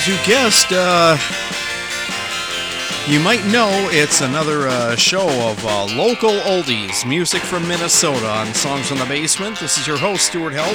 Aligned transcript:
as 0.00 0.08
you 0.08 0.16
guessed, 0.24 0.68
uh, 0.72 1.14
you 3.06 3.20
might 3.20 3.44
know 3.52 3.68
it's 3.90 4.22
another 4.22 4.66
uh, 4.66 4.96
show 4.96 5.28
of 5.50 5.62
uh, 5.66 5.84
local 5.94 6.30
oldies, 6.30 7.06
music 7.06 7.42
from 7.42 7.68
Minnesota 7.68 8.26
on 8.26 8.54
Songs 8.54 8.88
from 8.88 8.98
the 8.98 9.04
Basement. 9.04 9.58
This 9.58 9.76
is 9.76 9.86
your 9.86 9.98
host, 9.98 10.26
Stuart 10.26 10.54
Held. 10.54 10.74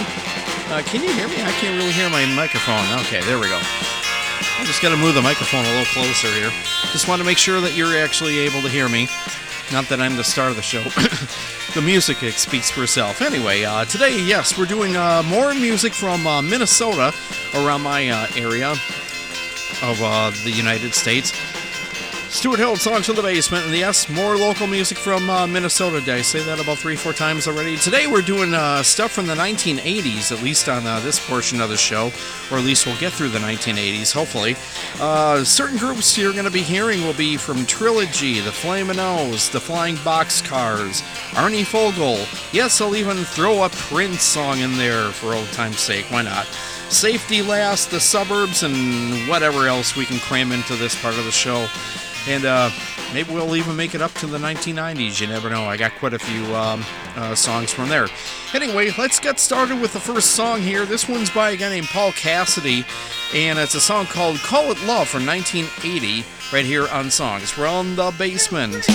Uh, 0.70 0.84
can 0.84 1.02
you 1.02 1.12
hear 1.14 1.28
me? 1.28 1.42
I 1.42 1.52
can't 1.54 1.76
really 1.76 1.94
hear 1.94 2.08
my 2.10 2.26
microphone. 2.36 2.86
Okay, 3.02 3.22
there 3.22 3.40
we 3.40 3.48
go. 3.48 3.58
I 3.58 4.64
just 4.66 4.82
got 4.84 4.90
to 4.90 4.98
move 4.98 5.16
the 5.16 5.24
microphone 5.24 5.66
a 5.66 5.70
little 5.70 5.86
closer 5.86 6.28
here. 6.28 6.52
Just 6.92 7.08
want 7.08 7.20
to 7.20 7.26
make 7.26 7.40
sure 7.40 7.60
that 7.62 7.76
you're 7.76 7.98
actually 7.98 8.38
able 8.40 8.62
to 8.62 8.70
hear 8.70 8.90
me. 8.90 9.08
Not 9.72 9.90
that 9.90 10.00
I'm 10.00 10.18
the 10.18 10.24
star 10.24 10.50
of 10.50 10.56
the 10.56 10.62
show. 10.62 10.84
the 11.74 11.82
music 11.82 12.18
speaks 12.34 12.70
for 12.70 12.84
itself. 12.84 13.24
Anyway, 13.24 13.64
uh, 13.64 13.86
today, 13.86 14.22
yes, 14.22 14.56
we're 14.56 14.66
doing 14.66 14.96
uh, 14.96 15.24
more 15.24 15.56
music 15.56 15.94
from 15.94 16.28
uh, 16.28 16.44
Minnesota 16.44 17.12
around 17.56 17.82
my 17.82 18.10
uh, 18.10 18.28
area 18.36 18.76
of 19.82 20.02
uh, 20.02 20.32
the 20.44 20.52
United 20.52 20.94
States. 20.94 21.34
Stuart 22.36 22.60
Held, 22.60 22.80
Songs 22.80 23.06
from 23.06 23.16
the 23.16 23.22
Basement, 23.22 23.66
and 23.66 23.74
yes, 23.74 24.10
more 24.10 24.36
local 24.36 24.68
music 24.68 24.98
from 24.98 25.30
uh, 25.30 25.48
Minnesota. 25.48 26.02
Did 26.02 26.16
I 26.16 26.22
say 26.22 26.44
that 26.44 26.60
about 26.60 26.80
three, 26.80 26.98
four 26.98 27.14
times 27.14 27.48
already? 27.48 27.78
Today 27.78 28.08
we're 28.08 28.22
doing 28.22 28.54
uh, 28.54 28.84
stuff 28.84 29.12
from 29.12 29.26
the 29.26 29.36
1980s, 29.36 30.36
at 30.36 30.44
least 30.44 30.68
on 30.68 30.86
uh, 30.86 31.00
this 31.00 31.26
portion 31.26 31.62
of 31.62 31.70
the 31.70 31.78
show, 31.78 32.12
or 32.52 32.58
at 32.58 32.66
least 32.66 32.86
we'll 32.86 32.98
get 32.98 33.14
through 33.14 33.30
the 33.30 33.40
1980s, 33.40 34.12
hopefully. 34.12 34.58
Uh, 35.00 35.46
certain 35.46 35.78
groups 35.78 36.18
you're 36.18 36.34
going 36.34 36.44
to 36.44 36.52
be 36.52 36.62
hearing 36.62 37.04
will 37.04 37.14
be 37.14 37.38
from 37.38 37.66
Trilogy, 37.66 38.42
The 38.42 38.52
Flamin' 38.52 39.00
O's, 39.00 39.50
The 39.50 39.62
Flying 39.62 39.96
Boxcars, 39.98 41.04
Arnie 41.36 41.66
Fogel. 41.66 42.26
Yes, 42.52 42.82
I'll 42.82 42.98
even 42.98 43.24
throw 43.24 43.64
a 43.64 43.70
Prince 43.70 44.24
song 44.24 44.60
in 44.60 44.78
there 44.78 45.12
for 45.12 45.34
old 45.34 45.48
time's 45.54 45.80
sake. 45.80 46.12
Why 46.12 46.24
not? 46.24 46.48
Safety 46.90 47.42
Last, 47.42 47.92
The 47.92 48.00
Suburbs, 48.00 48.64
and 48.64 49.28
whatever 49.28 49.68
else 49.68 49.96
we 49.96 50.06
can 50.06 50.20
cram 50.20 50.52
into 50.52 50.76
this 50.76 51.00
part 51.02 51.18
of 51.18 51.26
the 51.26 51.32
show. 51.32 51.68
And 52.28 52.46
uh, 52.46 52.70
maybe 53.14 53.34
we'll 53.34 53.56
even 53.56 53.76
make 53.76 53.94
it 53.96 54.02
up 54.02 54.14
to 54.16 54.28
the 54.28 54.38
1990s. 54.38 55.20
You 55.20 55.28
never 55.28 55.50
know. 55.50 55.66
I 55.66 55.78
got 55.78 55.94
quite 55.96 56.14
a 56.14 56.20
few 56.20 56.44
um, 56.56 56.84
uh, 57.16 57.36
songs 57.36 57.72
from 57.72 57.90
there. 57.90 58.08
Anyway, 58.54 58.92
let's 58.98 59.20
get 59.20 59.40
started 59.40 59.80
with 59.82 59.94
the 59.94 60.00
first 60.00 60.32
song 60.32 60.62
here. 60.62 60.86
This 60.86 61.08
one's 61.08 61.30
by 61.30 61.52
a 61.52 61.58
guy 61.58 61.70
named 61.70 61.88
Paul 61.88 62.12
Cassidy, 62.14 62.86
and 63.34 63.60
it's 63.60 63.76
a 63.76 63.82
song 63.82 64.06
called 64.06 64.38
Call 64.38 64.72
It 64.72 64.82
Love 64.86 65.08
from 65.08 65.26
1980, 65.26 66.24
right 66.54 66.66
here 66.66 66.88
on 66.90 67.12
Songs 67.12 67.52
from 67.52 67.96
the 67.96 68.14
Basement. 68.18 68.88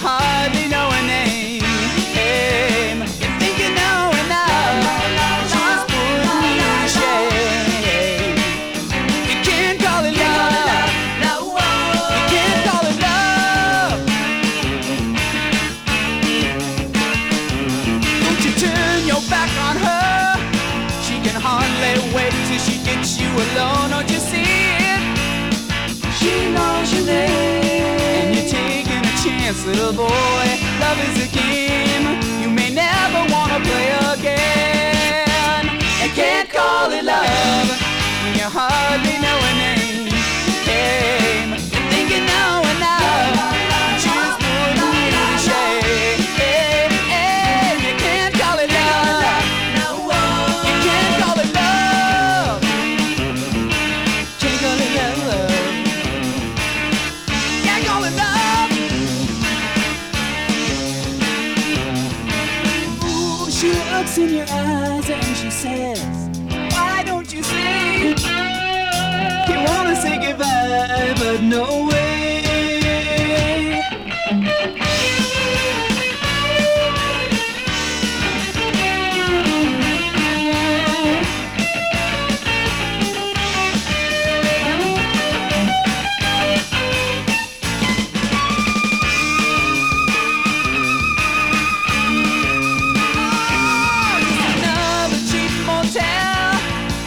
When 0.00 0.51
you 0.51 0.51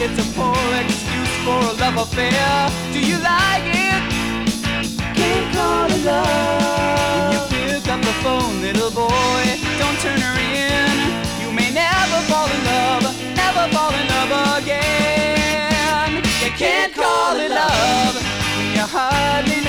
It's 0.08 0.20
a 0.20 0.32
poor 0.38 0.54
excuse 0.78 1.34
for 1.42 1.58
a 1.58 1.72
love 1.82 1.96
affair. 1.96 2.70
Do 2.92 3.00
you 3.00 3.18
like 3.18 3.66
it? 3.66 4.02
Can't 5.18 5.52
call 5.52 5.90
it 5.90 6.04
love. 6.04 7.50
When 7.50 7.62
you 7.62 7.74
pick 7.74 7.88
up 7.88 8.00
the 8.02 8.14
phone, 8.22 8.62
little 8.62 8.92
boy, 8.92 9.42
don't 9.80 9.98
turn 9.98 10.20
her 10.20 10.38
in. 10.38 10.94
You 11.42 11.50
may 11.50 11.72
never 11.74 12.20
fall 12.30 12.46
in 12.46 12.62
love, 12.64 13.02
never 13.34 13.66
fall 13.74 13.92
in 13.98 14.06
love 14.06 14.62
again. 14.62 16.22
You 16.40 16.50
can't 16.54 16.94
call 16.94 17.34
it 17.40 17.50
love 17.50 18.14
when 18.56 18.76
you 18.76 18.86
hardly 18.86 19.65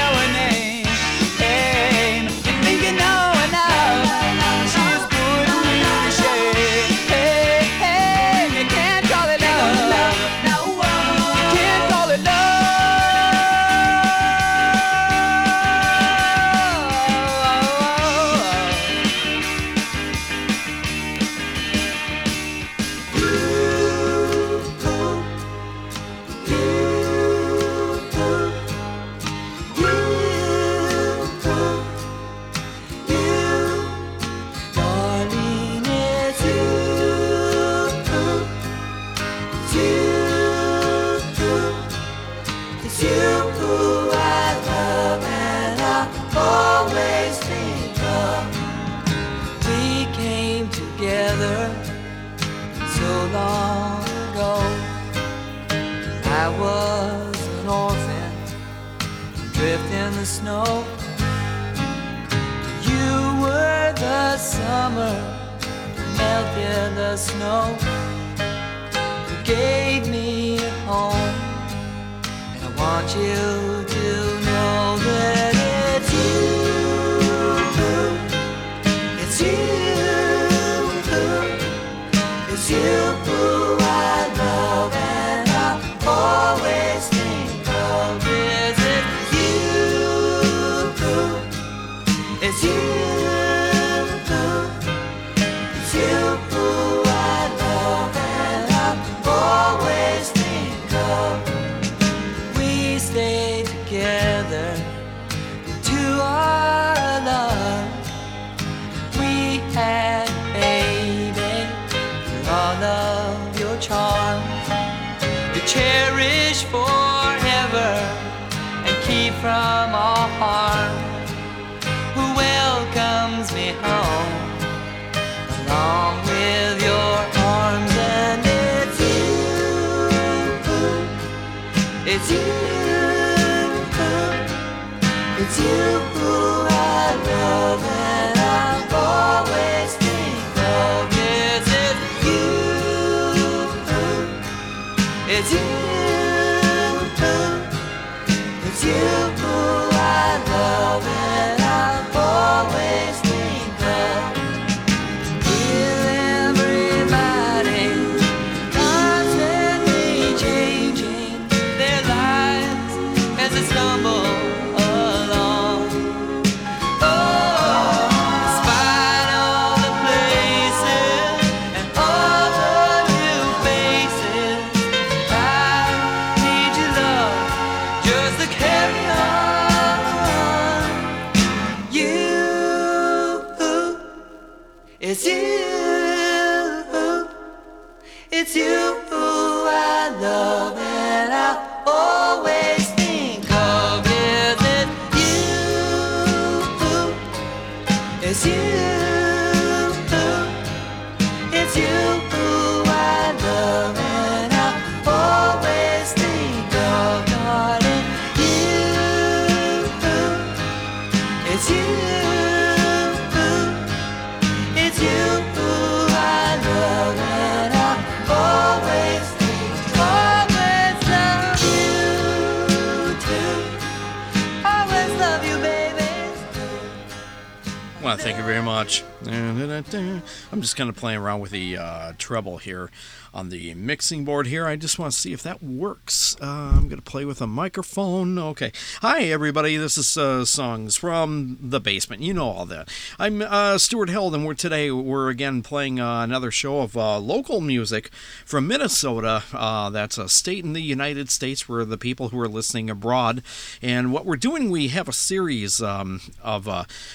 thank 228.15 228.37
you 228.37 228.43
very 228.43 228.61
much. 228.61 229.03
I'm 229.25 230.61
just 230.61 230.75
kind 230.75 230.89
of 230.89 230.95
playing 230.95 231.17
around 231.19 231.39
with 231.39 231.51
the 231.51 231.75
uh, 231.75 232.13
treble 232.19 232.57
here 232.57 232.91
on 233.33 233.49
the 233.49 233.73
mixing 233.73 234.25
board 234.25 234.47
here. 234.47 234.65
I 234.65 234.75
just 234.75 234.97
want 234.99 235.11
to 235.13 235.19
see 235.19 235.33
if 235.33 235.43
that 235.43 235.61
works. 235.61 236.35
Uh, 236.41 236.45
I'm 236.75 236.87
going 236.87 237.01
to 237.01 237.01
play 237.01 237.25
with 237.25 237.41
a 237.41 237.47
microphone. 237.47 238.37
Okay. 238.37 238.71
Hi, 239.01 239.23
everybody. 239.23 239.77
This 239.77 239.97
is 239.97 240.17
uh, 240.17 240.45
Songs 240.45 240.95
from 240.95 241.57
the 241.61 241.79
Basement. 241.79 242.21
You 242.21 242.33
know 242.33 242.47
all 242.47 242.65
that. 242.67 242.89
I'm 243.19 243.41
uh, 243.41 243.77
Stuart 243.77 244.09
Held, 244.09 244.35
and 244.35 244.45
we're 244.45 244.53
today 244.53 244.91
we're 244.91 245.29
again 245.29 245.61
playing 245.61 245.99
uh, 245.99 246.21
another 246.21 246.51
show 246.51 246.81
of 246.81 246.95
uh, 246.95 247.19
local 247.19 247.59
music 247.59 248.11
from 248.45 248.67
Minnesota. 248.67 249.43
Uh, 249.53 249.89
that's 249.89 250.17
a 250.17 250.29
state 250.29 250.63
in 250.63 250.73
the 250.73 250.81
United 250.81 251.29
States 251.29 251.67
where 251.67 251.85
the 251.85 251.97
people 251.97 252.29
who 252.29 252.39
are 252.39 252.47
listening 252.47 252.89
abroad. 252.89 253.41
And 253.81 254.11
what 254.11 254.25
we're 254.25 254.35
doing, 254.35 254.69
we 254.69 254.89
have 254.89 255.07
a 255.07 255.13
series 255.13 255.81
um, 255.81 256.21
of 256.43 256.67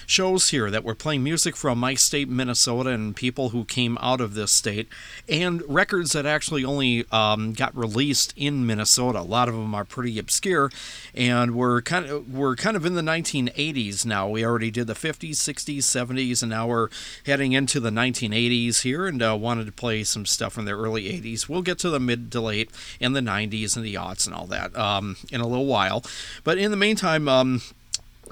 shows 0.06 0.50
here 0.50 0.70
that 0.70 0.84
we're 0.84 0.94
playing 0.94 1.22
music 1.22 1.56
from 1.56 1.78
my 1.78 1.91
state, 1.94 2.28
Minnesota, 2.28 2.90
and 2.90 3.14
people 3.14 3.50
who 3.50 3.64
came 3.64 3.98
out 4.00 4.20
of 4.20 4.34
this 4.34 4.52
state, 4.52 4.88
and 5.28 5.62
records 5.68 6.12
that 6.12 6.26
actually 6.26 6.64
only 6.64 7.04
um, 7.10 7.52
got 7.52 7.76
released 7.76 8.32
in 8.36 8.66
Minnesota. 8.66 9.20
A 9.20 9.22
lot 9.22 9.48
of 9.48 9.54
them 9.54 9.74
are 9.74 9.84
pretty 9.84 10.18
obscure, 10.18 10.70
and 11.14 11.54
we're 11.54 11.82
kind 11.82 12.06
of 12.06 12.32
we're 12.32 12.56
kind 12.56 12.76
of 12.76 12.86
in 12.86 12.94
the 12.94 13.02
1980s 13.02 14.04
now. 14.06 14.28
We 14.28 14.44
already 14.44 14.70
did 14.70 14.86
the 14.86 14.94
50s, 14.94 15.32
60s, 15.32 15.78
70s, 15.78 16.42
and 16.42 16.50
now 16.50 16.66
we're 16.66 16.88
heading 17.26 17.52
into 17.52 17.80
the 17.80 17.90
1980s 17.90 18.82
here, 18.82 19.06
and 19.06 19.22
uh, 19.22 19.36
wanted 19.38 19.66
to 19.66 19.72
play 19.72 20.04
some 20.04 20.26
stuff 20.26 20.52
from 20.54 20.64
the 20.64 20.72
early 20.72 21.04
80s. 21.04 21.48
We'll 21.48 21.62
get 21.62 21.78
to 21.80 21.90
the 21.90 22.00
mid 22.00 22.32
to 22.32 22.40
late 22.40 22.70
and 23.00 23.14
the 23.14 23.20
90s 23.20 23.76
and 23.76 23.84
the 23.84 23.94
aughts 23.94 24.26
and 24.26 24.34
all 24.34 24.46
that 24.46 24.76
um, 24.76 25.16
in 25.30 25.40
a 25.40 25.46
little 25.46 25.66
while, 25.66 26.04
but 26.44 26.58
in 26.58 26.70
the 26.70 26.76
meantime. 26.76 27.28
Um, 27.28 27.62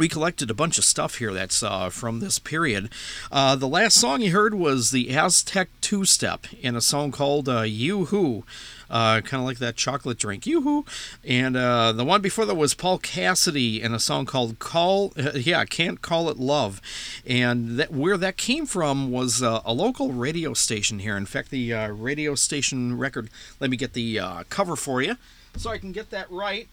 we 0.01 0.09
collected 0.09 0.51
a 0.51 0.55
bunch 0.55 0.79
of 0.79 0.85
stuff 0.85 1.17
here 1.17 1.31
that's 1.31 1.63
uh, 1.63 1.91
from 1.91 2.21
this 2.21 2.39
period. 2.39 2.89
Uh, 3.31 3.55
the 3.55 3.69
last 3.69 3.99
song 3.99 4.23
you 4.23 4.33
heard 4.33 4.55
was 4.55 4.93
the 4.93 5.15
Aztec 5.15 5.69
Two 5.83 6.07
Step 6.07 6.47
in 6.63 6.75
a 6.75 6.81
song 6.81 7.13
called 7.13 7.51
uh, 7.51 7.61
You 7.61 8.07
Who. 8.07 8.45
Uh, 8.89 9.21
kind 9.21 9.43
of 9.43 9.47
like 9.47 9.59
that 9.59 9.77
chocolate 9.77 10.19
drink, 10.19 10.47
yoo-hoo. 10.47 10.85
And 11.23 11.55
uh, 11.55 11.93
the 11.93 12.05
one 12.05 12.23
before 12.23 12.47
that 12.47 12.57
was 12.57 12.73
Paul 12.75 12.99
Cassidy 12.99 13.81
in 13.81 13.93
a 13.93 14.01
song 14.01 14.25
called 14.25 14.59
"Call." 14.59 15.13
Uh, 15.19 15.33
yeah, 15.35 15.65
can't 15.67 16.01
call 16.01 16.31
it 16.31 16.39
love. 16.39 16.81
And 17.27 17.79
that, 17.79 17.93
where 17.93 18.17
that 18.17 18.39
came 18.39 18.65
from 18.65 19.11
was 19.11 19.43
uh, 19.43 19.61
a 19.67 19.75
local 19.75 20.13
radio 20.13 20.55
station 20.55 21.01
here. 21.01 21.17
In 21.17 21.27
fact, 21.27 21.51
the 21.51 21.73
radio 21.91 22.35
station 22.35 22.97
record. 22.97 23.29
Let 23.61 23.69
me 23.69 23.77
get 23.77 23.93
the 23.93 24.19
cover 24.49 24.77
for 24.77 25.03
you 25.03 25.17
so 25.57 25.71
I 25.71 25.79
can 25.79 25.93
get 25.93 26.11
that 26.11 26.31
right. 26.31 26.69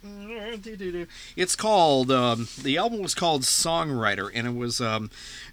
It's 1.35 1.55
called, 1.55 2.11
um, 2.11 2.47
the 2.61 2.77
album 2.77 3.01
was 3.01 3.15
called 3.15 3.43
Songwriter, 3.43 4.29
and 4.33 4.47
it 4.47 4.55
was 4.55 4.79
um, 4.79 5.09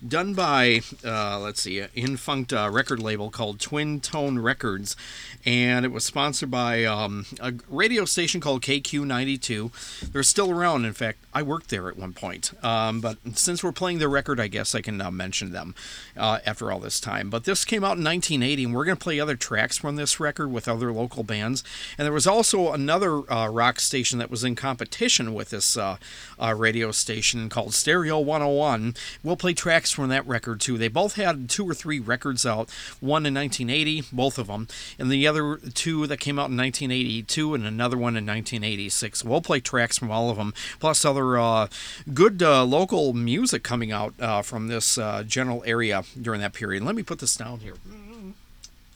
done 0.07 0.35
by, 0.35 0.83
uh, 1.05 1.39
let's 1.41 1.63
see, 1.63 1.81
an 1.81 1.89
Infunct 1.95 2.53
uh, 2.53 2.71
record 2.71 3.01
label 3.01 3.31
called 3.31 3.61
Twin 3.61 4.01
Tone 4.01 4.39
Records, 4.39 4.97
and 5.47 5.85
it 5.85 5.93
was 5.93 6.05
sponsored 6.05 6.51
by 6.51 6.85
um, 6.85 7.27
a 7.41 7.55
radio 7.69 8.05
station 8.05 8.41
called 8.41 8.63
KQ92. 8.63 10.11
They're 10.13 10.23
still 10.23 10.51
around. 10.51 10.85
In 10.85 10.93
fact, 10.93 11.19
I 11.35 11.43
worked 11.43 11.71
there 11.71 11.89
at 11.89 11.97
one 11.97 12.13
point. 12.13 12.53
Um, 12.65 13.01
but 13.01 13.19
since 13.35 13.63
we're 13.63 13.73
playing 13.73 13.99
the 13.99 14.09
record, 14.09 14.41
I 14.41 14.49
guess 14.49 14.75
I 14.75 14.81
can 14.81 15.03
mention 15.15 15.53
them 15.53 15.75
uh, 16.17 16.39
after 16.47 16.71
all 16.71 16.79
this 16.79 17.01
time. 17.01 17.29
But 17.29 17.45
this 17.45 17.65
came 17.65 17.85
out 17.85 17.99
in 17.99 18.05
1980, 18.05 18.65
and 18.65 18.75
we're 18.75 18.85
going 18.85 18.97
to 18.97 19.03
play 19.03 19.21
other 19.21 19.37
tracks 19.37 19.77
from 19.77 19.97
this 19.97 20.19
record 20.21 20.51
with 20.51 20.69
other 20.69 20.93
local 20.93 21.25
bands. 21.25 21.63
And 21.99 22.07
there 22.07 22.13
was 22.13 22.27
also 22.27 22.73
another 22.73 23.31
uh, 23.31 23.49
rock 23.49 23.81
station 23.81 24.19
that 24.21 24.31
was 24.31 24.45
in 24.45 24.55
competition 24.55 25.35
with 25.35 25.51
this 25.51 25.77
uh, 25.77 25.97
uh, 26.39 26.55
radio 26.55 26.91
station 26.93 27.49
called 27.49 27.75
Stereo 27.75 28.19
101. 28.21 28.95
We'll 29.23 29.37
play 29.37 29.55
tracks 29.55 29.91
from 29.91 30.09
that 30.09 30.27
record 30.27 30.61
too. 30.61 30.79
They 30.79 30.89
both 30.89 31.17
had 31.17 31.51
two 31.51 31.69
or 31.69 31.75
three 31.75 32.01
records 32.01 32.47
out, 32.47 32.71
one 33.01 33.27
in 33.27 33.35
1980, 33.35 34.05
both 34.13 34.39
of 34.39 34.47
them, 34.47 34.69
and 34.99 35.11
the 35.11 35.27
other 35.27 35.34
two 35.75 36.07
that 36.07 36.21
came 36.21 36.39
out 36.39 36.51
in 36.51 36.57
1982 36.57 37.55
and 37.55 37.67
another 37.67 37.97
one 37.97 38.17
in 38.17 38.27
1986. 38.27 39.25
We'll 39.25 39.41
play 39.41 39.61
tracks 39.61 39.99
from 39.99 40.11
all 40.11 40.31
of 40.31 40.37
them, 40.37 40.55
plus 40.81 41.05
other 41.05 41.39
uh, 41.39 41.69
good 42.13 42.43
uh, 42.43 42.65
local 42.65 43.13
music 43.13 43.63
coming 43.63 43.93
out 43.93 44.15
uh, 44.21 44.43
from 44.43 44.69
this 44.69 44.99
uh, 44.99 45.23
general 45.25 45.63
area 45.67 46.05
during 46.21 46.41
that 46.41 46.53
period. 46.53 46.83
Let 46.83 46.95
me 46.95 47.03
put 47.03 47.19
this 47.19 47.37
down 47.37 47.61
here. 47.61 47.75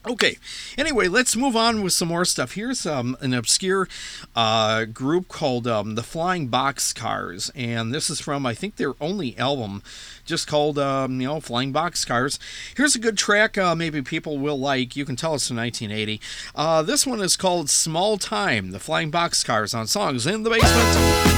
Okay. 0.07 0.37
Anyway, 0.77 1.07
let's 1.09 1.35
move 1.35 1.57
on 1.57 1.83
with 1.83 1.91
some 1.91 2.07
more 2.07 2.23
stuff. 2.23 2.53
Here's 2.53 2.85
um, 2.85 3.17
an 3.19 3.33
obscure 3.33 3.87
uh, 4.33 4.85
group 4.85 5.27
called 5.27 5.67
um, 5.67 5.95
the 5.95 6.03
Flying 6.03 6.47
Boxcars, 6.47 7.51
and 7.53 7.93
this 7.93 8.09
is 8.09 8.21
from 8.21 8.45
I 8.45 8.53
think 8.53 8.77
their 8.77 8.93
only 9.01 9.37
album, 9.37 9.83
just 10.25 10.47
called 10.47 10.79
um, 10.79 11.19
you 11.19 11.27
know 11.27 11.41
Flying 11.41 11.73
Boxcars. 11.73 12.39
Here's 12.77 12.95
a 12.95 12.99
good 12.99 13.17
track. 13.17 13.57
Uh, 13.57 13.75
maybe 13.75 14.01
people 14.01 14.37
will 14.37 14.59
like. 14.59 14.95
You 14.95 15.03
can 15.03 15.17
tell 15.17 15.35
it's 15.35 15.49
from 15.49 15.57
1980. 15.57 16.21
Uh, 16.55 16.81
this 16.81 17.05
one 17.05 17.19
is 17.19 17.35
called 17.35 17.69
Small 17.69 18.17
Time. 18.17 18.71
The 18.71 18.79
Flying 18.79 19.11
Boxcars 19.11 19.77
on 19.77 19.85
songs 19.87 20.25
in 20.25 20.43
the 20.43 20.49
basement. 20.49 21.28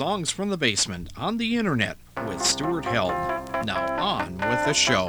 Songs 0.00 0.30
from 0.30 0.48
the 0.48 0.56
basement 0.56 1.10
on 1.14 1.36
the 1.36 1.58
internet 1.58 1.98
with 2.26 2.42
Stuart 2.42 2.86
Held. 2.86 3.12
Now 3.66 3.84
on 4.02 4.32
with 4.38 4.64
the 4.64 4.72
show. 4.72 5.08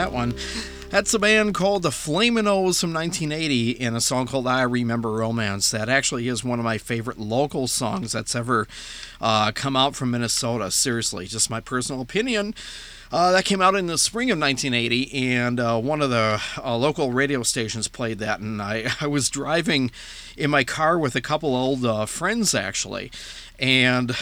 That 0.00 0.12
one. 0.12 0.34
That's 0.88 1.12
a 1.12 1.18
band 1.18 1.52
called 1.52 1.82
the 1.82 1.92
Flamin' 1.92 2.48
O's 2.48 2.80
from 2.80 2.94
1980 2.94 3.72
in 3.72 3.94
a 3.94 4.00
song 4.00 4.26
called 4.26 4.46
I 4.46 4.62
Remember 4.62 5.12
Romance. 5.12 5.70
That 5.70 5.90
actually 5.90 6.26
is 6.26 6.42
one 6.42 6.58
of 6.58 6.64
my 6.64 6.78
favorite 6.78 7.18
local 7.18 7.68
songs 7.68 8.12
that's 8.12 8.34
ever 8.34 8.66
uh, 9.20 9.52
come 9.52 9.76
out 9.76 9.94
from 9.94 10.10
Minnesota. 10.10 10.70
Seriously, 10.70 11.26
just 11.26 11.50
my 11.50 11.60
personal 11.60 12.00
opinion. 12.00 12.54
Uh, 13.12 13.32
that 13.32 13.44
came 13.44 13.60
out 13.60 13.74
in 13.74 13.88
the 13.88 13.98
spring 13.98 14.30
of 14.30 14.38
1980, 14.38 15.12
and 15.36 15.60
uh, 15.60 15.78
one 15.78 16.00
of 16.00 16.08
the 16.08 16.40
uh, 16.56 16.76
local 16.76 17.12
radio 17.12 17.42
stations 17.42 17.86
played 17.86 18.18
that. 18.20 18.40
And 18.40 18.62
I, 18.62 18.90
I 19.02 19.06
was 19.06 19.28
driving 19.28 19.90
in 20.34 20.48
my 20.48 20.64
car 20.64 20.98
with 20.98 21.14
a 21.14 21.20
couple 21.20 21.54
old 21.54 21.84
uh, 21.84 22.06
friends, 22.06 22.54
actually 22.54 23.10
and 23.60 24.16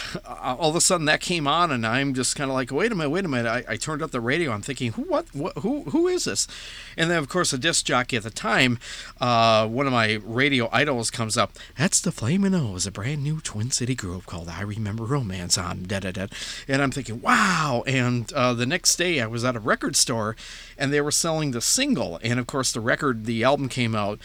uh, 0.49 0.57
all 0.57 0.71
of 0.71 0.77
a 0.77 0.81
sudden 0.81 1.07
that 1.07 1.21
came 1.21 1.47
on 1.47 1.71
and 1.71 1.87
i'm 1.87 2.15
just 2.15 2.35
kind 2.35 2.51
of 2.51 2.55
like 2.55 2.71
wait 2.71 2.91
a 2.91 2.95
minute 2.95 3.11
wait 3.11 3.25
a 3.25 3.29
minute. 3.29 3.49
I, 3.49 3.65
I, 3.73 3.77
turned 3.77 4.03
up 4.03 4.11
the 4.11 4.21
radio. 4.21 4.53
I'm 4.53 4.63
thinking 4.63 4.93
who 4.93 5.03
what, 5.03 5.27
what 5.35 5.59
who 5.59 5.85
who 5.85 6.09
is 6.09 6.25
this? 6.25 6.47
And 6.97 7.11
then 7.11 7.19
of 7.19 7.29
course 7.29 7.53
a 7.53 7.59
disc 7.59 7.85
jockey 7.85 8.17
at 8.17 8.23
the 8.23 8.31
time 8.31 8.79
uh, 9.21 9.67
one 9.67 9.87
of 9.87 9.93
my 9.93 10.21
radio 10.25 10.69
idols 10.73 11.11
comes 11.11 11.37
up. 11.37 11.53
That's 11.77 12.01
the 12.01 12.13
flaming 12.13 12.55
O's 12.55 12.87
a 12.87 12.91
brand 12.91 13.23
new 13.23 13.41
twin 13.41 13.71
city 13.71 13.95
group 13.95 14.27
called 14.27 14.49
i 14.49 14.63
remember 14.63 15.05
romance 15.05 15.59
on 15.59 15.85
da 15.85 16.01
da 16.01 16.13
da. 16.13 16.27
And 16.67 16.83
i'm 16.83 16.91
thinking 16.91 17.21
wow. 17.21 17.83
And 17.87 18.33
uh, 18.33 18.55
the 18.55 18.67
next 18.67 18.97
day 18.97 19.21
i 19.21 19.27
was 19.27 19.45
at 19.45 19.57
a 19.57 19.61
record 19.61 19.97
store 19.97 20.37
and 20.77 20.93
they 20.93 21.01
were 21.01 21.11
selling 21.11 21.51
the 21.51 21.61
single. 21.61 22.19
And 22.23 22.39
of 22.41 22.47
course 22.47 22.73
the 22.73 22.81
record 22.81 23.27
the 23.27 23.45
album 23.45 23.69
came 23.69 23.95
out 23.95 24.21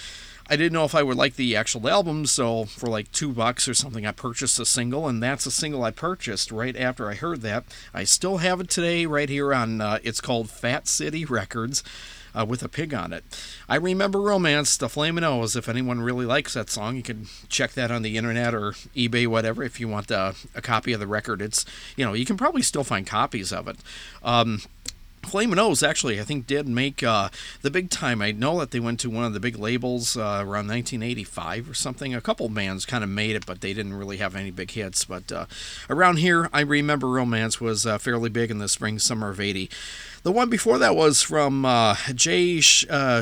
I 0.53 0.55
didn't 0.55 0.73
know 0.73 0.85
if 0.85 0.93
I 0.93 1.01
would 1.01 1.17
like 1.17 1.35
the 1.35 1.55
actual 1.55 1.89
album, 1.89 2.27
so 2.27 2.65
for 2.65 2.85
like 2.85 3.11
two 3.11 3.31
bucks 3.31 3.67
or 3.67 3.73
something, 3.73 4.05
I 4.05 4.11
purchased 4.11 4.59
a 4.59 4.67
single, 4.67 5.07
and 5.07 5.21
that's 5.21 5.47
a 5.47 5.51
single 5.51 5.83
I 5.83 5.89
purchased 5.89 6.51
right 6.51 6.77
after 6.77 7.09
I 7.09 7.15
heard 7.15 7.41
that. 7.41 7.63
I 7.91 8.03
still 8.03 8.37
have 8.37 8.61
it 8.61 8.69
today, 8.69 9.07
right 9.07 9.29
here 9.29 9.51
on. 9.51 9.81
Uh, 9.81 9.97
it's 10.03 10.21
called 10.21 10.51
Fat 10.51 10.87
City 10.87 11.25
Records. 11.25 11.83
Uh, 12.35 12.43
with 12.43 12.63
a 12.63 12.67
pig 12.67 12.95
on 12.95 13.13
it. 13.13 13.23
I 13.69 13.75
remember 13.75 14.19
Romance, 14.19 14.75
the 14.75 14.89
Flamin' 14.89 15.23
O's. 15.23 15.55
If 15.55 15.69
anyone 15.69 16.01
really 16.01 16.25
likes 16.25 16.55
that 16.55 16.67
song, 16.67 16.95
you 16.95 17.03
can 17.03 17.27
check 17.47 17.73
that 17.73 17.91
on 17.91 18.01
the 18.01 18.17
internet 18.17 18.55
or 18.55 18.71
eBay, 18.95 19.27
whatever, 19.27 19.61
if 19.61 19.79
you 19.79 19.87
want 19.87 20.11
uh, 20.11 20.33
a 20.55 20.61
copy 20.61 20.93
of 20.93 20.99
the 20.99 21.05
record. 21.05 21.43
It's, 21.43 21.63
you 21.95 22.03
know, 22.03 22.13
you 22.13 22.25
can 22.25 22.35
probably 22.35 22.63
still 22.63 22.83
find 22.83 23.05
copies 23.05 23.53
of 23.53 23.67
it. 23.67 23.77
Um, 24.23 24.61
Flamin' 25.25 25.59
O's 25.59 25.81
actually, 25.81 26.19
I 26.19 26.23
think, 26.23 26.45
did 26.45 26.67
make 26.67 27.01
uh, 27.01 27.29
the 27.61 27.71
big 27.71 27.89
time. 27.89 28.21
I 28.21 28.31
know 28.31 28.59
that 28.59 28.71
they 28.71 28.79
went 28.79 28.99
to 29.01 29.09
one 29.09 29.25
of 29.25 29.33
the 29.33 29.39
big 29.39 29.57
labels 29.57 30.15
uh, 30.15 30.41
around 30.41 30.67
1985 30.67 31.69
or 31.69 31.73
something. 31.73 32.13
A 32.13 32.21
couple 32.21 32.47
bands 32.49 32.85
kind 32.85 33.03
of 33.03 33.09
made 33.09 33.35
it, 33.35 33.45
but 33.45 33.61
they 33.61 33.73
didn't 33.73 33.93
really 33.93 34.17
have 34.17 34.35
any 34.35 34.51
big 34.51 34.71
hits. 34.71 35.05
But 35.05 35.31
uh, 35.31 35.45
around 35.89 36.17
here, 36.17 36.49
I 36.53 36.61
remember 36.61 37.07
Romance 37.07 37.59
was 37.59 37.85
uh, 37.85 37.97
fairly 37.97 38.29
big 38.29 38.51
in 38.51 38.59
the 38.59 38.67
spring, 38.67 38.99
summer 38.99 39.29
of 39.29 39.39
80. 39.39 39.69
The 40.23 40.31
one 40.31 40.49
before 40.49 40.77
that 40.77 40.95
was 40.95 41.21
from 41.21 41.65
uh, 41.65 41.97
Jay 42.15 42.61
Sh- 42.61 42.85
uh. 42.89 43.21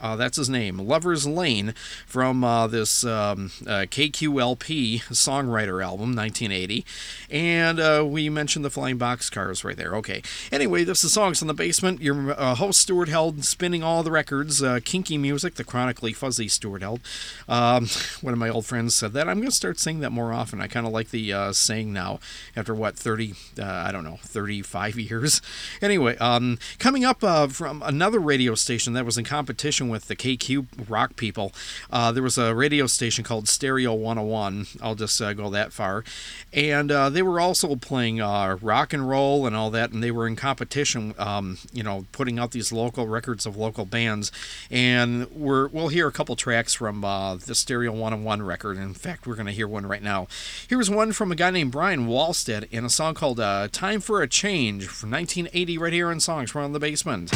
Uh, 0.00 0.14
that's 0.14 0.36
his 0.36 0.48
name. 0.48 0.78
Lover's 0.78 1.26
Lane 1.26 1.74
from 2.06 2.44
uh, 2.44 2.68
this 2.68 3.02
um, 3.02 3.50
uh, 3.66 3.90
KQLP 3.90 5.02
songwriter 5.06 5.82
album, 5.82 6.14
1980. 6.14 6.84
And 7.30 7.80
uh, 7.80 8.04
we 8.06 8.30
mentioned 8.30 8.64
the 8.64 8.70
Flying 8.70 8.96
Boxcars 8.96 9.64
right 9.64 9.76
there. 9.76 9.96
Okay. 9.96 10.22
Anyway, 10.52 10.84
this 10.84 11.02
is 11.02 11.12
Songs 11.12 11.42
in 11.42 11.48
the 11.48 11.54
Basement. 11.54 12.00
Your 12.00 12.32
host, 12.34 12.82
Stuart 12.82 13.08
Held, 13.08 13.44
spinning 13.44 13.82
all 13.82 14.04
the 14.04 14.12
records. 14.12 14.62
Kinky 14.84 15.18
music, 15.18 15.56
the 15.56 15.64
chronically 15.64 16.12
fuzzy 16.12 16.46
Stuart 16.46 16.82
Held. 16.82 17.00
Um, 17.48 17.88
one 18.20 18.32
of 18.32 18.38
my 18.38 18.50
old 18.50 18.66
friends 18.66 18.94
said 18.94 19.14
that. 19.14 19.28
I'm 19.28 19.38
going 19.38 19.48
to 19.48 19.56
start 19.56 19.80
saying 19.80 19.98
that 19.98 20.10
more 20.10 20.32
often. 20.32 20.60
I 20.60 20.68
kind 20.68 20.86
of 20.86 20.92
like 20.92 21.10
the 21.10 21.52
saying 21.52 21.92
now 21.92 22.20
after 22.54 22.72
what, 22.72 22.96
30, 22.96 23.34
uh, 23.58 23.64
I 23.64 23.90
don't 23.90 24.04
know, 24.04 24.18
35 24.22 24.96
years. 25.00 25.42
Anyway, 25.82 26.03
um, 26.08 26.58
coming 26.78 27.04
up 27.04 27.22
uh, 27.24 27.48
from 27.48 27.82
another 27.82 28.18
radio 28.18 28.54
station 28.54 28.92
that 28.94 29.04
was 29.04 29.18
in 29.18 29.24
competition 29.24 29.88
with 29.88 30.08
the 30.08 30.16
KQ 30.16 30.88
rock 30.88 31.16
people, 31.16 31.52
uh, 31.90 32.12
there 32.12 32.22
was 32.22 32.38
a 32.38 32.54
radio 32.54 32.86
station 32.86 33.24
called 33.24 33.48
Stereo 33.48 33.94
101. 33.94 34.66
I'll 34.82 34.94
just 34.94 35.20
uh, 35.20 35.32
go 35.32 35.50
that 35.50 35.72
far. 35.72 36.04
And 36.52 36.90
uh, 36.92 37.10
they 37.10 37.22
were 37.22 37.40
also 37.40 37.74
playing 37.76 38.20
uh, 38.20 38.58
rock 38.60 38.92
and 38.92 39.08
roll 39.08 39.46
and 39.46 39.56
all 39.56 39.70
that, 39.70 39.92
and 39.92 40.02
they 40.02 40.10
were 40.10 40.26
in 40.26 40.36
competition, 40.36 41.14
um, 41.18 41.58
you 41.72 41.82
know, 41.82 42.06
putting 42.12 42.38
out 42.38 42.52
these 42.52 42.72
local 42.72 43.08
records 43.08 43.46
of 43.46 43.56
local 43.56 43.84
bands. 43.84 44.30
And 44.70 45.30
we're, 45.30 45.68
we'll 45.68 45.88
hear 45.88 46.06
a 46.06 46.12
couple 46.12 46.36
tracks 46.36 46.74
from 46.74 47.04
uh, 47.04 47.36
the 47.36 47.54
Stereo 47.54 47.92
101 47.92 48.42
record. 48.42 48.76
In 48.76 48.94
fact, 48.94 49.26
we're 49.26 49.34
going 49.34 49.46
to 49.46 49.52
hear 49.52 49.68
one 49.68 49.86
right 49.86 50.02
now. 50.02 50.28
Here's 50.68 50.90
one 50.90 51.12
from 51.12 51.32
a 51.32 51.36
guy 51.36 51.50
named 51.50 51.72
Brian 51.72 52.06
Wallstead 52.06 52.70
in 52.70 52.84
a 52.84 52.90
song 52.90 53.14
called 53.14 53.38
Time 53.72 54.00
for 54.00 54.22
a 54.22 54.28
Change 54.28 54.86
from 54.86 55.10
1980 55.10 55.78
right 55.78 55.93
here 55.94 56.10
on 56.10 56.18
Songs 56.18 56.50
from 56.50 56.72
the 56.72 56.80
Basement. 56.80 57.30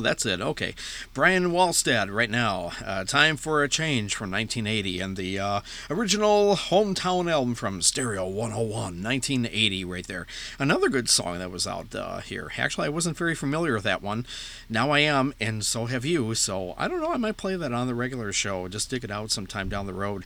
Oh, 0.00 0.02
that's 0.02 0.24
it. 0.24 0.40
Okay. 0.40 0.74
Brian 1.12 1.50
Wallstad 1.50 2.10
right 2.10 2.30
now. 2.30 2.72
Uh, 2.82 3.04
Time 3.04 3.36
for 3.36 3.62
a 3.62 3.68
Change 3.68 4.14
from 4.14 4.30
1980 4.30 4.98
and 4.98 5.14
the 5.14 5.38
uh, 5.38 5.60
original 5.90 6.56
hometown 6.56 7.30
album 7.30 7.54
from 7.54 7.82
Stereo 7.82 8.26
101, 8.26 8.72
1980, 8.72 9.84
right 9.84 10.06
there. 10.06 10.26
Another 10.58 10.88
good 10.88 11.10
song 11.10 11.38
that 11.38 11.50
was 11.50 11.66
out 11.66 11.94
uh, 11.94 12.20
here. 12.20 12.50
Actually, 12.56 12.86
I 12.86 12.88
wasn't 12.88 13.18
very 13.18 13.34
familiar 13.34 13.74
with 13.74 13.82
that 13.82 14.00
one. 14.00 14.24
Now 14.70 14.90
I 14.90 15.00
am, 15.00 15.34
and 15.38 15.62
so 15.66 15.84
have 15.84 16.06
you. 16.06 16.34
So 16.34 16.74
I 16.78 16.88
don't 16.88 17.02
know. 17.02 17.12
I 17.12 17.18
might 17.18 17.36
play 17.36 17.56
that 17.56 17.74
on 17.74 17.86
the 17.86 17.94
regular 17.94 18.32
show. 18.32 18.68
Just 18.68 18.88
dig 18.88 19.04
it 19.04 19.10
out 19.10 19.30
sometime 19.30 19.68
down 19.68 19.84
the 19.84 19.92
road. 19.92 20.24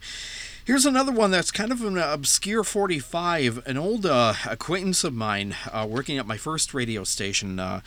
Here's 0.65 0.87
another 0.87 1.13
one 1.13 1.33
that's 1.33 1.51
kind 1.51 1.73
of 1.73 1.83
an 1.83 1.99
obscure 1.99 2.63
45. 2.63 3.67
An 3.67 3.77
old 3.77 4.07
uh, 4.07 4.35
acquaintance 4.49 5.03
of 5.03 5.15
mine 5.15 5.57
uh, 5.73 5.85
working 5.91 6.17
at 6.17 6.29
my 6.29 6.37
first 6.37 6.73
radio 6.73 7.03
station. 7.03 7.59
Uh, 7.59 7.81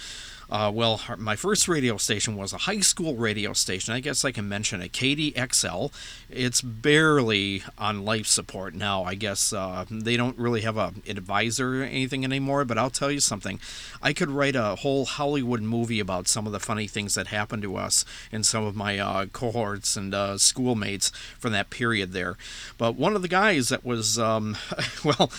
uh, 0.49 0.71
well, 0.73 1.01
my 1.17 1.36
first 1.36 1.67
radio 1.67 1.97
station 1.97 2.38
was 2.38 2.53
a 2.53 2.60
high 2.60 2.79
school 2.79 3.15
radio 3.15 3.51
station. 3.53 3.93
I 3.93 3.99
guess 3.99 4.23
I 4.23 4.31
can 4.31 4.47
mention 4.47 4.81
it, 4.81 4.93
KDXL. 4.93 5.91
It's 6.29 6.62
barely 6.62 7.63
on 7.77 8.05
life 8.05 8.27
support 8.27 8.73
now. 8.73 9.03
I 9.03 9.15
guess 9.15 9.51
uh, 9.51 9.86
they 9.89 10.15
don't 10.15 10.38
really 10.38 10.62
have 10.62 10.77
a, 10.77 10.93
an 11.05 11.17
advisor 11.17 11.81
or 11.81 11.86
anything 11.86 12.23
anymore. 12.23 12.63
But 12.63 12.77
I'll 12.77 12.89
tell 12.89 13.12
you 13.12 13.19
something. 13.19 13.60
I 14.01 14.13
could 14.13 14.29
write 14.29 14.55
a 14.55 14.75
whole 14.75 15.05
Hollywood 15.05 15.62
movie 15.62 15.99
about 15.99 16.29
some 16.29 16.45
of 16.47 16.53
the 16.53 16.60
funny 16.60 16.88
things 16.88 17.15
that 17.15 17.27
happened 17.27 17.63
to 17.63 17.75
us 17.75 18.05
and 18.31 18.45
some 18.45 18.63
of 18.63 18.75
my 18.75 18.97
uh, 18.99 19.25
cohorts 19.25 19.97
and 19.97 20.13
uh, 20.13 20.38
schoolmates 20.38 21.10
from 21.38 21.51
that 21.51 21.69
period 21.69 22.13
there. 22.13 22.38
But 22.77 22.95
one 22.95 23.15
of 23.15 23.21
the 23.21 23.27
guys 23.27 23.67
that 23.69 23.83
was, 23.83 24.17
um, 24.17 24.55
well, 25.03 25.29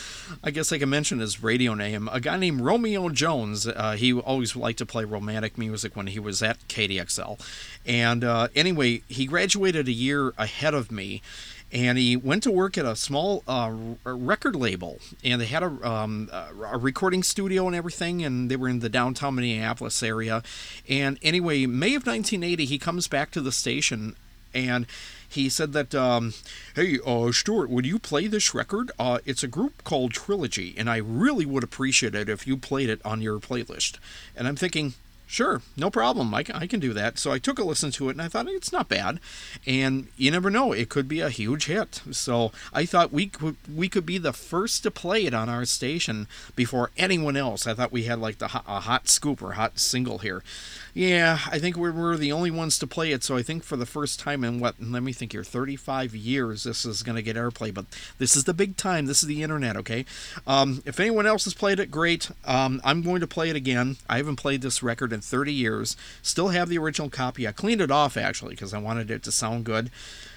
I 0.45 0.51
guess 0.51 0.71
I 0.71 0.79
can 0.79 0.91
mention 0.91 1.21
his 1.21 1.43
radio 1.43 1.73
name, 1.73 2.09
a 2.13 2.21
guy 2.21 2.37
named 2.37 2.61
Romeo 2.61 3.09
Jones. 3.09 3.67
Uh, 3.67 3.93
he 3.93 4.13
always 4.13 4.55
liked 4.55 4.79
to 4.79 4.87
play 4.87 4.98
play 4.99 5.05
romantic 5.05 5.57
music 5.57 5.95
when 5.95 6.09
he 6.09 6.19
was 6.19 6.43
at 6.43 6.59
KDXL. 6.67 7.39
And 7.87 8.25
uh, 8.25 8.49
anyway, 8.57 9.03
he 9.09 9.27
graduated 9.27 9.87
a 9.87 9.93
year 9.93 10.33
ahead 10.37 10.75
of 10.75 10.91
me. 10.91 11.23
And 11.71 11.99
he 11.99 12.17
went 12.17 12.43
to 12.45 12.51
work 12.51 12.79
at 12.79 12.87
a 12.87 12.97
small 12.97 13.45
uh, 13.47 13.71
record 14.05 14.57
label, 14.57 15.01
and 15.23 15.39
they 15.39 15.45
had 15.45 15.63
a, 15.63 15.67
um, 15.87 16.31
a 16.33 16.79
recording 16.79 17.23
studio 17.23 17.67
and 17.67 17.77
everything, 17.77 18.25
and 18.25 18.51
they 18.51 18.57
were 18.57 18.71
in 18.71 18.79
the 18.79 18.89
downtown 18.89 19.35
Minneapolis 19.35 20.03
area. 20.03 20.43
And 20.89 21.19
anyway, 21.21 21.67
May 21.67 21.89
of 21.89 22.07
1980, 22.07 22.65
he 22.65 22.79
comes 22.79 23.07
back 23.07 23.31
to 23.33 23.43
the 23.43 23.53
station, 23.53 24.17
and 24.55 24.87
he 25.29 25.49
said 25.49 25.73
that, 25.75 25.95
um, 25.95 26.35
hey, 26.75 26.99
uh, 27.05 27.31
Stuart, 27.33 27.71
would 27.71 27.87
you 27.87 27.99
play 27.99 28.27
this 28.27 28.55
record? 28.55 28.91
Uh, 28.99 29.19
it's 29.25 29.43
a 29.43 29.49
group 29.49 29.85
called 29.85 30.13
Trilogy, 30.13 30.75
and 30.77 30.89
I 30.89 30.97
really 30.97 31.45
would 31.45 31.65
appreciate 31.65 32.15
it 32.15 32.29
if 32.29 32.47
you 32.47 32.57
played 32.57 32.89
it 32.89 33.01
on 33.05 33.21
your 33.21 33.39
playlist. 33.39 33.99
And 34.35 34.49
I'm 34.49 34.57
thinking, 34.57 34.95
Sure, 35.31 35.61
no 35.77 35.91
problem. 35.91 36.33
I 36.33 36.43
can, 36.43 36.57
I 36.57 36.67
can 36.67 36.81
do 36.81 36.95
that. 36.95 37.19
So 37.19 37.31
I 37.31 37.39
took 37.39 37.59
a 37.59 37.63
listen 37.63 37.91
to 37.91 38.09
it 38.09 38.13
and 38.13 38.23
I 38.23 38.29
thought 38.29 38.49
it's 38.49 38.73
not 38.73 38.89
bad. 38.89 39.21
And 39.67 40.09
you 40.17 40.31
never 40.31 40.49
know, 40.49 40.73
it 40.73 40.89
could 40.89 41.07
be 41.07 41.21
a 41.21 41.29
huge 41.29 41.67
hit. 41.67 42.01
So 42.13 42.51
I 42.73 42.87
thought 42.87 43.13
we 43.13 43.27
could 43.27 43.57
we 43.73 43.91
could 43.91 44.07
be 44.07 44.17
the 44.17 44.33
first 44.33 44.83
to 44.85 44.91
play 44.91 45.27
it 45.27 45.35
on 45.35 45.51
our 45.51 45.67
station 45.67 46.29
before 46.57 46.93
anyone 46.97 47.37
else. 47.37 47.67
I 47.67 47.75
thought 47.75 47.93
we 47.93 48.05
had 48.05 48.19
like 48.21 48.39
the 48.39 48.47
a 48.47 48.81
hot 48.81 49.11
scoop 49.11 49.43
or 49.43 49.53
hot 49.53 49.79
single 49.79 50.17
here. 50.17 50.43
Yeah, 50.99 51.39
I 51.49 51.61
think 51.61 51.77
we 51.77 51.93
were 51.93 52.17
the 52.17 52.33
only 52.33 52.51
ones 52.51 52.77
to 52.81 52.87
play 52.89 53.13
it. 53.13 53.23
So 53.23 53.37
I 53.37 53.43
think 53.45 53.63
for 53.63 53.77
the 53.77 53.87
first 53.87 54.19
time 54.19 54.43
in 54.43 54.59
what, 54.59 54.83
let 54.83 55.05
me 55.05 55.13
think 55.13 55.31
here, 55.31 55.45
35 55.45 56.13
years, 56.13 56.65
this 56.65 56.85
is 56.85 57.05
going 57.05 57.15
to 57.15 57.23
get 57.23 57.37
airplay. 57.37 57.73
But 57.73 57.85
this 58.19 58.35
is 58.35 58.43
the 58.43 58.53
big 58.53 58.77
time. 58.77 59.07
This 59.07 59.23
is 59.23 59.29
the 59.29 59.45
internet, 59.45 59.77
okay? 59.77 60.05
Um, 60.45 60.83
if 60.85 60.99
anyone 60.99 61.25
else 61.25 61.45
has 61.45 61.55
played 61.55 61.79
it, 61.79 61.93
great. 61.93 62.33
Um, 62.45 62.81
I'm 62.83 63.03
going 63.03 63.21
to 63.21 63.29
play 63.29 63.49
it 63.49 63.55
again. 63.55 63.99
I 64.09 64.17
haven't 64.17 64.41
played 64.41 64.61
this 64.61 64.83
record 64.83 65.13
in 65.13 65.21
30 65.21 65.53
years. 65.53 65.97
Still 66.21 66.49
have 66.49 66.69
the 66.69 66.79
original 66.79 67.11
copy. 67.11 67.47
I 67.47 67.53
cleaned 67.53 67.81
it 67.81 67.93
off 67.93 68.17
actually 68.17 68.57
because 68.57 68.75
I 68.75 68.79
wanted 68.79 69.09
it 69.09 69.23
to 69.23 69.31
sound 69.31 69.67
good. 69.67 69.93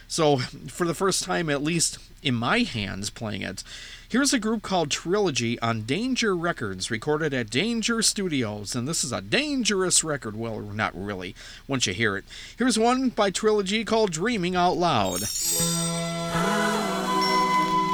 So, 0.08 0.38
for 0.68 0.86
the 0.86 0.94
first 0.94 1.24
time, 1.24 1.50
at 1.50 1.64
least 1.64 1.98
in 2.22 2.36
my 2.36 2.60
hands 2.60 3.10
playing 3.10 3.42
it, 3.42 3.64
here's 4.12 4.34
a 4.34 4.40
group 4.40 4.62
called 4.62 4.92
Trilogy 4.92 5.58
on 5.62 5.84
Danger 5.84 6.36
Records, 6.36 6.92
recorded 6.92 7.34
at 7.34 7.50
Danger 7.50 8.02
Studios. 8.02 8.76
And 8.76 8.86
this 8.86 9.06
is 9.06 9.14
a 9.14 9.22
dangerous 9.22 10.04
record. 10.04 10.36
Well, 10.36 10.60
not 10.60 10.94
really, 10.94 11.34
once 11.66 11.88
you 11.88 11.94
hear 11.94 12.18
it. 12.18 12.26
Here's 12.58 12.78
one 12.78 13.10
by 13.10 13.32
Trilogy 13.32 13.86
called 13.86 14.12
Dreaming 14.12 14.56
Out 14.56 14.76
Loud. 14.76 15.22
Oh, 15.24 16.32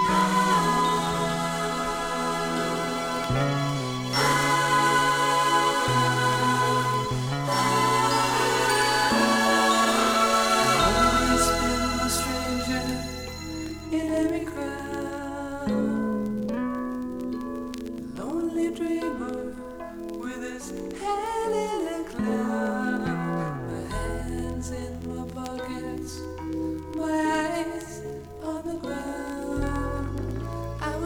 oh, 0.10 0.34
oh. 0.39 0.46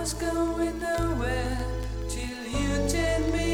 Was 0.01 0.13
going 0.15 0.79
nowhere 0.79 1.59
till 2.09 2.43
you 2.47 2.89
turned 2.89 3.31
me 3.33 3.50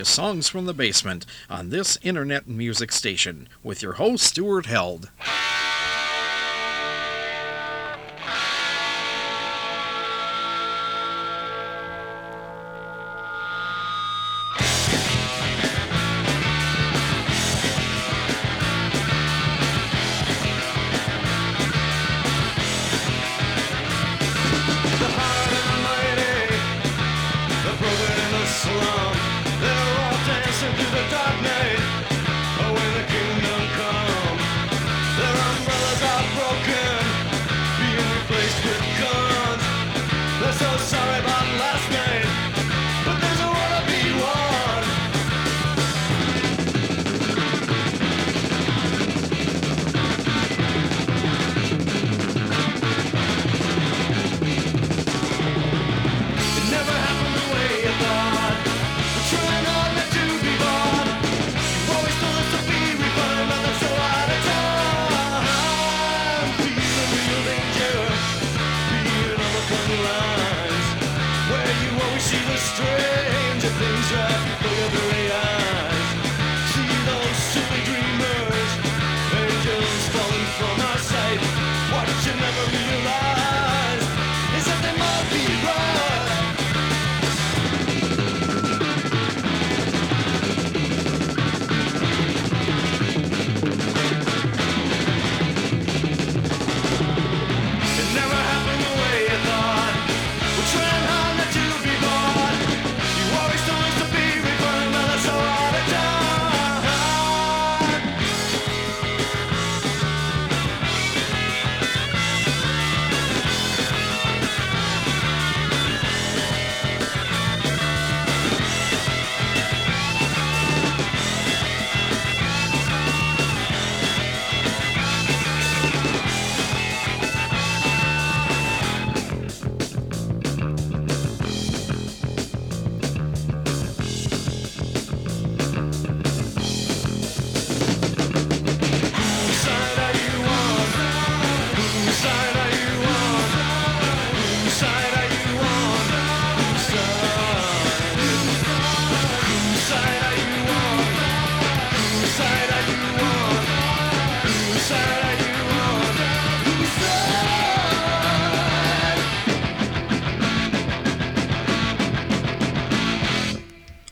into 0.00 0.10
Songs 0.10 0.48
from 0.48 0.64
the 0.64 0.72
Basement 0.72 1.26
on 1.50 1.68
this 1.68 1.98
internet 2.00 2.48
music 2.48 2.90
station 2.90 3.46
with 3.62 3.82
your 3.82 3.94
host, 3.94 4.24
Stuart 4.24 4.64
Held. 4.64 5.10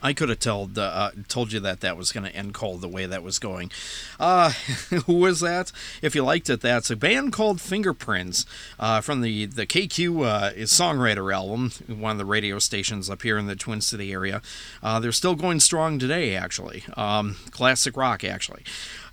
I 0.08 0.14
could 0.14 0.30
have 0.30 0.38
told 0.38 0.78
uh, 0.78 1.10
told 1.28 1.52
you 1.52 1.60
that 1.60 1.80
that 1.80 1.98
was 1.98 2.12
going 2.12 2.24
to 2.24 2.34
end 2.34 2.54
cold 2.54 2.80
the 2.80 2.88
way 2.88 3.04
that 3.04 3.22
was 3.22 3.38
going. 3.38 3.70
Uh, 4.18 4.50
who 5.06 5.14
was 5.14 5.40
that? 5.40 5.72
If 6.02 6.14
you 6.14 6.24
liked 6.24 6.50
it, 6.50 6.60
that's 6.60 6.90
a 6.90 6.96
band 6.96 7.32
called 7.32 7.60
Fingerprints 7.60 8.44
uh, 8.78 9.00
from 9.00 9.20
the 9.20 9.46
the 9.46 9.66
KQ 9.66 10.24
uh, 10.26 10.52
songwriter 10.64 11.32
album, 11.32 11.72
one 11.86 12.12
of 12.12 12.18
the 12.18 12.24
radio 12.24 12.58
stations 12.58 13.08
up 13.08 13.22
here 13.22 13.38
in 13.38 13.46
the 13.46 13.56
Twin 13.56 13.80
City 13.80 14.12
area. 14.12 14.42
Uh, 14.82 15.00
they're 15.00 15.12
still 15.12 15.34
going 15.34 15.60
strong 15.60 15.98
today, 15.98 16.34
actually. 16.34 16.84
Um, 16.96 17.36
classic 17.50 17.96
rock, 17.96 18.24
actually. 18.24 18.64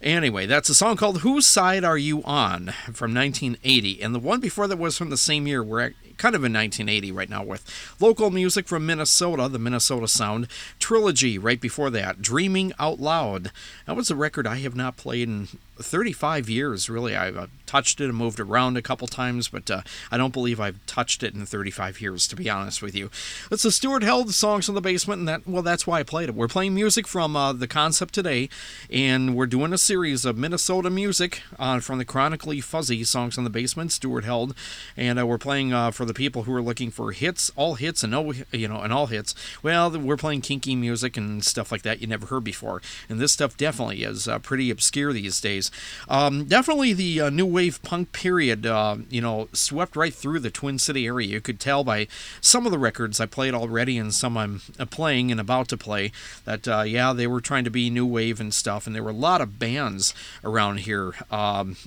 Anyway, 0.01 0.45
that's 0.45 0.70
a 0.70 0.76
song 0.76 0.97
called 0.97 1.22
"Whose 1.22 1.47
Side 1.47 1.84
Are 1.84 1.97
You 1.97 2.24
On" 2.24 2.74
from 2.93 3.14
1980, 3.14 4.01
and 4.01 4.14
the 4.14 4.20
one 4.20 4.39
before 4.39 4.68
that 4.68 4.78
was 4.78 4.97
from 4.97 5.10
the 5.10 5.18
same 5.18 5.47
year. 5.47 5.64
We're 5.64 5.93
kind 6.18 6.36
of 6.36 6.43
in 6.43 6.53
1980 6.53 7.12
right 7.12 7.30
now 7.30 7.43
with 7.43 7.66
local 7.99 8.32
music 8.32 8.68
from 8.68 8.86
Minnesota, 8.86 9.49
the 9.49 9.60
Minnesota 9.60 10.08
Sound 10.08 10.47
Trilogy. 10.80 11.38
Right 11.38 11.60
before 11.60 11.89
that, 11.89 12.22
"Dreaming 12.22 12.74
Out 12.80 12.99
Loud." 12.99 13.51
That 13.86 13.95
was 13.95 14.12
a 14.12 14.16
record 14.16 14.45
I 14.47 14.58
have 14.58 14.76
not 14.76 14.95
played 14.98 15.30
in 15.30 15.48
35 15.78 16.49
years. 16.49 16.89
Really, 16.89 17.15
I've 17.15 17.49
touched 17.65 17.99
it 17.99 18.05
and 18.05 18.15
moved 18.15 18.39
around 18.39 18.78
a 18.78 18.82
couple 18.82 19.07
times, 19.07 19.47
but 19.49 19.69
uh, 19.69 19.82
I 20.11 20.17
don't 20.17 20.34
believe 20.34 20.59
I've 20.59 20.84
touched 20.86 21.23
it 21.23 21.34
in 21.34 21.45
35 21.45 22.01
years. 22.01 22.28
To 22.28 22.36
be 22.36 22.49
honest 22.49 22.82
with 22.82 22.95
you, 22.95 23.09
it's 23.51 23.63
the 23.63 23.71
Stuart 23.71 24.03
Held 24.03 24.34
songs 24.34 24.69
in 24.69 24.76
the 24.76 24.82
basement, 24.82 25.19
and 25.19 25.28
that 25.28 25.47
well, 25.47 25.61
that's 25.61 25.86
why 25.86 25.99
I 25.99 26.03
played 26.03 26.30
it. 26.30 26.36
We're 26.36 26.47
playing 26.47 26.73
music 26.73 27.07
from 27.07 27.36
uh, 27.36 27.53
the 27.53 27.67
concept 27.67 28.13
today, 28.13 28.49
and 28.89 29.36
we're 29.36 29.45
doing 29.45 29.73
a 29.73 29.78
series 29.78 30.26
of 30.26 30.38
Minnesota 30.38 30.89
music 30.89 31.41
uh, 31.59 31.80
from 31.80 31.97
the 31.97 32.05
chronically 32.05 32.61
fuzzy 32.61 33.03
songs 33.03 33.38
in 33.38 33.43
the 33.43 33.49
basement. 33.49 33.91
Stuart 33.91 34.23
Held, 34.23 34.55
and 34.95 35.19
uh, 35.19 35.26
we're 35.26 35.38
playing 35.38 35.73
uh, 35.73 35.91
for 35.91 36.05
the 36.05 36.13
people 36.13 36.43
who 36.43 36.53
are 36.53 36.61
looking 36.61 36.91
for 36.91 37.11
hits, 37.11 37.51
all 37.55 37.76
hits, 37.76 38.03
and 38.03 38.11
no, 38.11 38.32
you 38.51 38.67
know, 38.67 38.82
and 38.82 38.93
all 38.93 39.07
hits. 39.07 39.36
Well, 39.61 39.91
we're 39.91 40.17
playing 40.17 40.41
kinky 40.41 40.76
music 40.76 41.17
and 41.17 41.43
stuff 41.43 41.71
like 41.71 41.82
that 41.84 42.01
you 42.01 42.07
never 42.07 42.28
heard 42.28 42.43
before, 42.43 42.82
and 43.09 43.19
this 43.19 43.34
stuff 43.34 43.57
definitely 43.57 44.03
is 44.03 44.28
uh, 44.28 44.39
pretty 44.39 44.69
obscure 44.69 45.11
these 45.13 45.41
days. 45.41 45.64
Um, 46.07 46.45
definitely 46.45 46.93
the 46.93 47.22
uh, 47.22 47.30
new 47.30 47.45
wave 47.45 47.82
punk 47.84 48.11
period, 48.11 48.66
uh, 48.66 48.97
you 49.09 49.22
know, 49.22 49.49
swept 49.53 49.95
right 49.95 50.13
through 50.13 50.39
the 50.39 50.49
Twin 50.49 50.80
City 50.80 51.05
area. 51.05 51.28
You 51.28 51.41
could 51.41 51.59
tell 51.59 51.84
by 51.84 52.07
some 52.41 52.66
of 52.66 52.72
the 52.72 52.80
records 52.80 53.20
I 53.20 53.26
played 53.26 53.53
already 53.53 53.97
and 53.97 54.13
some 54.13 54.38
I'm 54.38 54.61
uh, 54.80 54.86
playing 54.86 55.32
and 55.32 55.39
about 55.39 55.68
to 55.70 55.78
play 55.78 56.11
that, 56.45 56.68
uh, 56.68 56.82
yeah, 56.82 57.13
they 57.13 57.28
were 57.28 57.41
trying 57.41 57.63
to 57.66 57.72
be 57.72 57.89
new 57.89 58.05
wave 58.05 58.39
and 58.39 58.53
stuff, 58.53 58.88
and 58.88 58.95
there 58.95 59.03
were 59.03 59.09
a 59.11 59.13
lot 59.13 59.41
of 59.41 59.59
bands 59.59 60.13
around 60.43 60.82
here. 60.82 61.13
Um, 61.32 61.78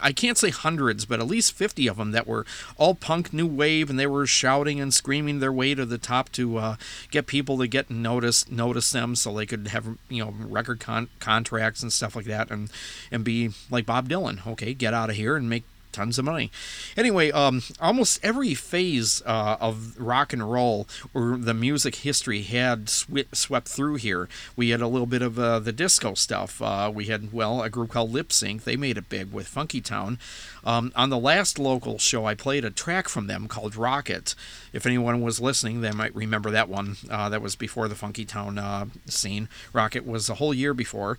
I 0.00 0.12
can't 0.12 0.38
say 0.38 0.50
hundreds, 0.50 1.04
but 1.04 1.20
at 1.20 1.26
least 1.26 1.52
50 1.52 1.86
of 1.86 1.96
them 1.96 2.12
that 2.12 2.26
were 2.26 2.46
all 2.76 2.94
punk 2.94 3.32
new 3.32 3.46
wave, 3.46 3.90
and 3.90 3.98
they 3.98 4.06
were 4.06 4.26
shouting 4.26 4.80
and 4.80 4.92
screaming 4.92 5.40
their 5.40 5.52
way 5.52 5.74
to 5.74 5.86
the 5.86 5.98
top 5.98 6.30
to 6.32 6.56
uh, 6.58 6.76
get 7.10 7.26
people 7.26 7.58
to 7.58 7.66
get 7.66 7.90
notice 7.90 8.50
notice 8.50 8.90
them, 8.90 9.14
so 9.14 9.34
they 9.34 9.46
could 9.46 9.68
have 9.68 9.98
you 10.08 10.24
know 10.24 10.34
record 10.38 10.80
con- 10.80 11.08
contracts 11.20 11.82
and 11.82 11.92
stuff 11.92 12.16
like 12.16 12.26
that, 12.26 12.50
and 12.50 12.70
and 13.10 13.24
be 13.24 13.50
like 13.70 13.86
Bob 13.86 14.08
Dylan. 14.08 14.46
Okay, 14.46 14.74
get 14.74 14.94
out 14.94 15.10
of 15.10 15.16
here 15.16 15.36
and 15.36 15.48
make 15.48 15.64
tons 15.98 16.18
of 16.18 16.24
money. 16.24 16.50
Anyway, 16.96 17.32
um, 17.32 17.60
almost 17.80 18.20
every 18.22 18.54
phase 18.54 19.20
uh, 19.26 19.56
of 19.60 19.98
rock 19.98 20.32
and 20.32 20.48
roll 20.50 20.86
or 21.12 21.36
the 21.36 21.54
music 21.54 21.96
history 21.96 22.42
had 22.42 22.88
sw- 22.88 23.26
swept 23.32 23.66
through 23.66 23.96
here. 23.96 24.28
We 24.54 24.68
had 24.70 24.80
a 24.80 24.86
little 24.86 25.06
bit 25.06 25.22
of 25.22 25.38
uh, 25.38 25.58
the 25.58 25.72
disco 25.72 26.14
stuff. 26.14 26.62
Uh, 26.62 26.90
we 26.94 27.06
had, 27.06 27.32
well, 27.32 27.62
a 27.62 27.68
group 27.68 27.90
called 27.90 28.12
Lipps 28.12 28.42
Inc. 28.44 28.62
They 28.62 28.76
made 28.76 28.96
it 28.96 29.08
big 29.08 29.32
with 29.32 29.48
Funky 29.48 29.80
Town. 29.80 30.18
Um, 30.64 30.92
on 30.94 31.10
the 31.10 31.18
last 31.18 31.58
local 31.58 31.98
show, 31.98 32.26
I 32.26 32.34
played 32.34 32.64
a 32.64 32.70
track 32.70 33.08
from 33.08 33.26
them 33.26 33.48
called 33.48 33.74
Rocket. 33.74 34.36
If 34.72 34.86
anyone 34.86 35.20
was 35.20 35.40
listening, 35.40 35.80
they 35.80 35.90
might 35.90 36.14
remember 36.14 36.50
that 36.52 36.68
one. 36.68 36.96
Uh, 37.10 37.28
that 37.28 37.42
was 37.42 37.56
before 37.56 37.88
the 37.88 37.94
Funky 37.96 38.24
Town 38.24 38.58
uh, 38.58 38.86
scene. 39.06 39.48
Rocket 39.72 40.06
was 40.06 40.28
a 40.28 40.34
whole 40.34 40.54
year 40.54 40.74
before. 40.74 41.18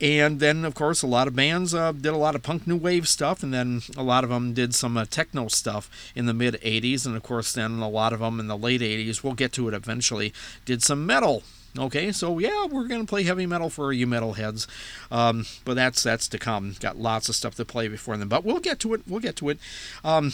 And 0.00 0.40
then, 0.40 0.64
of 0.64 0.74
course, 0.74 1.02
a 1.02 1.06
lot 1.06 1.26
of 1.26 1.34
bands 1.34 1.74
uh, 1.74 1.92
did 1.92 2.12
a 2.12 2.18
lot 2.18 2.34
of 2.34 2.42
punk 2.42 2.66
new 2.66 2.76
wave 2.76 3.08
stuff, 3.08 3.42
and 3.42 3.52
then 3.52 3.80
a 3.96 4.02
lot 4.02 4.24
of 4.24 4.30
them 4.30 4.52
did 4.52 4.74
some 4.74 4.96
uh, 4.96 5.06
techno 5.06 5.48
stuff 5.48 5.90
in 6.14 6.26
the 6.26 6.34
mid 6.34 6.54
80s, 6.54 7.06
and 7.06 7.16
of 7.16 7.22
course, 7.22 7.52
then 7.52 7.78
a 7.78 7.88
lot 7.88 8.12
of 8.12 8.20
them 8.20 8.38
in 8.38 8.46
the 8.46 8.58
late 8.58 8.82
80s, 8.82 9.22
we'll 9.22 9.32
get 9.32 9.52
to 9.54 9.68
it 9.68 9.74
eventually, 9.74 10.34
did 10.64 10.82
some 10.82 11.06
metal. 11.06 11.42
Okay, 11.78 12.10
so 12.10 12.38
yeah, 12.38 12.66
we're 12.66 12.88
gonna 12.88 13.04
play 13.04 13.22
heavy 13.24 13.44
metal 13.44 13.68
for 13.68 13.92
you 13.92 14.06
metalheads, 14.06 14.66
um, 15.10 15.44
but 15.64 15.74
that's 15.74 16.02
that's 16.02 16.26
to 16.28 16.38
come. 16.38 16.74
Got 16.80 16.96
lots 16.96 17.28
of 17.28 17.34
stuff 17.34 17.54
to 17.56 17.66
play 17.66 17.88
before 17.88 18.16
then, 18.16 18.28
but 18.28 18.44
we'll 18.44 18.60
get 18.60 18.78
to 18.80 18.94
it. 18.94 19.02
We'll 19.06 19.20
get 19.20 19.36
to 19.36 19.50
it. 19.50 19.58
Um, 20.02 20.32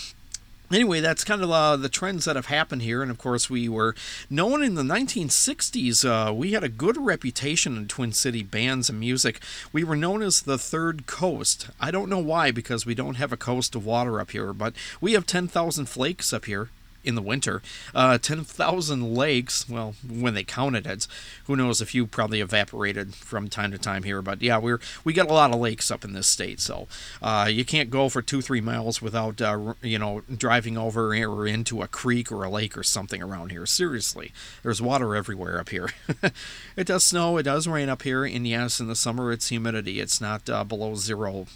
anyway, 0.73 1.01
that's 1.01 1.25
kind 1.25 1.43
of 1.43 1.51
uh, 1.51 1.77
the 1.77 1.89
trends 1.89 2.25
that 2.25 2.37
have 2.37 2.47
happened 2.47 2.83
here. 2.83 3.03
And 3.03 3.11
of 3.11 3.19
course, 3.19 3.51
we 3.51 3.69
were 3.69 3.95
known 4.31 4.63
in 4.63 4.75
the 4.75 4.83
1960s. 4.83 6.05
Uh, 6.05 6.33
we 6.33 6.53
had 6.53 6.65
a 6.65 6.69
good 6.69 6.97
reputation 6.97 7.77
in 7.77 7.89
Twin 7.89 8.13
City 8.13 8.43
bands 8.43 8.89
and 8.89 9.01
music. 9.01 9.41
We 9.73 9.85
were 9.85 9.97
known 9.97 10.23
as 10.23 10.43
the 10.43 10.59
Third 10.59 11.07
Coast. 11.07 11.69
I 11.81 11.91
don't 11.91 12.09
know 12.09 12.19
why, 12.19 12.51
because 12.51 12.87
we 12.87 12.95
don't 12.95 13.17
have 13.17 13.33
a 13.33 13.37
coast 13.37 13.75
of 13.75 13.87
water 13.87 14.21
up 14.21 14.31
here, 14.31 14.53
but 14.53 14.75
we 15.01 15.13
have 15.13 15.27
10,000 15.27 15.87
flakes 15.87 16.33
up 16.33 16.47
here 16.47 16.71
in 17.05 17.15
the 17.15 17.23
winter. 17.23 17.63
Uh, 17.95 18.19
10,000 18.19 19.15
lakes, 19.15 19.69
well, 19.69 19.95
when 20.09 20.35
they 20.35 20.45
counted 20.45 20.87
it, 20.87 21.07
who 21.45 21.57
knows, 21.57 21.81
a 21.81 21.87
few 21.87 22.07
probably 22.07 22.41
evaporated 22.41 23.15
from 23.15 23.49
time 23.49 23.71
to 23.73 23.79
time 23.79 24.03
here. 24.05 24.23
But 24.23 24.43
yeah, 24.43 24.59
we're 24.59 24.81
we 25.05 25.13
got 25.13 25.29
a 25.29 25.33
lot 25.33 25.53
of 25.53 25.61
lakes 25.61 25.91
up 25.91 26.05
in 26.05 26.13
this 26.13 26.29
state, 26.29 26.61
so 26.61 26.87
uh, 27.21 27.49
you 27.51 27.65
can't 27.65 27.91
go 27.91 28.09
for 28.09 28.23
two, 28.23 28.41
three 28.41 28.61
miles 28.61 29.03
without, 29.03 29.41
uh, 29.41 29.75
you 29.83 29.99
know, 29.99 30.23
driving 30.35 30.77
over 30.77 31.15
or 31.15 31.47
into 31.47 31.83
a 31.83 31.89
creek 31.89 32.31
or 32.31 32.45
a 32.45 32.51
lake 32.51 32.77
or 32.77 32.83
something 32.83 33.23
around 33.23 33.51
here. 33.51 33.67
Seriously, 33.67 34.33
there's 34.63 34.81
water 34.81 35.17
everywhere 35.17 35.59
up 35.59 35.71
here. 35.71 35.91
it 36.77 36.87
does 36.87 37.05
snow, 37.05 37.37
it 37.37 37.45
does 37.45 37.67
rain 37.67 37.89
up 37.89 38.03
here, 38.03 38.25
and 38.25 38.47
yes, 38.47 38.81
in 38.81 38.87
the 38.87 38.97
summer 38.97 39.33
it's 39.33 39.49
humidity. 39.49 40.01
It's 40.01 40.21
not 40.21 40.49
uh, 40.49 40.65
below 40.65 40.95
zero, 40.95 41.47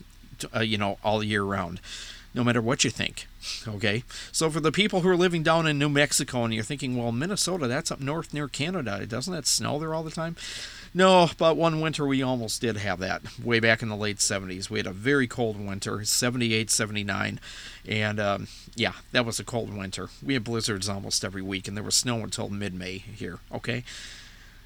uh, 0.55 0.61
you 0.61 0.79
know, 0.79 0.99
all 1.05 1.23
year 1.23 1.43
round 1.43 1.81
no 2.37 2.45
matter 2.45 2.61
what 2.61 2.85
you 2.85 2.91
think. 2.91 3.27
Okay? 3.67 4.05
So, 4.31 4.51
for 4.51 4.61
the 4.61 4.71
people 4.71 5.01
who 5.01 5.09
are 5.09 5.17
living 5.17 5.43
down 5.43 5.67
in 5.67 5.79
New 5.79 5.89
Mexico 5.89 6.45
and 6.45 6.53
you're 6.53 6.63
thinking, 6.63 6.97
well, 6.97 7.11
Minnesota, 7.11 7.67
that's 7.67 7.91
up 7.91 8.01
north 8.01 8.35
near 8.35 8.47
Canada, 8.47 9.07
doesn't 9.07 9.33
that 9.33 9.47
snow 9.47 9.79
there 9.79 9.95
all 9.95 10.03
the 10.03 10.11
time? 10.11 10.37
No, 10.93 11.31
but 11.39 11.57
one 11.57 11.81
winter 11.81 12.07
we 12.07 12.23
almost 12.23 12.61
did 12.61 12.77
have 12.77 12.99
that 13.01 13.23
way 13.43 13.59
back 13.59 13.83
in 13.83 13.89
the 13.89 13.97
late 13.97 14.19
70s. 14.19 14.71
We 14.71 14.79
had 14.79 14.87
a 14.87 14.93
very 14.93 15.27
cold 15.27 15.59
winter, 15.59 16.05
78, 16.05 16.71
79. 16.71 17.41
And 17.89 18.21
um, 18.21 18.49
yeah, 18.75 18.93
that 19.13 19.25
was 19.25 19.41
a 19.41 19.45
cold 19.45 19.75
winter. 19.75 20.09
We 20.23 20.35
had 20.35 20.45
blizzards 20.45 20.89
almost 20.89 21.25
every 21.25 21.43
week, 21.43 21.69
and 21.69 21.77
there 21.77 21.85
was 21.85 21.97
snow 21.97 22.19
until 22.21 22.49
mid 22.49 22.75
May 22.75 22.99
here, 22.99 23.39
okay? 23.53 23.85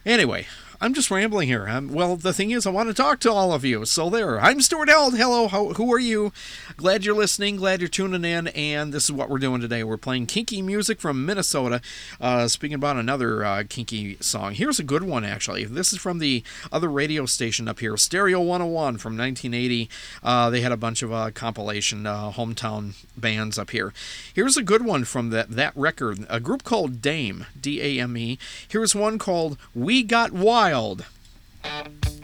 Anyway, 0.07 0.47
I'm 0.83 0.95
just 0.95 1.11
rambling 1.11 1.47
here. 1.47 1.69
Um, 1.69 1.93
well, 1.93 2.17
the 2.17 2.33
thing 2.33 2.53
is, 2.53 2.67
I 2.67 2.71
want 2.71 2.89
to 2.89 2.95
talk 2.95 3.21
to 3.21 3.31
all 3.31 3.53
of 3.53 3.67
you. 3.67 3.85
So 3.85 4.09
there, 4.09 4.41
I'm 4.41 4.63
Stuart 4.63 4.89
Held. 4.89 5.15
Hello, 5.15 5.47
how, 5.47 5.75
who 5.75 5.93
are 5.93 5.99
you? 5.99 6.33
Glad 6.79 7.05
you're 7.05 7.15
listening. 7.15 7.57
Glad 7.57 7.81
you're 7.83 7.89
tuning 7.89 8.25
in. 8.25 8.47
And 8.49 8.91
this 8.91 9.05
is 9.05 9.13
what 9.13 9.29
we're 9.29 9.37
doing 9.37 9.61
today. 9.61 9.85
We're 9.85 9.99
playing 9.99 10.25
kinky 10.25 10.63
music 10.63 10.99
from 10.99 11.27
Minnesota. 11.27 11.83
Uh, 12.19 12.49
speaking 12.49 12.77
about 12.77 12.97
another 12.97 13.45
uh, 13.45 13.65
kinky 13.69 14.17
song, 14.21 14.55
here's 14.55 14.79
a 14.79 14.83
good 14.83 15.03
one 15.03 15.23
actually. 15.23 15.65
This 15.67 15.93
is 15.93 15.99
from 15.99 16.19
the 16.19 16.43
other 16.73 16.91
radio 16.91 17.27
station 17.27 17.69
up 17.69 17.81
here, 17.81 17.99
Stereo 17.99 18.41
101 18.41 18.97
from 18.97 19.19
1980. 19.19 19.91
Uh, 20.23 20.49
they 20.49 20.63
had 20.63 20.73
a 20.73 20.79
bunch 20.79 21.03
of 21.03 21.13
uh, 21.13 21.31
compilation 21.31 22.07
uh, 22.07 22.31
hometown 22.31 22.95
bands 23.19 23.59
up 23.59 23.69
here. 23.69 23.93
Here's 24.33 24.57
a 24.57 24.63
good 24.63 24.87
one 24.87 25.05
from 25.05 25.29
that 25.29 25.51
that 25.51 25.77
record. 25.77 26.25
A 26.31 26.41
group 26.41 26.65
called 26.65 27.03
Dame, 27.03 27.45
D 27.61 27.83
A 27.83 28.03
M 28.03 28.17
E. 28.17 28.39
Here's 28.67 28.95
one 28.95 29.19
called 29.19 29.59
We 29.75 30.03
Got 30.03 30.33
Wild. 30.33 30.70
It 30.71 32.20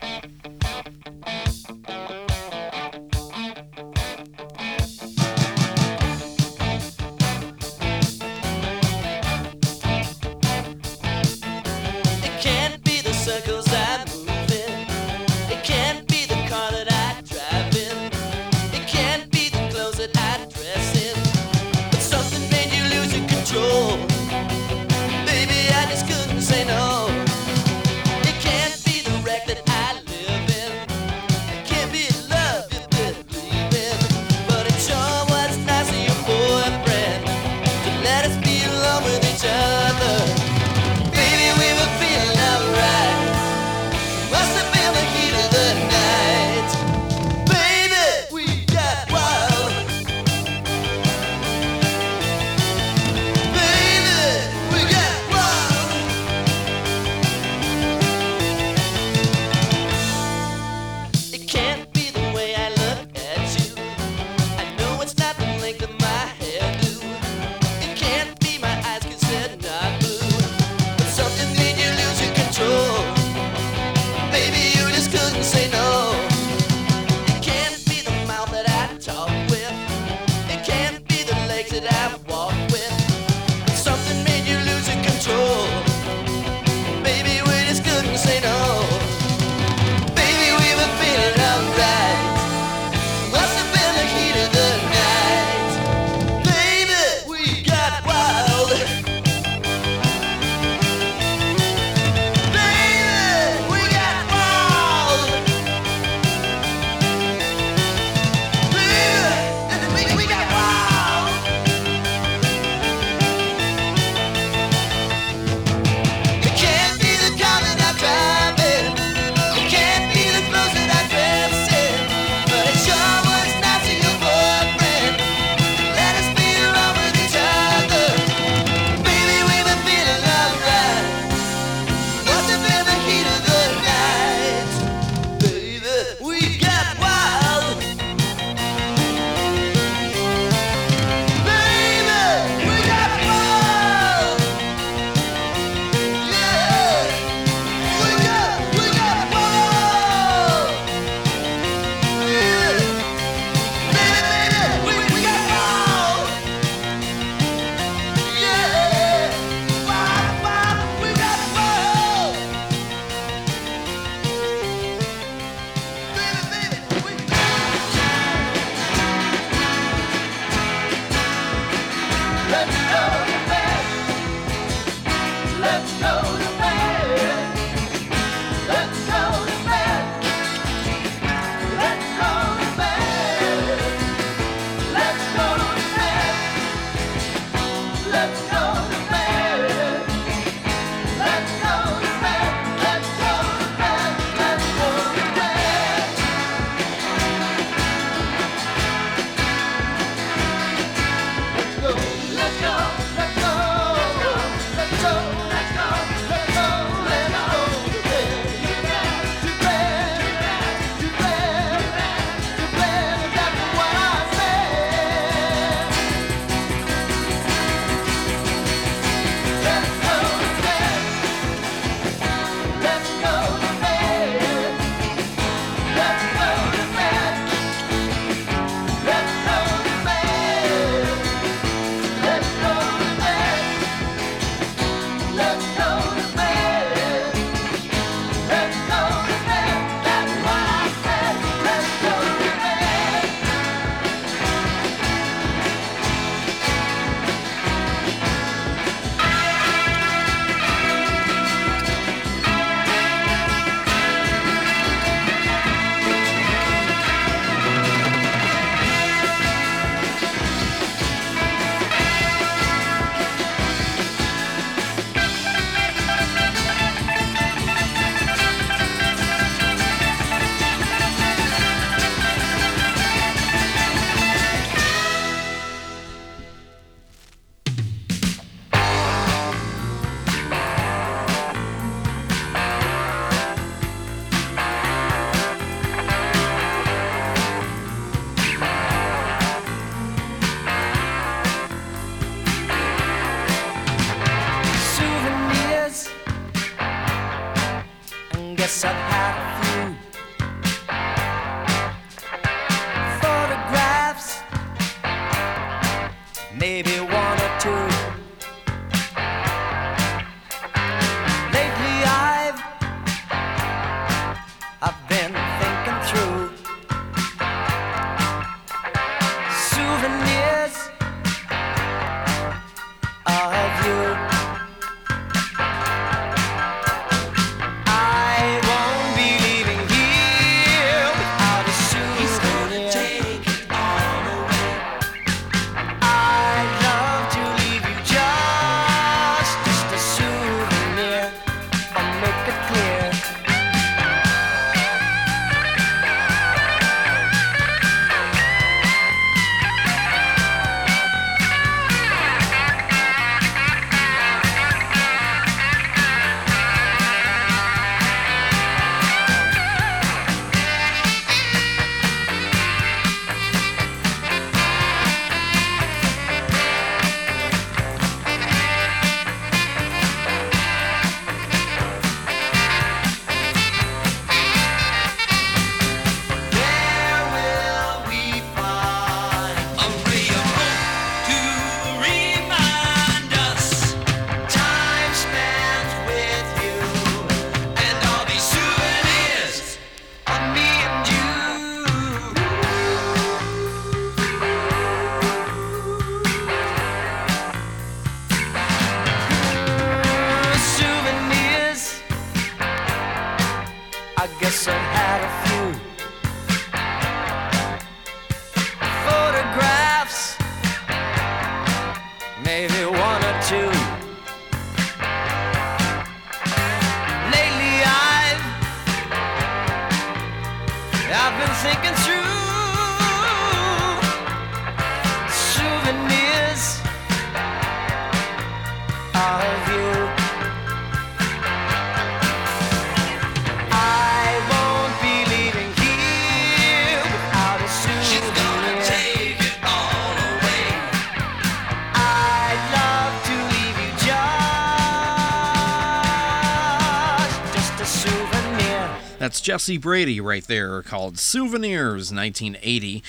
Jesse 449.56 449.78
Brady 449.78 450.20
right 450.20 450.46
there, 450.46 450.82
called 450.82 451.18
Souvenirs 451.18 452.12
1980. 452.12 453.02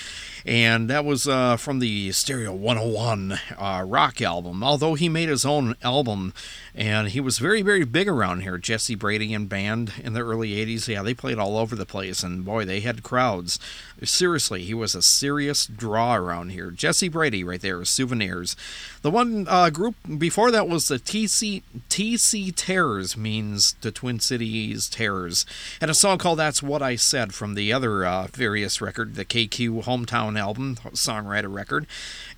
And 0.46 0.88
that 0.88 1.04
was 1.04 1.28
uh, 1.28 1.58
from 1.58 1.78
the 1.78 2.10
Stereo 2.12 2.54
101 2.54 3.38
uh, 3.58 3.84
rock 3.86 4.22
album. 4.22 4.64
Although 4.64 4.94
he 4.94 5.10
made 5.10 5.28
his 5.28 5.44
own 5.44 5.74
album, 5.82 6.32
and 6.78 7.08
he 7.08 7.20
was 7.20 7.40
very, 7.40 7.60
very 7.60 7.84
big 7.84 8.06
around 8.06 8.42
here. 8.42 8.56
Jesse 8.56 8.94
Brady 8.94 9.34
and 9.34 9.48
band 9.48 9.94
in 10.00 10.12
the 10.12 10.24
early 10.24 10.50
80s. 10.50 10.86
Yeah, 10.86 11.02
they 11.02 11.12
played 11.12 11.36
all 11.36 11.56
over 11.56 11.74
the 11.74 11.84
place, 11.84 12.22
and 12.22 12.44
boy, 12.44 12.64
they 12.64 12.78
had 12.78 13.02
crowds. 13.02 13.58
Seriously, 14.04 14.62
he 14.62 14.74
was 14.74 14.94
a 14.94 15.02
serious 15.02 15.66
draw 15.66 16.14
around 16.14 16.50
here. 16.50 16.70
Jesse 16.70 17.08
Brady 17.08 17.42
right 17.42 17.60
there, 17.60 17.84
Souvenirs. 17.84 18.54
The 19.02 19.10
one 19.10 19.46
uh, 19.48 19.70
group 19.70 19.96
before 20.18 20.52
that 20.52 20.68
was 20.68 20.86
the 20.86 21.00
TC 21.00 21.64
TC 21.88 22.52
Terrors, 22.54 23.16
means 23.16 23.74
the 23.80 23.90
Twin 23.90 24.20
Cities 24.20 24.88
Terrors, 24.88 25.44
and 25.80 25.90
a 25.90 25.94
song 25.94 26.18
called 26.18 26.38
"That's 26.38 26.62
What 26.62 26.80
I 26.80 26.94
Said" 26.94 27.34
from 27.34 27.54
the 27.54 27.72
other 27.72 28.06
uh, 28.06 28.28
various 28.28 28.80
record, 28.80 29.16
the 29.16 29.24
KQ 29.24 29.82
Hometown 29.82 30.38
album, 30.38 30.76
songwriter 30.92 31.52
record, 31.52 31.88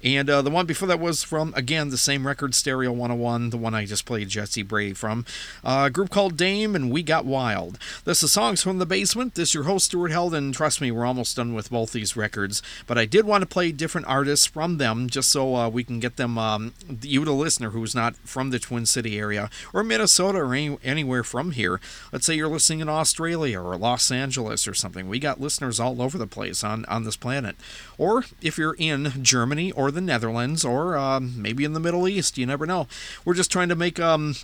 and 0.02 0.28
uh, 0.28 0.42
the 0.42 0.50
one 0.50 0.66
before 0.66 0.88
that 0.88 1.00
was 1.00 1.22
from 1.22 1.54
again 1.56 1.90
the 1.90 1.98
same 1.98 2.26
record, 2.26 2.54
Stereo 2.54 2.90
101, 2.90 3.50
the 3.50 3.56
one 3.56 3.74
I 3.74 3.84
just 3.84 4.04
played 4.04 4.28
Jesse 4.28 4.62
Brady 4.62 4.94
from, 4.94 5.24
uh, 5.64 5.84
a 5.86 5.90
group 5.90 6.10
called 6.10 6.36
Dame 6.36 6.74
and 6.74 6.90
We 6.90 7.02
Got 7.02 7.24
Wild. 7.24 7.78
This 8.04 8.22
is 8.22 8.32
songs 8.32 8.62
from 8.62 8.78
the 8.78 8.86
basement. 8.86 9.34
This 9.34 9.50
is 9.50 9.54
your 9.54 9.64
host 9.64 9.86
Stuart 9.86 10.10
Held, 10.10 10.34
and 10.34 10.52
trust 10.52 10.80
me, 10.80 10.90
we're 10.90 11.06
almost 11.06 11.36
done 11.36 11.54
with 11.54 11.70
both 11.70 11.92
these 11.92 12.16
records, 12.16 12.62
but 12.86 12.98
I 12.98 13.04
did 13.04 13.24
want 13.24 13.42
to 13.42 13.46
play 13.46 13.72
different 13.72 14.06
artists 14.06 14.46
from 14.46 14.78
them 14.78 15.08
just 15.08 15.30
so 15.30 15.54
uh, 15.54 15.68
we 15.68 15.84
can 15.84 16.00
get 16.00 16.16
them, 16.16 16.38
um, 16.38 16.74
you 17.02 17.24
the 17.24 17.32
listener 17.32 17.70
who's 17.70 17.94
not 17.94 18.16
from 18.18 18.50
the 18.50 18.58
Twin 18.58 18.86
City 18.86 19.18
area 19.18 19.50
or 19.72 19.82
Minnesota 19.84 20.38
or 20.38 20.54
any, 20.54 20.78
anywhere 20.82 21.22
from 21.22 21.52
here. 21.52 21.80
Let's 22.12 22.26
say 22.26 22.34
you're 22.34 22.48
listening 22.48 22.80
in 22.80 22.88
Australia 22.88 23.60
or 23.60 23.76
Los 23.76 24.10
Angeles 24.10 24.66
or 24.66 24.74
something. 24.74 25.08
We 25.08 25.18
got 25.18 25.40
listeners 25.40 25.78
all 25.78 26.00
over 26.00 26.18
the 26.18 26.26
place 26.26 26.64
on, 26.64 26.84
on 26.86 27.04
this 27.04 27.16
planet. 27.16 27.56
Or 27.98 28.24
if 28.40 28.58
you're 28.58 28.76
in 28.78 29.22
Germany 29.22 29.72
or 29.72 29.89
the 29.90 30.00
Netherlands 30.00 30.64
or 30.64 30.96
um, 30.96 31.40
maybe 31.40 31.64
in 31.64 31.72
the 31.72 31.80
Middle 31.80 32.08
East, 32.08 32.38
you 32.38 32.46
never 32.46 32.66
know. 32.66 32.86
We're 33.24 33.34
just 33.34 33.50
trying 33.50 33.68
to 33.68 33.76
make 33.76 33.98
um, 34.00 34.36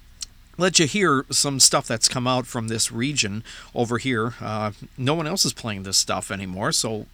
let 0.59 0.78
you 0.78 0.86
hear 0.86 1.24
some 1.30 1.61
stuff 1.61 1.86
that's 1.86 2.09
come 2.09 2.26
out 2.26 2.47
from 2.47 2.68
this 2.68 2.90
region 2.90 3.44
over 3.74 3.99
here. 3.99 4.34
Uh, 4.40 4.72
no 4.97 5.14
one 5.14 5.26
else 5.26 5.44
is 5.44 5.53
playing 5.53 5.82
this 5.82 5.99
stuff 5.99 6.30
anymore, 6.30 6.72
so 6.72 7.07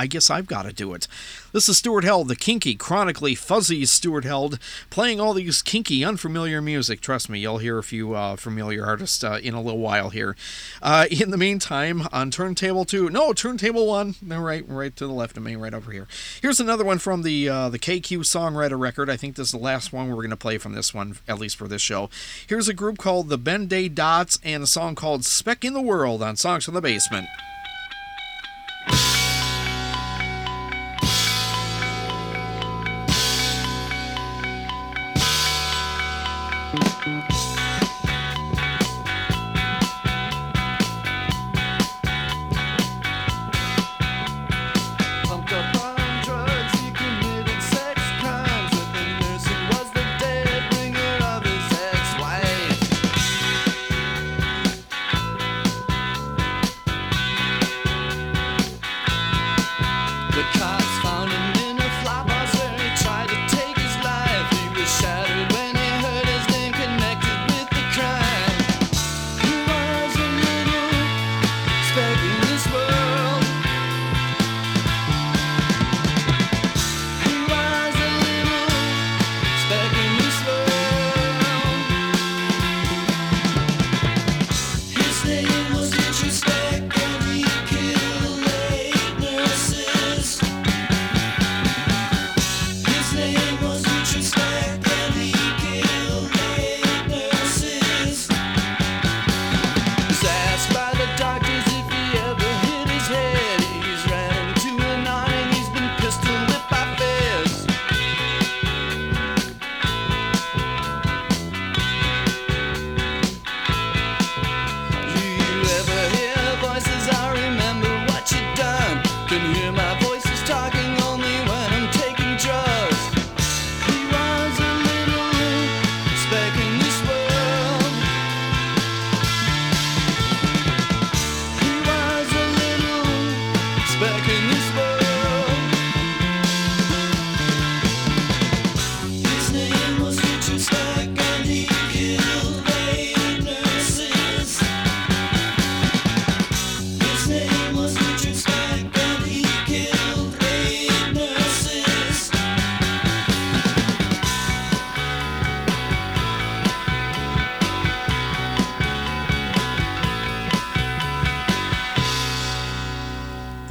I 0.00 0.06
guess 0.06 0.30
I've 0.30 0.46
got 0.46 0.62
to 0.62 0.72
do 0.72 0.94
it. 0.94 1.06
This 1.52 1.68
is 1.68 1.76
Stuart 1.76 2.04
Held, 2.04 2.28
the 2.28 2.36
kinky, 2.36 2.74
chronically 2.74 3.34
fuzzy 3.34 3.84
Stuart 3.84 4.24
Held, 4.24 4.58
playing 4.88 5.20
all 5.20 5.34
these 5.34 5.60
kinky, 5.60 6.02
unfamiliar 6.02 6.62
music. 6.62 7.02
Trust 7.02 7.28
me, 7.28 7.38
you'll 7.38 7.58
hear 7.58 7.76
a 7.76 7.82
few 7.82 8.14
uh, 8.14 8.36
familiar 8.36 8.86
artists 8.86 9.22
uh, 9.22 9.38
in 9.42 9.52
a 9.52 9.60
little 9.60 9.78
while 9.78 10.08
here. 10.08 10.36
Uh, 10.80 11.04
in 11.10 11.30
the 11.30 11.36
meantime, 11.36 12.08
on 12.12 12.30
turntable 12.30 12.86
two, 12.86 13.10
no, 13.10 13.34
turntable 13.34 13.86
one, 13.86 14.14
no, 14.22 14.40
right, 14.40 14.66
right 14.66 14.96
to 14.96 15.06
the 15.06 15.12
left 15.12 15.36
of 15.36 15.42
me, 15.42 15.54
right 15.54 15.74
over 15.74 15.92
here. 15.92 16.08
Here's 16.40 16.60
another 16.60 16.84
one 16.84 16.98
from 16.98 17.20
the 17.20 17.50
uh, 17.50 17.68
the 17.68 17.78
KQ 17.78 18.20
songwriter 18.20 18.80
record. 18.80 19.10
I 19.10 19.18
think 19.18 19.36
this 19.36 19.48
is 19.48 19.52
the 19.52 19.58
last 19.58 19.92
one 19.92 20.08
we're 20.08 20.16
going 20.16 20.30
to 20.30 20.36
play 20.36 20.56
from 20.56 20.72
this 20.72 20.94
one, 20.94 21.18
at 21.28 21.38
least 21.38 21.56
for 21.56 21.68
this 21.68 21.82
show. 21.82 22.08
Here's 22.46 22.68
a 22.68 22.74
group 22.74 22.96
called 22.96 23.28
the 23.28 23.36
Ben 23.36 23.66
Day 23.66 23.90
Dots 23.90 24.38
and 24.42 24.62
a 24.62 24.66
song 24.66 24.94
called 24.94 25.26
Speck 25.26 25.62
in 25.62 25.74
the 25.74 25.82
World 25.82 26.22
on 26.22 26.36
Songs 26.36 26.64
from 26.64 26.72
the 26.72 26.80
Basement. 26.80 27.26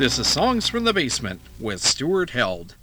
This 0.10 0.18
is 0.18 0.28
Songs 0.28 0.68
from 0.68 0.86
the 0.86 0.92
Basement 0.92 1.40
with 1.60 1.84
Stuart 1.84 2.32
Held. 2.32 2.74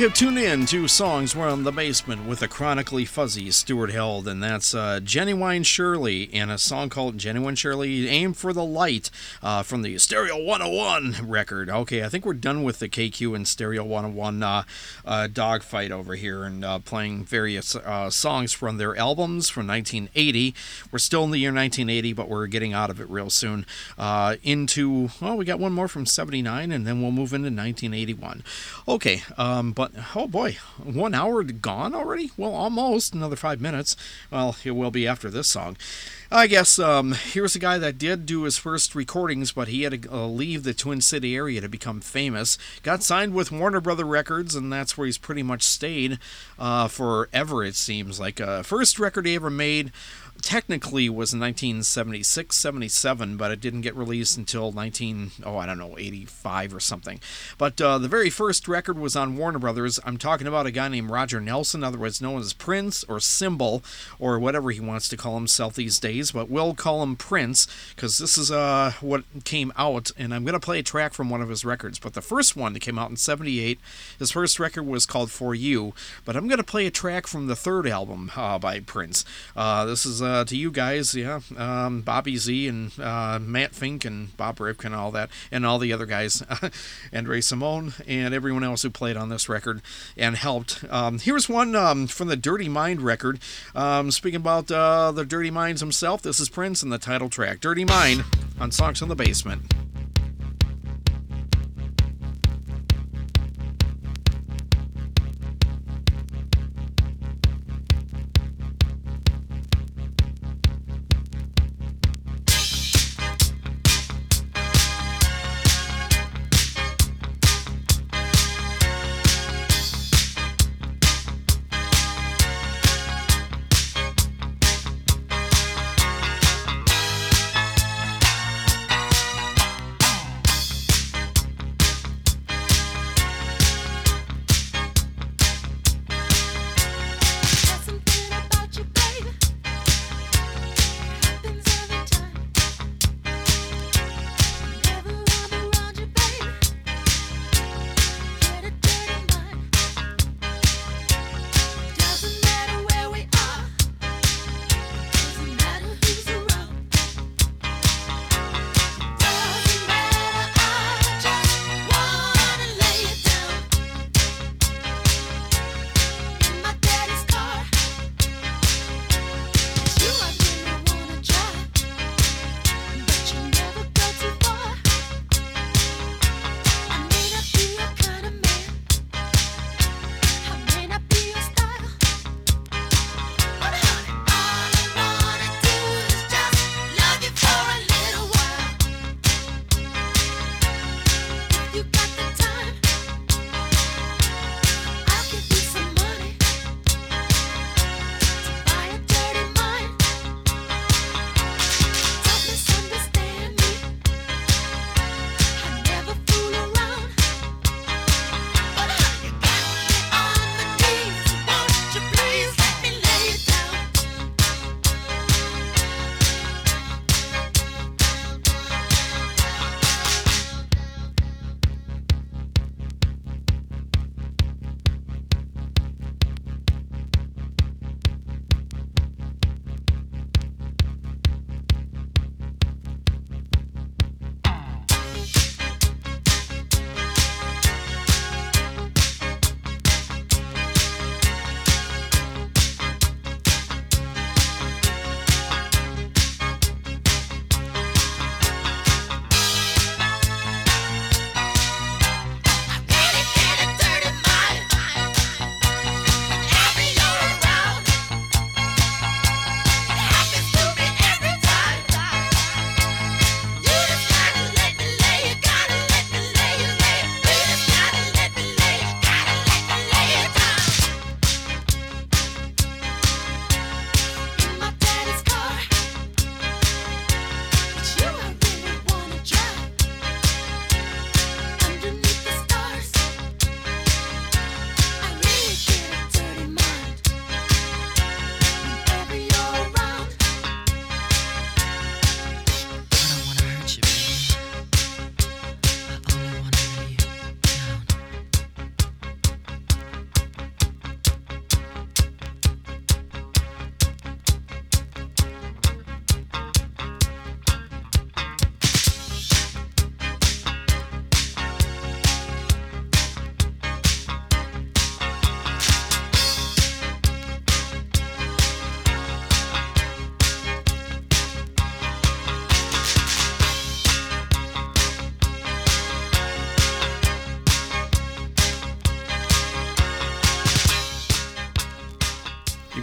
Have 0.00 0.14
tuned 0.14 0.38
in 0.38 0.64
to 0.64 0.88
Songs 0.88 1.34
From 1.34 1.64
the 1.64 1.72
Basement 1.72 2.26
with 2.26 2.40
the 2.40 2.48
chronically 2.48 3.04
fuzzy 3.04 3.50
Stuart 3.50 3.90
Held, 3.90 4.26
and 4.26 4.42
that's 4.42 4.74
uh, 4.74 4.98
Genuine 5.00 5.62
Shirley 5.62 6.30
and 6.32 6.50
a 6.50 6.56
song 6.56 6.88
called 6.88 7.18
Genuine 7.18 7.54
Shirley 7.54 8.08
Aim 8.08 8.32
for 8.32 8.54
the 8.54 8.64
Light 8.64 9.10
uh, 9.42 9.62
from 9.62 9.82
the 9.82 9.98
Stereo 9.98 10.42
101 10.42 11.28
record. 11.28 11.68
Okay, 11.68 12.02
I 12.02 12.08
think 12.08 12.24
we're 12.24 12.32
done 12.32 12.62
with 12.62 12.78
the 12.78 12.88
KQ 12.88 13.36
and 13.36 13.46
Stereo 13.46 13.84
101 13.84 14.42
uh, 14.42 14.62
uh, 15.04 15.26
dogfight 15.26 15.92
over 15.92 16.14
here 16.14 16.44
and 16.44 16.64
uh, 16.64 16.78
playing 16.78 17.24
various 17.24 17.76
uh, 17.76 18.08
songs 18.08 18.54
from 18.54 18.78
their 18.78 18.96
albums 18.96 19.50
from 19.50 19.66
1980. 19.66 20.54
We're 20.90 20.98
still 20.98 21.24
in 21.24 21.30
the 21.30 21.38
year 21.38 21.52
1980, 21.52 22.14
but 22.14 22.26
we're 22.26 22.46
getting 22.46 22.72
out 22.72 22.88
of 22.88 23.02
it 23.02 23.10
real 23.10 23.28
soon. 23.28 23.66
Uh, 23.98 24.36
into, 24.42 25.10
well, 25.20 25.36
we 25.36 25.44
got 25.44 25.58
one 25.60 25.74
more 25.74 25.88
from 25.88 26.06
79, 26.06 26.72
and 26.72 26.86
then 26.86 27.02
we'll 27.02 27.10
move 27.10 27.34
into 27.34 27.48
1981. 27.48 28.42
Okay, 28.88 29.22
um, 29.36 29.72
but 29.72 29.89
oh 30.14 30.26
boy, 30.26 30.56
one 30.82 31.14
hour 31.14 31.42
gone 31.42 31.94
already? 31.94 32.30
Well, 32.36 32.52
almost 32.52 33.14
another 33.14 33.36
five 33.36 33.60
minutes. 33.60 33.96
Well, 34.30 34.56
it 34.64 34.72
will 34.72 34.90
be 34.90 35.06
after 35.06 35.30
this 35.30 35.48
song. 35.48 35.76
I 36.32 36.46
guess 36.46 36.78
um, 36.78 37.12
here's 37.12 37.56
a 37.56 37.58
guy 37.58 37.78
that 37.78 37.98
did 37.98 38.24
do 38.24 38.44
his 38.44 38.56
first 38.56 38.94
recordings, 38.94 39.50
but 39.50 39.66
he 39.66 39.82
had 39.82 40.02
to 40.02 40.12
uh, 40.12 40.26
leave 40.26 40.62
the 40.62 40.72
Twin 40.72 41.00
City 41.00 41.34
area 41.34 41.60
to 41.60 41.68
become 41.68 42.00
famous. 42.00 42.56
Got 42.84 43.02
signed 43.02 43.34
with 43.34 43.50
Warner 43.50 43.80
Brother 43.80 44.04
Records, 44.04 44.54
and 44.54 44.72
that's 44.72 44.96
where 44.96 45.06
he's 45.06 45.18
pretty 45.18 45.42
much 45.42 45.64
stayed 45.64 46.20
uh, 46.56 46.86
forever. 46.86 47.64
It 47.64 47.74
seems 47.74 48.20
like 48.20 48.40
uh, 48.40 48.62
first 48.62 49.00
record 49.00 49.26
he 49.26 49.34
ever 49.34 49.50
made 49.50 49.90
technically 50.40 51.08
was 51.08 51.32
in 51.32 51.40
1976, 51.40 52.56
77, 52.56 53.36
but 53.36 53.50
it 53.50 53.60
didn't 53.60 53.82
get 53.82 53.96
released 53.96 54.36
until 54.36 54.72
19, 54.72 55.32
oh, 55.44 55.56
I 55.56 55.66
don't 55.66 55.78
know, 55.78 55.96
85 55.98 56.74
or 56.74 56.80
something. 56.80 57.20
But 57.58 57.80
uh, 57.80 57.98
the 57.98 58.08
very 58.08 58.30
first 58.30 58.68
record 58.68 58.98
was 58.98 59.16
on 59.16 59.36
Warner 59.36 59.58
Brothers. 59.58 60.00
I'm 60.04 60.16
talking 60.16 60.46
about 60.46 60.66
a 60.66 60.70
guy 60.70 60.88
named 60.88 61.10
Roger 61.10 61.40
Nelson, 61.40 61.84
otherwise 61.84 62.20
known 62.20 62.40
as 62.40 62.52
Prince 62.52 63.04
or 63.04 63.20
Symbol 63.20 63.82
or 64.18 64.38
whatever 64.38 64.70
he 64.70 64.80
wants 64.80 65.08
to 65.08 65.16
call 65.16 65.34
himself 65.34 65.74
these 65.74 65.98
days, 65.98 66.32
but 66.32 66.50
we'll 66.50 66.74
call 66.74 67.02
him 67.02 67.16
Prince 67.16 67.66
because 67.94 68.18
this 68.18 68.36
is 68.38 68.50
uh, 68.50 68.92
what 69.00 69.24
came 69.44 69.72
out, 69.76 70.10
and 70.16 70.34
I'm 70.34 70.44
going 70.44 70.54
to 70.54 70.60
play 70.60 70.78
a 70.78 70.82
track 70.82 71.14
from 71.14 71.30
one 71.30 71.40
of 71.40 71.48
his 71.48 71.64
records. 71.64 71.98
But 71.98 72.14
the 72.14 72.22
first 72.22 72.56
one 72.56 72.72
that 72.72 72.80
came 72.80 72.98
out 72.98 73.10
in 73.10 73.16
78, 73.16 73.78
his 74.18 74.30
first 74.30 74.58
record 74.58 74.84
was 74.84 75.06
called 75.06 75.30
For 75.30 75.54
You, 75.54 75.94
but 76.24 76.36
I'm 76.36 76.48
going 76.48 76.58
to 76.58 76.64
play 76.64 76.86
a 76.86 76.90
track 76.90 77.26
from 77.26 77.46
the 77.46 77.56
third 77.56 77.86
album 77.86 78.32
uh, 78.36 78.58
by 78.58 78.80
Prince. 78.80 79.24
Uh, 79.56 79.84
this 79.84 80.06
is 80.06 80.22
uh, 80.30 80.44
to 80.44 80.56
you 80.56 80.70
guys, 80.70 81.14
yeah, 81.14 81.40
um, 81.56 82.02
Bobby 82.02 82.36
Z 82.36 82.68
and 82.68 82.98
uh, 83.00 83.38
Matt 83.40 83.74
Fink 83.74 84.04
and 84.04 84.36
Bob 84.36 84.60
Rifkin 84.60 84.92
and 84.92 85.00
all 85.00 85.10
that, 85.10 85.28
and 85.50 85.66
all 85.66 85.78
the 85.78 85.92
other 85.92 86.06
guys, 86.06 86.42
Andre 87.12 87.40
Cymone 87.40 88.00
and 88.06 88.32
everyone 88.32 88.64
else 88.64 88.82
who 88.82 88.90
played 88.90 89.16
on 89.16 89.28
this 89.28 89.48
record 89.48 89.82
and 90.16 90.36
helped. 90.36 90.84
Um, 90.88 91.18
here's 91.18 91.48
one 91.48 91.74
um, 91.74 92.06
from 92.06 92.28
the 92.28 92.36
Dirty 92.36 92.68
Mind 92.68 93.02
record. 93.02 93.40
Um, 93.74 94.10
speaking 94.10 94.40
about 94.40 94.70
uh, 94.70 95.12
the 95.12 95.24
Dirty 95.24 95.50
Minds 95.50 95.80
himself, 95.80 96.22
this 96.22 96.38
is 96.38 96.48
Prince 96.48 96.82
and 96.82 96.92
the 96.92 96.98
title 96.98 97.28
track, 97.28 97.60
Dirty 97.60 97.84
Mind, 97.84 98.24
on 98.60 98.70
Songs 98.70 99.02
in 99.02 99.08
the 99.08 99.16
Basement. 99.16 99.89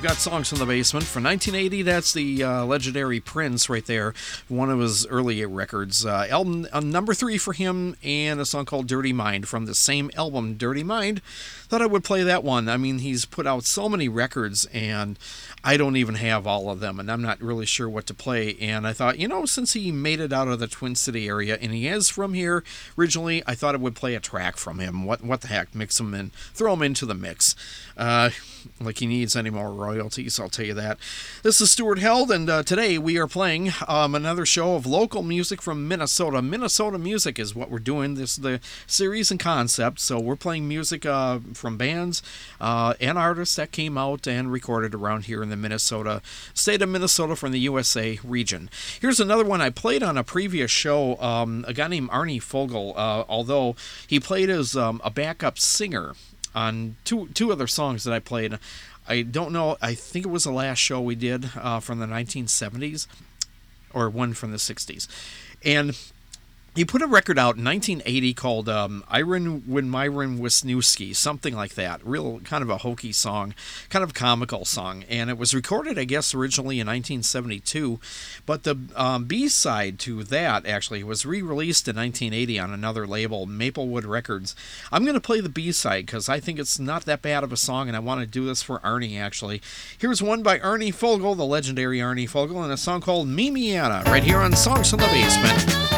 Songs 0.06 0.50
from 0.50 0.60
the 0.60 0.66
Basement 0.66 1.06
from 1.06 1.24
1980. 1.24 1.82
That's 1.82 2.14
the 2.14 2.44
uh, 2.44 2.66
legendary 2.66 3.20
Prince 3.20 3.70
right 3.70 3.86
there, 3.86 4.14
one 4.48 4.70
of 4.70 4.80
his 4.80 5.08
early 5.08 5.44
records. 5.46 6.06
Uh, 6.06 6.28
album 6.30 6.68
uh, 6.72 6.80
number 6.80 7.14
three 7.14 7.38
for 7.38 7.54
him, 7.54 7.96
and 8.04 8.40
a 8.40 8.46
song 8.46 8.66
called 8.66 8.88
Dirty 8.88 9.12
Mind 9.12 9.48
from 9.48 9.66
the 9.66 9.74
same 9.74 10.12
album, 10.16 10.54
Dirty 10.54 10.84
Mind. 10.84 11.22
Thought 11.68 11.82
I 11.82 11.88
would 11.88 12.04
play 12.04 12.24
that 12.24 12.44
one. 12.44 12.70
I 12.70 12.78
mean, 12.78 13.00
he's 13.00 13.26
put 13.26 13.48
out 13.48 13.64
so 13.64 13.90
many 13.90 14.08
records, 14.08 14.66
and 14.74 15.18
I 15.64 15.78
don't 15.78 15.98
even 15.98 16.16
have 16.16 16.48
all 16.48 16.70
of 16.70 16.80
them, 16.80 17.00
and 17.00 17.12
I'm 17.12 17.22
not 17.22 17.42
really 17.42 17.66
sure 17.66 17.90
what 17.90 18.06
to 18.08 18.14
play. 18.14 18.56
And 18.62 18.88
I 18.88 18.94
thought, 18.94 19.20
you 19.20 19.28
know, 19.28 19.46
since 19.46 19.74
he 19.74 19.92
made 19.92 20.20
it 20.20 20.32
out 20.32 20.48
of 20.48 20.60
the 20.60 20.68
Twin 20.68 20.96
City 20.96 21.28
area, 21.28 21.58
and 21.60 21.74
he 21.74 21.88
is 21.88 22.10
from 22.10 22.34
here 22.34 22.64
originally, 22.98 23.44
I 23.46 23.56
thought 23.56 23.76
I 23.76 23.80
would 23.80 23.96
play 23.96 24.16
a 24.16 24.20
track 24.20 24.58
from 24.58 24.80
him. 24.80 25.06
What 25.06 25.24
what 25.24 25.42
the 25.42 25.48
heck? 25.48 25.74
Mix 25.76 26.00
him 26.00 26.14
in, 26.14 26.32
throw 26.54 26.74
him 26.74 26.84
into 26.84 27.06
the 27.06 27.16
mix. 27.16 27.56
Uh, 27.98 28.30
like 28.80 29.00
he 29.00 29.06
needs 29.06 29.36
any 29.36 29.50
more 29.50 29.72
royalties, 29.72 30.40
I'll 30.40 30.50
tell 30.50 30.66
you 30.66 30.74
that. 30.76 30.98
This 31.44 31.62
is 31.62 31.72
Stuart 31.72 32.00
Held, 32.00 32.32
and 32.32 32.50
uh, 32.50 32.64
today 32.64 32.98
we 32.98 33.18
are 33.18 33.28
playing 33.28 33.72
um, 33.88 34.16
another 34.16 34.46
show 34.46 34.76
of 34.76 34.86
local 34.86 35.24
music 35.24 35.62
from 35.62 35.88
Minnesota. 35.88 36.42
Minnesota 36.42 36.98
music 36.98 37.40
is 37.40 37.56
what 37.56 37.70
we're 37.70 37.80
doing. 37.80 38.16
This 38.16 38.32
is 38.32 38.44
the 38.44 38.60
series 38.86 39.32
and 39.32 39.40
concept. 39.40 40.00
So 40.00 40.20
we're 40.20 40.36
playing 40.36 40.68
music 40.68 41.06
uh, 41.06 41.40
from 41.54 41.78
bands 41.78 42.22
uh, 42.60 42.94
and 43.00 43.18
artists 43.18 43.56
that 43.56 43.72
came 43.72 43.98
out 43.98 44.28
and 44.28 44.52
recorded 44.52 44.94
around 44.94 45.26
here 45.26 45.44
in 45.44 45.50
the 45.50 45.58
Minnesota 45.58 46.22
state 46.54 46.82
of 46.82 46.90
Minnesota 46.90 47.36
from 47.36 47.52
the 47.52 47.60
USA 47.60 48.20
region. 48.24 48.70
Here's 49.00 49.20
another 49.20 49.46
one 49.46 49.62
I 49.62 49.70
played 49.70 50.04
on 50.04 50.18
a 50.18 50.24
previous 50.24 50.72
show. 50.72 51.18
Um, 51.22 51.66
a 51.68 51.74
guy 51.74 51.88
named 51.88 52.10
Arnie 52.10 52.42
Fogel, 52.42 52.94
uh, 52.96 53.24
although 53.28 53.76
he 54.08 54.20
played 54.20 54.50
as 54.50 54.76
um, 54.76 55.02
a 55.04 55.10
backup 55.10 55.60
singer 55.60 56.14
on 56.56 56.96
two 57.04 57.28
two 57.34 57.52
other 57.52 57.68
songs 57.68 58.04
that 58.04 58.14
I 58.14 58.20
played. 58.20 58.58
I 59.08 59.22
don't 59.22 59.52
know. 59.52 59.78
I 59.82 59.94
think 59.94 60.26
it 60.26 60.30
was 60.30 60.44
the 60.44 60.52
last 60.52 60.80
show 60.80 61.00
we 61.00 61.16
did 61.16 61.50
uh, 61.56 61.80
from 61.80 62.00
the 62.00 62.06
1970s, 62.06 63.08
or 63.94 64.10
one 64.10 64.34
from 64.34 64.52
the 64.52 64.58
60s, 64.58 65.08
and 65.64 65.98
he 66.78 66.86
put 66.86 67.02
a 67.02 67.08
record 67.08 67.40
out 67.40 67.58
in 67.58 67.64
1980 67.64 68.34
called 68.36 68.70
um, 68.70 69.04
Iron 69.10 69.64
When 69.66 69.90
Myron 69.90 70.38
Wisniewski, 70.38 71.16
something 71.16 71.56
like 71.56 71.74
that. 71.74 72.06
Real 72.06 72.40
kind 72.42 72.62
of 72.62 72.70
a 72.70 72.78
hokey 72.78 73.12
song, 73.12 73.56
kind 73.90 74.04
of 74.04 74.14
comical 74.14 74.64
song. 74.64 75.04
And 75.10 75.32
it 75.32 75.40
was 75.40 75.56
recorded, 75.56 75.98
I 75.98 76.04
guess, 76.04 76.36
originally 76.36 76.80
in 76.80 76.86
1972. 76.86 78.00
But 78.46 78.62
the 78.62 78.78
um, 78.96 79.26
B 79.26 79.48
side 79.48 79.98
to 80.02 80.24
that 80.26 80.68
actually 80.68 81.04
was 81.04 81.26
re 81.26 81.42
released 81.42 81.88
in 81.88 81.96
1980 81.96 82.60
on 82.60 82.72
another 82.72 83.08
label, 83.08 83.48
Maplewood 83.48 84.06
Records. 84.06 84.56
I'm 84.92 85.02
going 85.02 85.16
to 85.16 85.20
play 85.20 85.42
the 85.42 85.50
B 85.50 85.72
side 85.72 86.06
because 86.06 86.30
I 86.30 86.40
think 86.40 86.60
it's 86.60 86.78
not 86.78 87.06
that 87.06 87.24
bad 87.24 87.44
of 87.44 87.52
a 87.52 87.58
song, 87.58 87.88
and 87.88 87.98
I 87.98 88.02
want 88.02 88.22
to 88.22 88.28
do 88.28 88.46
this 88.46 88.62
for 88.62 88.80
Arnie 88.82 89.20
actually. 89.20 89.64
Here's 89.98 90.22
one 90.22 90.44
by 90.44 90.60
Arnie 90.60 90.94
Fogel, 90.94 91.34
the 91.34 91.44
legendary 91.44 91.98
Arnie 91.98 92.30
Fogel, 92.30 92.62
and 92.62 92.72
a 92.72 92.78
song 92.78 93.02
called 93.02 93.28
Mimiana, 93.28 94.06
right 94.06 94.24
here 94.24 94.38
on 94.38 94.56
Songs 94.56 94.92
from 94.92 95.00
the 95.00 95.08
Basement. 95.08 95.97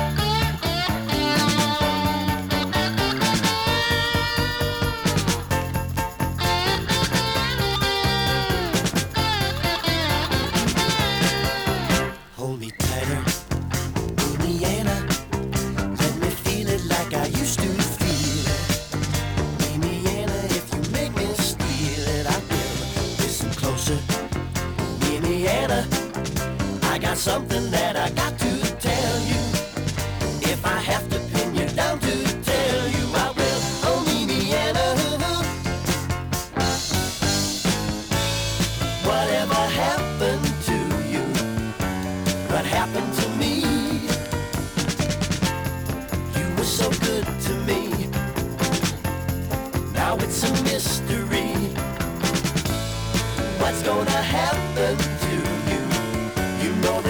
Something 27.20 27.70
that 27.70 27.98
I 27.98 28.10
got 28.12 28.40
to 28.40 28.59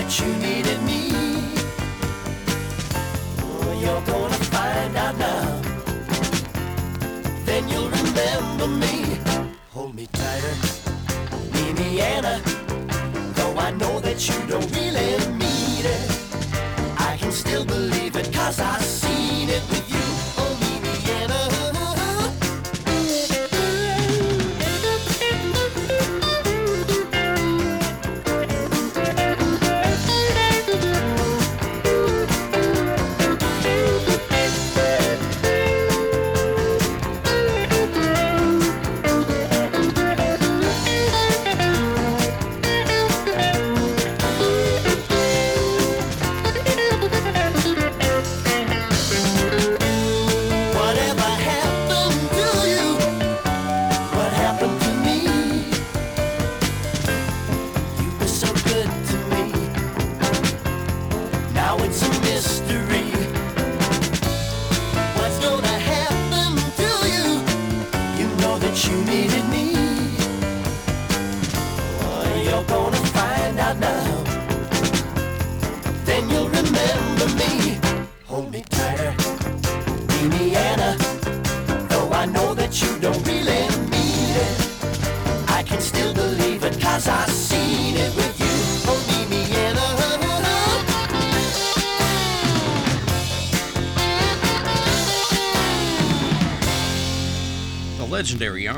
that 0.10 0.26
you 0.26 0.34
needed 0.38 0.82
me. 0.82 1.12
Oh, 3.44 3.80
you're 3.80 4.06
gonna 4.08 4.44
find 4.50 4.96
out 4.98 5.16
now. 5.18 5.62
Then 7.46 7.70
you'll 7.70 7.90
remember 7.90 8.68
me. 8.68 9.20
Hold 9.72 9.94
me 9.94 10.08
tighter, 10.12 10.56
Indiana. 11.68 12.42
Though 13.36 13.56
I 13.58 13.70
know 13.72 14.00
that 14.00 14.28
you 14.28 14.40
don't 14.48 14.70
really 14.76 15.18
mean 15.38 15.86
it, 15.86 16.06
I 16.98 17.16
can 17.20 17.32
still 17.32 17.66
believe 17.66 18.16
it 18.16 18.34
cause 18.34 18.60
I've 18.60 18.82
seen 18.82 19.09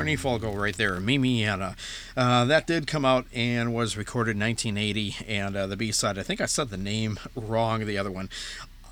Arnie 0.02 0.18
Falco 0.18 0.52
right 0.52 0.76
there, 0.76 0.96
Mimiana. 0.98 1.76
Uh, 2.18 2.44
that 2.46 2.66
did 2.66 2.88
come 2.88 3.06
out 3.06 3.28
and 3.34 3.72
was 3.72 3.96
recorded 3.96 4.32
in 4.32 4.40
1980, 4.40 5.16
and 5.28 5.56
uh, 5.56 5.68
the 5.68 5.78
B 5.78 5.92
side, 5.92 6.18
I 6.18 6.24
think 6.24 6.42
I 6.42 6.48
said 6.48 6.70
the 6.70 6.78
name 6.78 7.20
wrong, 7.36 7.86
the 7.86 8.00
other 8.00 8.10
one. 8.10 8.30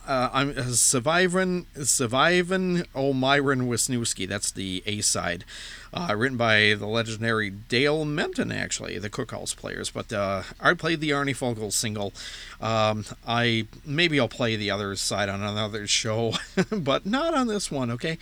Uh, 0.07 0.29
I'm 0.31 0.49
uh, 0.51 0.61
Survivin' 0.71 1.65
Survivin' 1.83 2.85
O'Myron 2.95 3.67
Wisniewski. 3.67 4.27
That's 4.27 4.51
the 4.51 4.83
A 4.85 5.01
side, 5.01 5.45
uh, 5.93 6.13
written 6.15 6.37
by 6.37 6.75
the 6.75 6.87
legendary 6.87 7.49
Dale 7.49 8.05
Menten, 8.05 8.53
actually, 8.53 8.97
the 8.99 9.09
Cookhouse 9.09 9.55
players. 9.55 9.89
But 9.89 10.13
uh, 10.13 10.43
I 10.59 10.73
played 10.75 10.99
the 10.99 11.09
Arnie 11.09 11.35
Fogel 11.35 11.71
single. 11.71 12.13
Um, 12.61 13.05
I 13.27 13.67
maybe 13.85 14.19
I'll 14.19 14.27
play 14.27 14.55
the 14.55 14.69
other 14.71 14.95
side 14.95 15.29
on 15.29 15.41
another 15.41 15.87
show, 15.87 16.33
but 16.71 17.05
not 17.05 17.33
on 17.33 17.47
this 17.47 17.71
one. 17.71 17.89
Okay, 17.91 18.17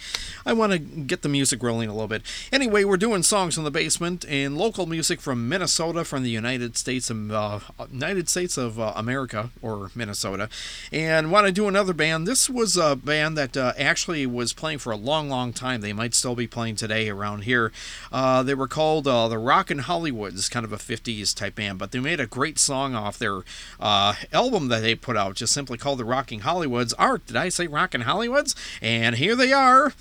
I 0.46 0.54
want 0.54 0.74
to 0.74 0.80
get 0.80 1.24
the 1.24 1.30
music 1.30 1.64
rolling 1.64 1.90
a 1.90 1.94
little 1.94 2.08
bit. 2.08 2.22
Anyway, 2.52 2.84
we're 2.84 2.98
doing 2.98 3.24
songs 3.24 3.58
in 3.58 3.64
the 3.64 3.72
basement 3.72 4.26
and 4.28 4.58
local 4.58 4.86
music 4.86 5.22
from 5.22 5.50
Minnesota, 5.50 6.06
from 6.06 6.24
the 6.24 6.30
United 6.30 6.78
States 6.78 7.10
of 7.10 7.32
uh, 7.32 7.60
United 7.92 8.30
States 8.30 8.58
of 8.58 8.80
uh, 8.80 8.94
America 8.96 9.50
or 9.62 9.90
Minnesota, 9.96 10.50
and 10.92 11.32
want 11.32 11.48
to 11.48 11.52
do 11.52 11.68
another 11.68 11.94
band. 11.94 12.28
This 12.28 12.50
was 12.50 12.78
a 12.78 12.96
band 12.96 13.38
that 13.38 13.58
uh, 13.58 13.74
actually 13.78 14.26
was 14.26 14.54
playing 14.54 14.80
for 14.80 14.92
a 14.92 14.98
long, 14.98 15.30
long 15.30 15.54
time. 15.54 15.82
They 15.82 15.94
might 15.94 16.14
still 16.14 16.36
be 16.36 16.48
playing 16.48 16.76
today 16.76 17.10
around 17.10 17.44
here. 17.44 17.72
Uh, 18.12 18.44
they 18.44 18.54
were 18.54 18.68
called 18.68 19.08
uh, 19.08 19.28
the 19.28 19.38
Rockin' 19.38 19.80
Hollywoods, 19.80 20.50
kind 20.52 20.66
of 20.66 20.72
a 20.72 20.78
50s 20.78 21.36
type 21.36 21.56
band, 21.56 21.80
but 21.80 21.92
they 21.92 22.00
made 22.00 22.20
a 22.20 22.28
great 22.28 22.60
song 22.60 22.96
off 22.96 23.18
their 23.18 23.42
uh, 23.80 24.14
album 24.34 24.68
that 24.70 24.82
they 24.82 24.96
put 24.96 25.18
out, 25.18 25.36
just 25.36 25.54
simply 25.54 25.78
called 25.78 26.00
the 26.00 26.06
Rocking 26.06 26.42
Hollywoods. 26.42 26.94
Art, 26.98 27.26
did 27.26 27.36
I 27.36 27.50
say 27.50 27.68
Rocking 27.68 28.02
Hollywoods? 28.02 28.56
And 28.82 29.16
here 29.16 29.36
they 29.36 29.54
are. 29.54 29.94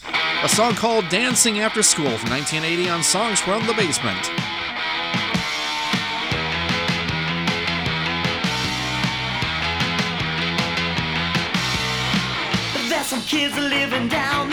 A 0.42 0.48
song 0.48 0.74
called 0.74 1.08
Dancing 1.08 1.58
After 1.60 1.82
School 1.82 2.16
from 2.18 2.30
1980 2.30 2.88
on 2.88 3.02
Songs 3.02 3.40
from 3.40 3.66
the 3.66 3.74
Basement. 3.74 4.30
There's 12.88 13.06
some 13.06 13.22
kids 13.22 13.56
living 13.56 14.08
down 14.08 14.45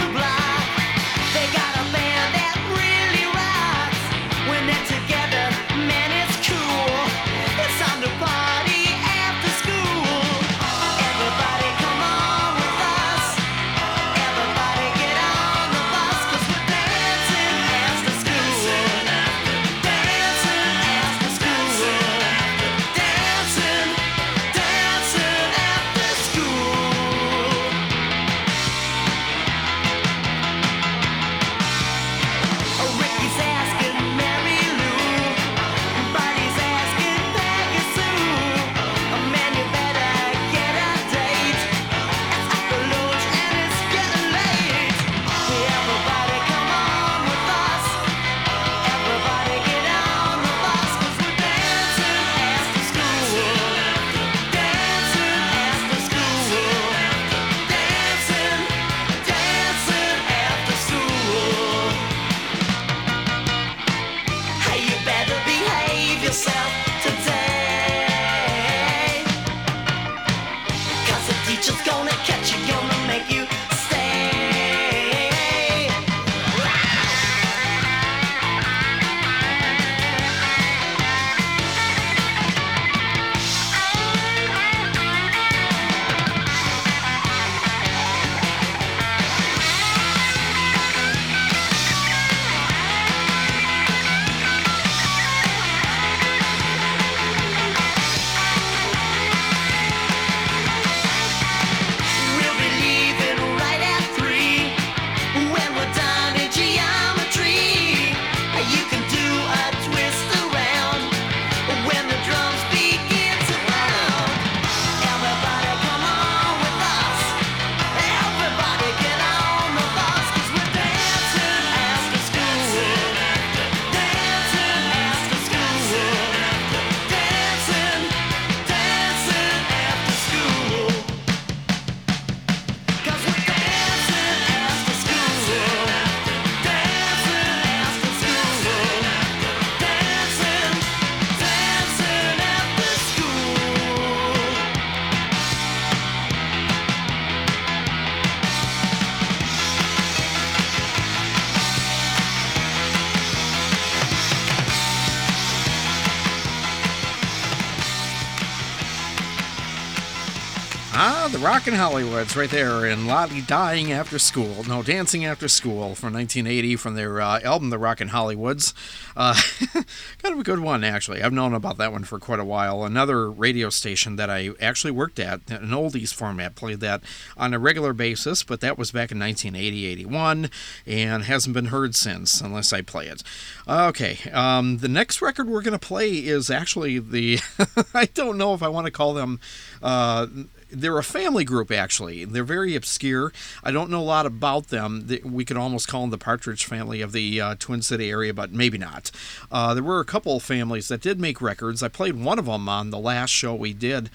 The 161.63 161.71
Rockin' 161.71 161.79
Hollywoods 161.79 162.35
right 162.35 162.49
there, 162.49 162.85
in 162.85 163.07
Lottie 163.07 163.39
Dying 163.39 163.93
After 163.93 164.19
School. 164.19 164.65
No, 164.67 164.83
Dancing 164.83 165.23
After 165.23 165.47
School 165.47 165.95
from 165.95 166.11
1980 166.13 166.75
from 166.75 166.95
their 166.95 167.21
uh, 167.21 167.39
album, 167.41 167.69
The 167.69 167.77
Rockin' 167.77 168.09
Hollywoods. 168.09 168.73
Uh, 169.15 169.33
kind 170.21 170.33
of 170.33 170.39
a 170.39 170.43
good 170.43 170.59
one, 170.59 170.83
actually. 170.83 171.23
I've 171.23 171.31
known 171.31 171.53
about 171.53 171.77
that 171.77 171.93
one 171.93 172.03
for 172.03 172.19
quite 172.19 172.41
a 172.41 172.43
while. 172.43 172.83
Another 172.83 173.31
radio 173.31 173.69
station 173.69 174.17
that 174.17 174.29
I 174.29 174.49
actually 174.59 174.91
worked 174.91 175.19
at, 175.19 175.39
an 175.49 175.69
oldies 175.69 176.13
format, 176.13 176.55
played 176.55 176.81
that 176.81 177.01
on 177.37 177.53
a 177.53 177.59
regular 177.59 177.93
basis, 177.93 178.43
but 178.43 178.59
that 178.59 178.77
was 178.77 178.91
back 178.91 179.13
in 179.13 179.19
1980 179.19 179.85
81 179.85 180.49
and 180.85 181.23
hasn't 181.23 181.53
been 181.53 181.67
heard 181.67 181.95
since, 181.95 182.41
unless 182.41 182.73
I 182.73 182.81
play 182.81 183.07
it. 183.07 183.23
Okay, 183.69 184.19
um, 184.31 184.79
the 184.79 184.89
next 184.89 185.21
record 185.21 185.47
we're 185.47 185.61
going 185.61 185.79
to 185.79 185.79
play 185.79 186.11
is 186.11 186.49
actually 186.49 186.99
the. 186.99 187.39
I 187.93 188.07
don't 188.07 188.37
know 188.37 188.53
if 188.53 188.61
I 188.61 188.67
want 188.67 188.85
to 188.85 188.91
call 188.91 189.13
them. 189.13 189.39
Uh, 189.81 190.27
they're 190.73 190.97
a 190.97 191.03
family 191.03 191.43
group 191.43 191.71
actually. 191.71 192.25
They're 192.25 192.43
very 192.43 192.75
obscure. 192.75 193.31
I 193.63 193.71
don't 193.71 193.89
know 193.89 194.01
a 194.01 194.03
lot 194.03 194.25
about 194.25 194.67
them. 194.67 195.07
We 195.23 195.45
could 195.45 195.57
almost 195.57 195.87
call 195.87 196.01
them 196.01 196.09
the 196.09 196.17
partridge 196.17 196.65
family 196.65 197.01
of 197.01 197.11
the 197.11 197.39
uh, 197.39 197.55
twin 197.59 197.81
city 197.81 198.09
area 198.09 198.33
but 198.33 198.51
maybe 198.51 198.77
not. 198.77 199.11
Uh, 199.51 199.73
there 199.73 199.83
were 199.83 199.99
a 199.99 200.05
couple 200.05 200.37
of 200.37 200.43
families 200.43 200.87
that 200.87 201.01
did 201.01 201.19
make 201.19 201.41
records. 201.41 201.83
I 201.83 201.87
played 201.87 202.15
one 202.15 202.39
of 202.39 202.45
them 202.45 202.67
on 202.67 202.89
the 202.89 202.99
last 202.99 203.29
show 203.29 203.53
we 203.53 203.73
did 203.73 204.09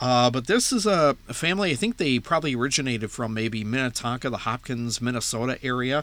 uh, 0.00 0.30
but 0.30 0.46
this 0.46 0.72
is 0.72 0.86
a, 0.86 1.14
family. 1.28 1.70
I 1.70 1.74
think 1.74 1.96
they 1.98 2.18
probably 2.18 2.54
originated 2.54 3.10
from 3.10 3.34
maybe 3.34 3.62
Minnetonka, 3.62 4.30
the 4.30 4.38
Hopkins, 4.38 5.00
Minnesota 5.00 5.58
area. 5.62 5.98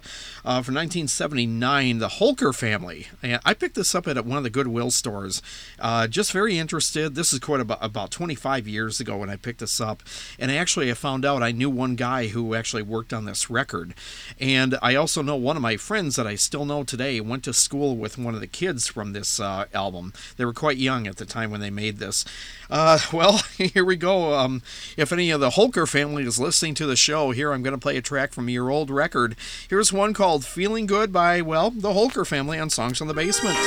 Uh, 0.46 0.62
from 0.62 0.76
1979, 0.76 2.00
the 2.00 2.08
Holker 2.08 2.54
family. 2.54 3.08
And 3.22 3.42
I 3.44 3.54
picked 3.54 3.76
this 3.76 3.96
up 3.96 4.08
at 4.08 4.26
one 4.26 4.38
of 4.38 4.44
the 4.44 4.50
Goodwill 4.50 4.92
stores. 4.92 5.42
Uh, 5.80 6.08
just 6.08 6.32
very 6.32 6.58
interested. 6.58 7.16
This 7.16 7.34
is 7.34 7.40
quite 7.40 7.60
about 7.60 7.80
about 7.82 8.12
25 8.12 8.68
years 8.68 9.00
ago 9.00 9.18
when 9.18 9.30
I 9.30 9.36
picked 9.36 9.60
this 9.60 9.82
up, 9.82 10.04
and 10.38 10.52
I 10.52 10.56
actually 10.56 10.92
I 10.92 10.94
found 10.94 11.26
out 11.26 11.42
I 11.42 11.52
knew 11.52 11.70
one 11.70 11.96
guy 11.96 12.28
who 12.28 12.54
actually 12.54 12.84
worked 12.84 13.14
on 13.14 13.26
this 13.26 13.50
record, 13.50 13.94
and 14.40 14.78
I 14.82 14.96
also 14.96 15.22
know 15.22 15.36
one 15.36 15.56
of 15.56 15.62
my 15.62 15.78
friends 15.78 16.16
that 16.16 16.28
I 16.28 16.36
still 16.36 16.66
know 16.66 16.84
today 16.84 17.20
went 17.22 17.44
to 17.46 17.54
school 17.54 17.96
with 17.96 18.18
one 18.18 18.36
of 18.36 18.42
the 18.42 18.48
kids 18.48 18.88
from 18.88 19.14
this 19.14 19.40
uh, 19.40 19.66
album. 19.74 20.14
They 20.38 20.46
were 20.46 20.54
quite 20.54 20.78
young 20.78 21.08
at 21.08 21.18
the 21.18 21.26
time 21.26 21.52
when 21.52 21.62
they 21.62 21.70
made 21.70 21.98
this. 21.98 22.26
Uh, 22.70 23.00
well, 23.14 23.38
here 23.58 23.86
we 23.88 23.96
go. 23.96 24.36
Um, 24.36 24.62
if 24.96 25.12
any 25.12 25.32
of 25.32 25.40
the 25.40 25.52
Holker 25.52 25.88
family 25.88 26.24
is 26.24 26.40
listening 26.40 26.76
to 26.76 26.86
the 26.86 26.96
show, 26.96 27.32
here 27.32 27.52
I'm 27.52 27.64
going 27.64 27.74
to 27.74 27.80
play 27.80 27.98
a 27.98 28.02
track 28.02 28.34
from 28.34 28.50
your 28.50 28.70
old 28.70 28.92
record. 28.92 29.36
Here's 29.68 29.92
one 29.92 30.14
called 30.14 30.46
Feeling 30.46 30.86
Good 30.86 31.12
by, 31.12 31.42
well, 31.42 31.72
the 31.72 31.94
Holker 31.94 32.26
family 32.26 32.60
on 32.60 32.70
Songs 32.70 33.00
from 33.00 33.08
the 33.08 33.14
Basement. 33.16 33.58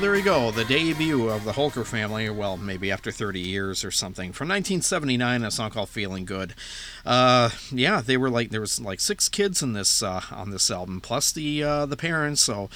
There 0.00 0.16
you 0.16 0.22
go. 0.22 0.50
The 0.50 0.64
debut 0.64 1.28
of 1.28 1.44
the 1.44 1.52
Holker 1.52 1.84
family. 1.84 2.30
Well, 2.30 2.56
maybe 2.56 2.90
after 2.90 3.12
30 3.12 3.38
years 3.38 3.84
or 3.84 3.90
something. 3.90 4.32
From 4.32 4.48
1979, 4.48 5.44
a 5.44 5.50
song 5.50 5.70
called 5.70 5.90
"Feeling 5.90 6.24
Good." 6.24 6.54
Uh, 7.04 7.50
yeah, 7.70 8.00
they 8.00 8.16
were 8.16 8.30
like 8.30 8.48
there 8.48 8.62
was 8.62 8.80
like 8.80 8.98
six 8.98 9.28
kids 9.28 9.62
in 9.62 9.74
this 9.74 10.02
uh, 10.02 10.22
on 10.30 10.50
this 10.50 10.70
album, 10.70 11.02
plus 11.02 11.32
the 11.32 11.62
uh, 11.62 11.86
the 11.86 11.96
parents. 11.96 12.40
So. 12.40 12.70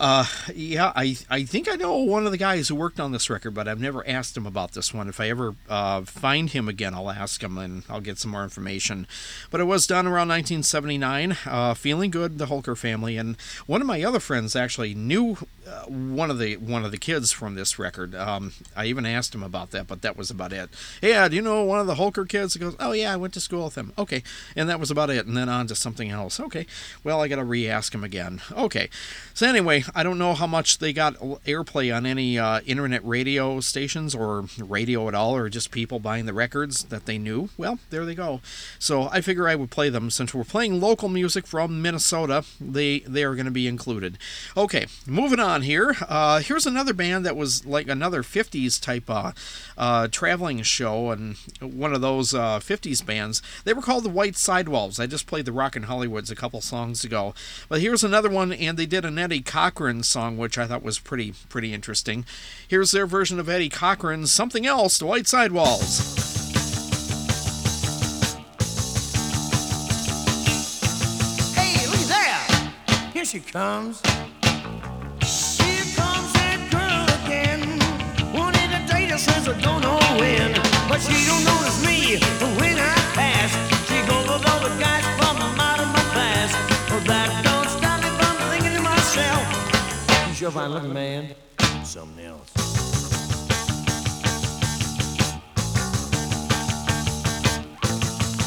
Uh, 0.00 0.24
yeah, 0.54 0.92
I 0.96 1.14
I 1.28 1.44
think 1.44 1.70
I 1.70 1.74
know 1.76 1.98
one 1.98 2.24
of 2.24 2.32
the 2.32 2.38
guys 2.38 2.68
who 2.68 2.74
worked 2.74 2.98
on 2.98 3.12
this 3.12 3.28
record, 3.28 3.52
but 3.52 3.68
I've 3.68 3.78
never 3.78 4.06
asked 4.08 4.34
him 4.34 4.46
about 4.46 4.72
this 4.72 4.94
one. 4.94 5.10
If 5.10 5.20
I 5.20 5.28
ever 5.28 5.54
uh, 5.68 6.00
find 6.06 6.48
him 6.48 6.70
again, 6.70 6.94
I'll 6.94 7.10
ask 7.10 7.42
him 7.42 7.58
and 7.58 7.82
I'll 7.86 8.00
get 8.00 8.16
some 8.16 8.30
more 8.30 8.42
information. 8.42 9.06
But 9.50 9.60
it 9.60 9.64
was 9.64 9.86
done 9.86 10.06
around 10.06 10.28
1979. 10.28 11.36
Uh, 11.44 11.74
feeling 11.74 12.10
good, 12.10 12.38
the 12.38 12.46
Holker 12.46 12.74
family, 12.74 13.18
and 13.18 13.36
one 13.66 13.82
of 13.82 13.86
my 13.86 14.02
other 14.02 14.20
friends 14.20 14.56
actually 14.56 14.94
knew 14.94 15.36
uh, 15.68 15.84
one 15.84 16.30
of 16.30 16.38
the 16.38 16.56
one 16.56 16.86
of 16.86 16.92
the 16.92 16.98
kids 16.98 17.30
from 17.30 17.54
this 17.54 17.78
record. 17.78 18.14
Um, 18.14 18.54
I 18.74 18.86
even 18.86 19.04
asked 19.04 19.34
him 19.34 19.42
about 19.42 19.70
that, 19.72 19.86
but 19.86 20.00
that 20.00 20.16
was 20.16 20.30
about 20.30 20.54
it. 20.54 20.70
Yeah, 21.02 21.28
do 21.28 21.36
you 21.36 21.42
know 21.42 21.62
one 21.62 21.78
of 21.78 21.86
the 21.86 21.96
Holker 21.96 22.24
kids? 22.24 22.54
He 22.54 22.60
goes, 22.60 22.74
Oh 22.80 22.92
yeah, 22.92 23.12
I 23.12 23.16
went 23.16 23.34
to 23.34 23.40
school 23.40 23.64
with 23.64 23.76
him. 23.76 23.92
Okay, 23.98 24.22
and 24.56 24.66
that 24.70 24.80
was 24.80 24.90
about 24.90 25.10
it. 25.10 25.26
And 25.26 25.36
then 25.36 25.50
on 25.50 25.66
to 25.66 25.74
something 25.74 26.10
else. 26.10 26.40
Okay, 26.40 26.66
well 27.04 27.20
I 27.20 27.28
got 27.28 27.36
to 27.36 27.44
re-ask 27.44 27.94
him 27.94 28.02
again. 28.02 28.40
Okay, 28.52 28.88
so 29.34 29.46
anyway, 29.46 29.84
I 29.94 30.02
don't 30.02 30.18
know 30.18 30.34
how 30.34 30.46
much 30.46 30.78
they 30.78 30.92
got 30.92 31.14
airplay 31.14 31.94
on 31.94 32.06
any 32.06 32.38
uh, 32.38 32.60
internet 32.60 33.04
radio 33.04 33.60
stations 33.60 34.14
or 34.14 34.46
radio 34.58 35.08
at 35.08 35.14
all, 35.14 35.36
or 35.36 35.48
just 35.48 35.70
people 35.70 35.98
buying 35.98 36.26
the 36.26 36.32
records 36.32 36.84
that 36.84 37.06
they 37.06 37.18
knew. 37.18 37.48
Well, 37.56 37.78
there 37.90 38.04
they 38.04 38.14
go. 38.14 38.40
So 38.78 39.08
I 39.10 39.20
figure 39.20 39.48
I 39.48 39.54
would 39.56 39.70
play 39.70 39.88
them 39.88 40.10
since 40.10 40.32
we're 40.32 40.44
playing 40.44 40.80
local 40.80 41.08
music 41.08 41.46
from 41.46 41.82
Minnesota. 41.82 42.44
They 42.60 43.00
they 43.00 43.24
are 43.24 43.34
going 43.34 43.46
to 43.46 43.50
be 43.50 43.66
included. 43.66 44.18
Okay, 44.56 44.86
moving 45.06 45.40
on 45.40 45.62
here. 45.62 45.96
Uh, 46.08 46.40
here's 46.40 46.66
another 46.66 46.92
band 46.92 47.26
that 47.26 47.36
was 47.36 47.66
like 47.66 47.88
another 47.88 48.22
50s 48.22 48.80
type 48.80 49.08
uh, 49.08 49.32
uh, 49.76 50.08
traveling 50.08 50.62
show 50.62 51.10
and 51.10 51.36
one 51.60 51.92
of 51.92 52.00
those 52.00 52.34
uh, 52.34 52.60
50s 52.60 53.04
bands. 53.04 53.42
They 53.64 53.72
were 53.72 53.82
called 53.82 54.04
the 54.04 54.10
White 54.10 54.36
Sidewalls. 54.36 55.00
I 55.00 55.06
just 55.06 55.26
played 55.26 55.44
the 55.44 55.52
Rockin' 55.52 55.84
Hollywoods 55.84 56.30
a 56.30 56.36
couple 56.36 56.60
songs 56.60 57.04
ago. 57.04 57.34
But 57.68 57.80
here's 57.80 58.04
another 58.04 58.30
one, 58.30 58.52
and 58.52 58.78
they 58.78 58.86
did 58.86 59.04
an 59.04 59.18
Eddie 59.18 59.42
Cochran 59.42 59.79
song, 60.02 60.36
which 60.36 60.58
I 60.58 60.66
thought 60.66 60.82
was 60.82 60.98
pretty 60.98 61.32
pretty 61.48 61.72
interesting. 61.72 62.26
Here's 62.68 62.90
their 62.90 63.06
version 63.06 63.40
of 63.40 63.48
Eddie 63.48 63.70
Cochran's 63.70 64.30
Something 64.30 64.66
Else, 64.66 64.98
the 64.98 65.06
White 65.06 65.26
Sidewalls. 65.26 66.16
Hey, 71.54 71.86
look 71.86 72.06
there! 72.08 73.10
Here 73.14 73.24
she 73.24 73.40
comes. 73.40 74.02
Here 74.02 75.86
comes 75.96 76.32
that 76.34 76.60
girl 76.70 77.06
again. 77.24 77.78
Wanted 78.34 78.68
to 78.68 78.92
date 78.92 79.18
since 79.18 79.48
I 79.48 79.58
don't 79.62 79.80
know 79.80 79.98
when. 80.18 80.52
But 80.90 81.00
she 81.00 81.26
don't 81.26 81.44
notice 81.44 81.86
me 81.86 82.59
You 90.40 90.46
sure 90.46 90.52
fine 90.52 90.72
looking 90.72 90.94
man. 90.94 91.34
Something 91.84 92.24
else. 92.24 92.50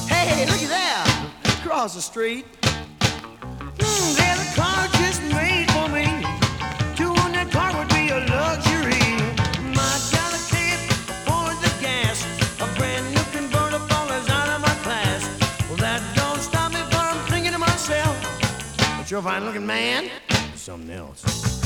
Hey, 0.10 0.48
look 0.48 0.64
at 0.64 0.70
there! 0.70 1.54
Across 1.60 1.94
the 1.94 2.02
street. 2.02 2.48
Mm, 3.78 4.18
there's 4.18 4.42
a 4.42 4.56
car 4.56 4.88
just 4.94 5.22
made 5.22 5.70
for 5.70 5.88
me. 5.90 6.06
To 6.96 7.10
own 7.10 7.32
that 7.34 7.52
car 7.52 7.78
would 7.78 7.90
be 7.90 8.10
a 8.10 8.26
luxury. 8.26 9.14
My 9.76 9.94
the 11.62 11.74
gas. 11.80 12.26
A 12.60 12.76
brand 12.76 13.06
new 13.14 13.22
convertible 13.32 14.10
is 14.18 14.28
out 14.32 14.50
of 14.50 14.62
my 14.62 14.74
class. 14.82 15.30
Well, 15.70 15.78
that 15.78 16.02
don't 16.16 16.40
stop 16.40 16.74
me 16.74 16.82
from 16.90 17.20
thinking 17.32 17.52
to 17.52 17.60
myself. 17.60 18.18
But 18.98 19.12
you're 19.12 19.20
a 19.20 19.24
fine 19.24 19.46
looking 19.46 19.68
man. 19.68 20.10
Something 20.56 20.90
else. 20.90 21.63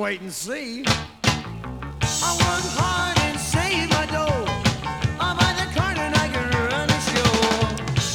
Wait 0.00 0.22
and 0.22 0.32
see. 0.32 0.82
I 0.82 2.32
work 2.40 2.64
hard 2.72 3.18
and 3.20 3.38
save 3.38 3.90
my 3.90 4.06
dough. 4.06 4.46
I'll 5.20 5.36
buy 5.36 5.52
the 5.52 5.68
car 5.76 5.92
and 5.92 6.14
I 6.16 6.26
can 6.26 6.48
run 6.72 6.88
the 6.88 7.00
show. 7.12 7.28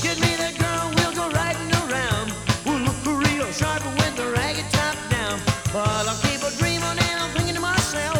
Get 0.01 0.17
me 0.19 0.33
that 0.33 0.57
girl, 0.57 0.89
we'll 0.97 1.13
go 1.13 1.29
riding 1.29 1.69
around. 1.85 2.33
We'll 2.65 2.81
look 2.81 2.97
real 3.05 3.45
sharp 3.51 3.85
with 3.85 4.15
the 4.17 4.25
ragged 4.33 4.65
top 4.71 4.97
down. 5.11 5.39
But 5.71 6.09
I'll 6.09 6.17
keep 6.25 6.41
a 6.41 6.49
dreaming 6.57 6.97
and 6.97 7.19
I'm 7.21 7.29
thinking 7.37 7.53
to 7.53 7.61
myself, 7.61 8.17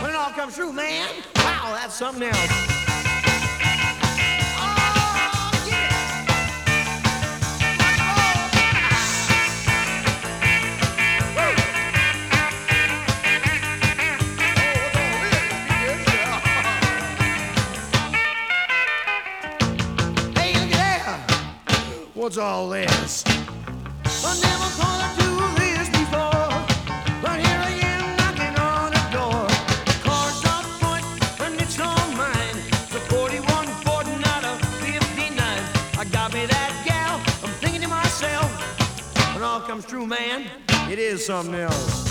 when 0.00 0.12
it 0.12 0.16
all 0.16 0.32
comes 0.32 0.54
true, 0.54 0.72
man, 0.72 1.06
wow, 1.36 1.76
that's 1.76 1.92
something 1.94 2.30
else. 2.30 2.69
Myself, 38.20 39.34
when 39.34 39.42
all 39.42 39.60
comes 39.60 39.84
true, 39.84 40.06
man, 40.06 40.46
it 40.90 40.98
is 40.98 41.24
something 41.24 41.54
else. 41.54 42.09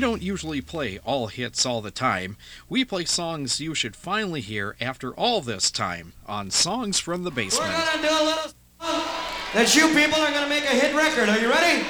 We 0.00 0.06
don't 0.06 0.22
usually 0.22 0.62
play 0.62 0.98
all 1.04 1.26
hits 1.26 1.66
all 1.66 1.82
the 1.82 1.90
time. 1.90 2.38
We 2.70 2.86
play 2.86 3.04
songs 3.04 3.60
you 3.60 3.74
should 3.74 3.94
finally 3.94 4.40
hear 4.40 4.74
after 4.80 5.12
all 5.12 5.42
this 5.42 5.70
time 5.70 6.14
on 6.24 6.50
Songs 6.50 6.98
from 6.98 7.22
the 7.22 7.28
We're 7.28 7.44
Basement. 7.44 7.70
gonna 7.70 8.00
do 8.00 8.08
a 8.08 8.24
little 8.24 8.48
song 8.80 9.04
that 9.52 9.68
you 9.76 9.92
people 9.92 10.16
are 10.24 10.32
gonna 10.32 10.48
make 10.48 10.64
a 10.64 10.72
hit 10.72 10.96
record. 10.96 11.28
Are 11.28 11.36
you 11.36 11.52
ready? 11.52 11.84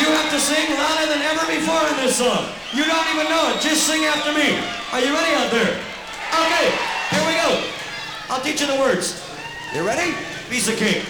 You 0.00 0.08
have 0.08 0.32
to 0.32 0.40
sing 0.40 0.72
louder 0.72 1.12
than 1.12 1.20
ever 1.20 1.44
before 1.44 1.84
in 1.84 1.96
this 2.00 2.16
song. 2.16 2.48
You 2.72 2.88
don't 2.88 3.08
even 3.12 3.28
know 3.28 3.52
it. 3.52 3.60
Just 3.60 3.84
sing 3.84 4.08
after 4.08 4.32
me. 4.32 4.56
Are 4.96 5.04
you 5.04 5.12
ready 5.12 5.36
out 5.36 5.52
there? 5.52 5.76
Okay, 6.32 6.72
here 7.12 7.24
we 7.28 7.36
go. 7.36 7.60
I'll 8.32 8.40
teach 8.40 8.62
you 8.62 8.72
the 8.72 8.80
words. 8.80 9.20
You 9.76 9.84
ready? 9.84 10.16
Piece 10.48 10.72
of 10.72 10.80
cake. 10.80 11.04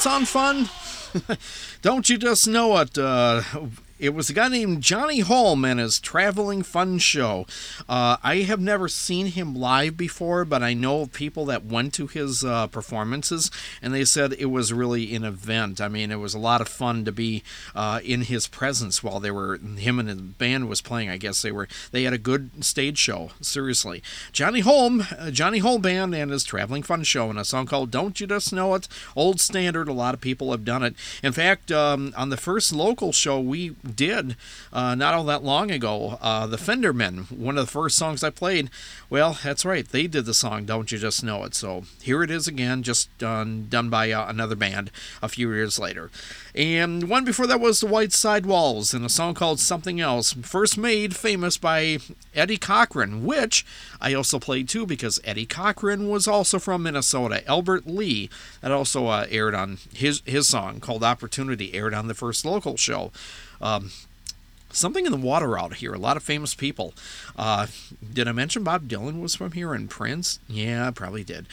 That 0.00 0.04
sound 0.04 0.28
fun? 0.28 0.70
Don't 1.82 2.08
you 2.08 2.16
just 2.16 2.48
know 2.48 2.78
it? 2.78 2.96
Uh, 2.96 3.42
it 4.00 4.14
was 4.14 4.30
a 4.30 4.32
guy 4.32 4.48
named 4.48 4.82
Johnny 4.82 5.20
Holm 5.20 5.64
and 5.64 5.78
his 5.78 6.00
Traveling 6.00 6.62
Fun 6.62 6.98
Show. 6.98 7.46
Uh, 7.86 8.16
I 8.22 8.36
have 8.38 8.58
never 8.58 8.88
seen 8.88 9.26
him 9.26 9.54
live 9.54 9.98
before, 9.98 10.46
but 10.46 10.62
I 10.62 10.72
know 10.72 11.02
of 11.02 11.12
people 11.12 11.44
that 11.46 11.66
went 11.66 11.92
to 11.94 12.06
his 12.06 12.42
uh, 12.42 12.66
performances, 12.68 13.50
and 13.82 13.92
they 13.92 14.06
said 14.06 14.32
it 14.32 14.46
was 14.46 14.72
really 14.72 15.14
an 15.14 15.22
event. 15.22 15.82
I 15.82 15.88
mean, 15.88 16.10
it 16.10 16.16
was 16.16 16.32
a 16.32 16.38
lot 16.38 16.62
of 16.62 16.68
fun 16.68 17.04
to 17.04 17.12
be 17.12 17.42
uh, 17.74 18.00
in 18.02 18.22
his 18.22 18.48
presence 18.48 19.02
while 19.02 19.20
they 19.20 19.30
were 19.30 19.58
him 19.58 19.98
and 19.98 20.08
his 20.08 20.20
band 20.20 20.68
was 20.68 20.80
playing. 20.80 21.10
I 21.10 21.18
guess 21.18 21.42
they 21.42 21.52
were 21.52 21.68
they 21.92 22.04
had 22.04 22.14
a 22.14 22.18
good 22.18 22.64
stage 22.64 22.96
show. 22.96 23.32
Seriously, 23.42 24.02
Johnny 24.32 24.60
Holm, 24.60 25.04
uh, 25.18 25.30
Johnny 25.30 25.58
Holm 25.58 25.82
Band, 25.82 26.14
and 26.14 26.30
his 26.30 26.44
Traveling 26.44 26.82
Fun 26.82 27.02
Show, 27.02 27.28
and 27.28 27.38
a 27.38 27.44
song 27.44 27.66
called 27.66 27.90
"Don't 27.90 28.18
You 28.18 28.26
Just 28.26 28.52
Know 28.52 28.74
It." 28.74 28.88
Old 29.14 29.40
standard. 29.40 29.88
A 29.88 29.92
lot 29.92 30.14
of 30.14 30.22
people 30.22 30.52
have 30.52 30.64
done 30.64 30.82
it. 30.82 30.94
In 31.22 31.32
fact, 31.32 31.70
um, 31.70 32.14
on 32.16 32.30
the 32.30 32.38
first 32.38 32.72
local 32.72 33.12
show 33.12 33.38
we 33.38 33.74
did 33.90 34.36
uh, 34.72 34.94
not 34.94 35.14
all 35.14 35.24
that 35.24 35.44
long 35.44 35.70
ago, 35.70 36.18
uh, 36.20 36.46
the 36.46 36.56
Fendermen, 36.56 37.30
one 37.30 37.58
of 37.58 37.66
the 37.66 37.70
first 37.72 37.96
songs 37.96 38.22
I 38.22 38.30
played. 38.30 38.70
Well, 39.08 39.38
that's 39.42 39.64
right, 39.64 39.86
they 39.86 40.06
did 40.06 40.24
the 40.24 40.34
song 40.34 40.64
"Don't 40.64 40.90
You 40.90 40.98
Just 40.98 41.24
Know 41.24 41.44
It." 41.44 41.54
So 41.54 41.84
here 42.00 42.22
it 42.22 42.30
is 42.30 42.46
again, 42.48 42.82
just 42.82 43.16
done 43.18 43.66
done 43.68 43.90
by 43.90 44.10
uh, 44.10 44.28
another 44.28 44.56
band 44.56 44.90
a 45.22 45.28
few 45.28 45.52
years 45.52 45.78
later. 45.78 46.10
And 46.54 47.08
one 47.08 47.24
before 47.24 47.46
that 47.46 47.60
was 47.60 47.80
the 47.80 47.86
White 47.86 48.12
Sidewalls 48.12 48.92
and 48.92 49.04
a 49.04 49.08
song 49.08 49.34
called 49.34 49.60
"Something 49.60 50.00
Else," 50.00 50.32
first 50.32 50.76
made 50.78 51.16
famous 51.16 51.56
by 51.56 51.98
Eddie 52.34 52.56
Cochran, 52.56 53.24
which 53.24 53.64
I 54.00 54.14
also 54.14 54.38
played 54.38 54.68
too 54.68 54.86
because 54.86 55.20
Eddie 55.24 55.46
Cochran 55.46 56.08
was 56.08 56.26
also 56.26 56.58
from 56.58 56.82
Minnesota. 56.82 57.46
Albert 57.48 57.86
Lea 57.86 58.30
that 58.60 58.70
also 58.70 59.06
uh, 59.06 59.26
aired 59.30 59.54
on 59.54 59.78
his 59.92 60.22
his 60.24 60.48
song 60.48 60.80
called 60.80 61.04
"Opportunity" 61.04 61.74
aired 61.74 61.94
on 61.94 62.08
the 62.08 62.14
first 62.14 62.44
local 62.44 62.76
show. 62.76 63.12
Um, 63.60 63.90
something 64.72 65.04
in 65.04 65.12
the 65.12 65.18
water 65.18 65.58
out 65.58 65.74
here. 65.74 65.92
A 65.92 65.98
lot 65.98 66.16
of 66.16 66.22
famous 66.22 66.54
people. 66.54 66.94
Uh, 67.36 67.66
did 68.12 68.28
I 68.28 68.32
mention 68.32 68.62
Bob 68.62 68.88
Dylan 68.88 69.20
was 69.20 69.34
from 69.34 69.52
here 69.52 69.74
and 69.74 69.90
Prince? 69.90 70.38
Yeah, 70.48 70.88
I 70.88 70.90
probably 70.90 71.24
did. 71.24 71.46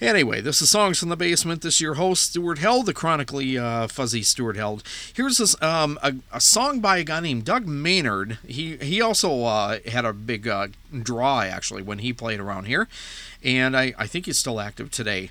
Anyway, 0.00 0.40
this 0.40 0.60
is 0.60 0.70
Songs 0.70 0.98
from 0.98 1.08
the 1.08 1.16
Basement. 1.16 1.62
This 1.62 1.74
is 1.74 1.80
your 1.80 1.94
host, 1.94 2.30
Stuart 2.30 2.58
Held, 2.58 2.86
the 2.86 2.94
chronically 2.94 3.56
uh, 3.56 3.86
fuzzy 3.86 4.22
Stuart 4.22 4.56
Held. 4.56 4.82
Here's 5.14 5.38
this, 5.38 5.60
um, 5.62 5.98
a, 6.02 6.14
a 6.32 6.40
song 6.40 6.80
by 6.80 6.98
a 6.98 7.04
guy 7.04 7.20
named 7.20 7.44
Doug 7.44 7.66
Maynard. 7.66 8.38
He, 8.46 8.76
he 8.78 9.00
also 9.00 9.44
uh, 9.44 9.78
had 9.86 10.04
a 10.04 10.12
big 10.12 10.48
uh, 10.48 10.68
draw, 11.02 11.42
actually, 11.42 11.82
when 11.82 12.00
he 12.00 12.12
played 12.12 12.40
around 12.40 12.64
here. 12.64 12.88
And 13.42 13.76
I, 13.76 13.94
I 13.98 14.06
think 14.06 14.26
he's 14.26 14.38
still 14.38 14.60
active 14.60 14.90
today. 14.90 15.30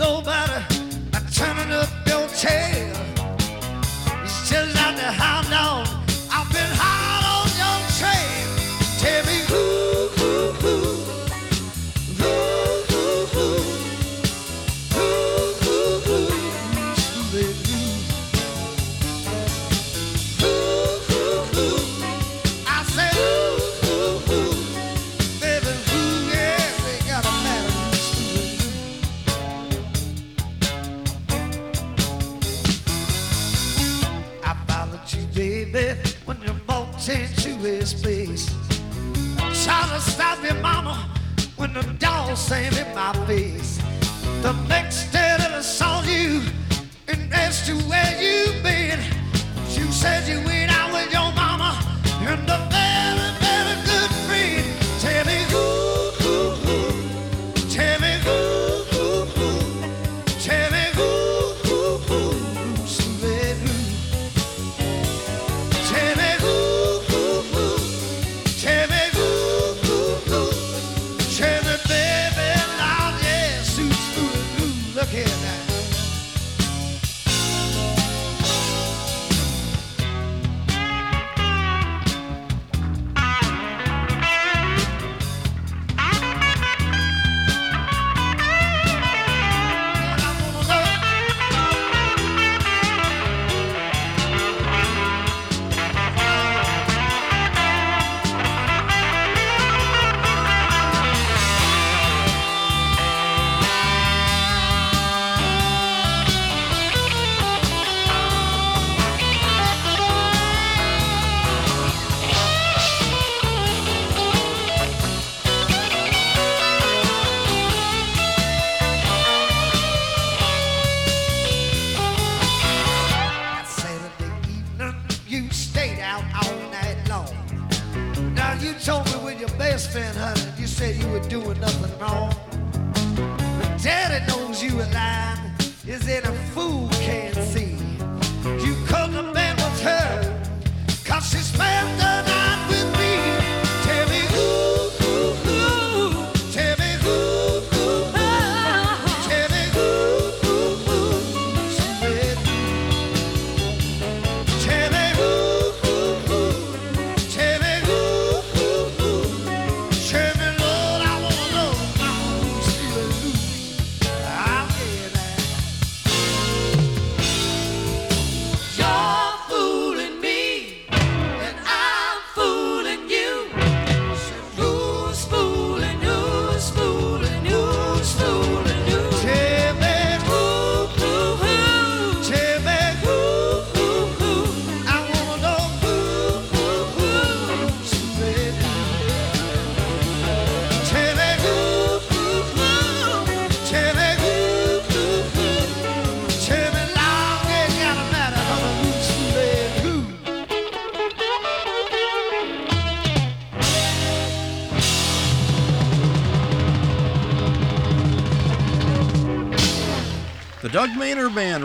nobody 0.00 0.64
by 1.12 1.20
turning 1.30 1.72
up 1.72 1.90
your 2.08 2.26
tail. 2.28 2.69
Your 40.52 40.62
mama 40.62 41.08
when 41.56 41.72
the 41.72 41.82
dog 41.98 42.36
slammed 42.36 42.76
in 42.76 42.94
my 42.94 43.12
face. 43.26 43.78
The 44.42 44.52
next 44.68 45.12
day 45.12 45.34
that 45.38 45.52
I 45.52 45.60
saw 45.60 46.02
you 46.02 46.42
and 47.08 47.32
asked 47.32 47.68
you 47.68 47.76
where 47.90 48.12
you 48.20 48.60
been, 48.62 48.98
you 49.76 49.86
said 49.92 50.28
you 50.28 50.38
went 50.44 50.72
out 50.78 50.92
with 50.92 51.12
your 51.12 51.30
mama 51.42 51.70
and 52.22 52.48
a 52.50 52.59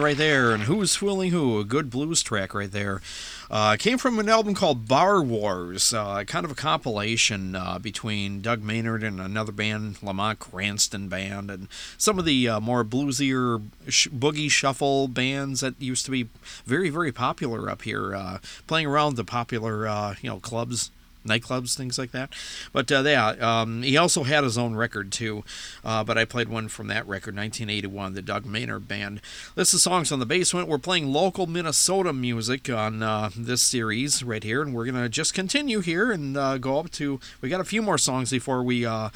right 0.05 0.17
there, 0.17 0.51
and 0.51 0.65
Who's 0.65 0.95
Fooling 0.95 1.31
Who? 1.31 1.59
A 1.59 1.63
good 1.63 1.89
blues 1.89 2.21
track 2.21 2.53
right 2.53 2.71
there. 2.71 3.01
Uh, 3.49 3.75
came 3.75 3.97
from 3.97 4.19
an 4.19 4.29
album 4.29 4.53
called 4.53 4.87
Bar 4.87 5.23
Wars, 5.23 5.95
uh, 5.95 6.23
kind 6.25 6.45
of 6.45 6.51
a 6.51 6.55
compilation 6.55 7.55
uh, 7.55 7.79
between 7.79 8.39
Doug 8.39 8.61
Maynard 8.61 9.01
and 9.01 9.19
another 9.19 9.51
band, 9.51 10.03
Lamont 10.03 10.37
Cranston 10.37 11.07
Band, 11.07 11.49
and 11.49 11.67
some 11.97 12.19
of 12.19 12.25
the 12.25 12.47
uh, 12.47 12.59
more 12.59 12.85
bluesier 12.85 13.63
sh- 13.87 14.07
boogie 14.09 14.51
shuffle 14.51 15.07
bands 15.07 15.61
that 15.61 15.81
used 15.81 16.05
to 16.05 16.11
be 16.11 16.29
very, 16.65 16.91
very 16.91 17.11
popular 17.11 17.67
up 17.67 17.81
here, 17.81 18.13
uh, 18.13 18.37
playing 18.67 18.85
around 18.85 19.15
the 19.15 19.23
popular, 19.23 19.87
uh, 19.87 20.13
you 20.21 20.29
know, 20.29 20.37
clubs 20.37 20.91
nightclubs, 21.25 21.75
things 21.75 21.97
like 21.97 22.11
that. 22.11 22.33
But 22.71 22.91
uh, 22.91 23.03
yeah, 23.05 23.29
um, 23.39 23.81
he 23.83 23.97
also 23.97 24.23
had 24.23 24.43
his 24.43 24.57
own 24.57 24.75
record 24.75 25.11
too. 25.11 25.43
Uh, 25.83 26.03
but 26.03 26.17
I 26.17 26.25
played 26.25 26.49
one 26.49 26.67
from 26.67 26.87
that 26.87 27.07
record, 27.07 27.35
1981, 27.35 28.13
the 28.13 28.21
Doug 28.21 28.45
Maynard 28.45 28.87
Band. 28.87 29.21
This 29.55 29.73
is 29.73 29.83
songs 29.83 30.11
on 30.11 30.19
the 30.19 30.25
basement. 30.25 30.67
We're 30.67 30.77
playing 30.77 31.11
local 31.11 31.47
Minnesota 31.47 32.13
music 32.13 32.69
on 32.69 33.03
uh, 33.03 33.29
this 33.35 33.61
series 33.61 34.23
right 34.23 34.43
here, 34.43 34.61
and 34.61 34.73
we're 34.73 34.85
gonna 34.85 35.09
just 35.09 35.33
continue 35.33 35.79
here 35.79 36.11
and 36.11 36.37
uh, 36.37 36.57
go 36.57 36.79
up 36.79 36.91
to. 36.91 37.19
We 37.41 37.49
got 37.49 37.61
a 37.61 37.65
few 37.65 37.81
more 37.81 37.97
songs 37.97 38.31
before 38.31 38.63
we 38.63 38.85
uh, 38.85 39.09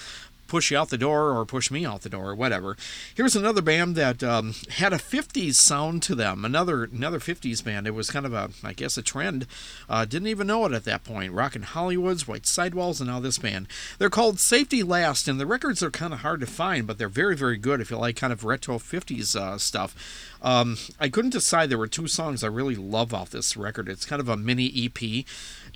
push 0.50 0.72
you 0.72 0.78
out 0.78 0.90
the 0.90 0.98
door 0.98 1.38
or 1.38 1.46
push 1.46 1.72
me 1.72 1.86
out 1.86 2.02
the 2.02 2.10
door 2.10 2.30
or 2.32 2.36
whatever. 2.36 2.76
Here's 3.16 3.36
another 3.36 3.62
band 3.62 3.96
that 3.96 4.24
um, 4.24 4.56
had 4.70 4.92
a 4.92 4.98
50s 4.98 5.56
sound 5.56 6.04
to 6.04 6.16
them. 6.16 6.44
Another 6.44 6.84
another 6.84 7.20
50s 7.20 7.64
band. 7.64 7.88
It 7.88 7.92
was 7.92 8.10
kind 8.10 8.26
of 8.26 8.34
a, 8.34 8.50
I 8.64 8.74
guess, 8.74 8.98
a 8.98 9.02
trend. 9.02 9.48
Uh, 9.88 10.06
didn't 10.06 10.28
even 10.28 10.48
know 10.48 10.66
it 10.66 10.74
at 10.74 10.86
that 10.86 11.04
point. 11.04 11.34
Rockin' 11.34 11.64
Hollywoods, 11.64 12.28
White 12.28 12.46
Sidewalls, 12.46 13.00
and 13.00 13.10
now 13.10 13.20
this 13.20 13.38
band. 13.38 13.68
They're 13.98 14.10
called 14.10 14.40
Safety 14.40 14.84
Last, 14.84 15.28
and 15.28 15.40
the 15.40 15.46
records 15.46 15.82
are 15.84 15.92
kind 15.92 16.14
of 16.14 16.20
hard 16.20 16.42
to 16.42 16.48
find, 16.48 16.88
but 16.88 16.98
they're 16.98 17.08
very, 17.08 17.36
very 17.36 17.58
good 17.58 17.80
if 17.80 17.92
you 17.92 17.98
like 17.98 18.16
kind 18.16 18.34
of 18.34 18.44
retro 18.44 18.78
50s 18.78 19.36
uh, 19.36 19.58
stuff. 19.58 20.36
Um, 20.42 20.78
I 21.00 21.10
couldn't 21.10 21.32
decide. 21.32 21.70
There 21.70 21.78
were 21.78 21.88
two 21.88 22.08
songs 22.08 22.44
I 22.44 22.48
really 22.48 22.76
love 22.76 23.14
off 23.14 23.30
this 23.30 23.58
record. 23.58 23.90
It's 23.90 24.06
kind 24.06 24.20
of 24.20 24.30
a 24.30 24.38
mini 24.38 24.72
EP, 24.76 25.26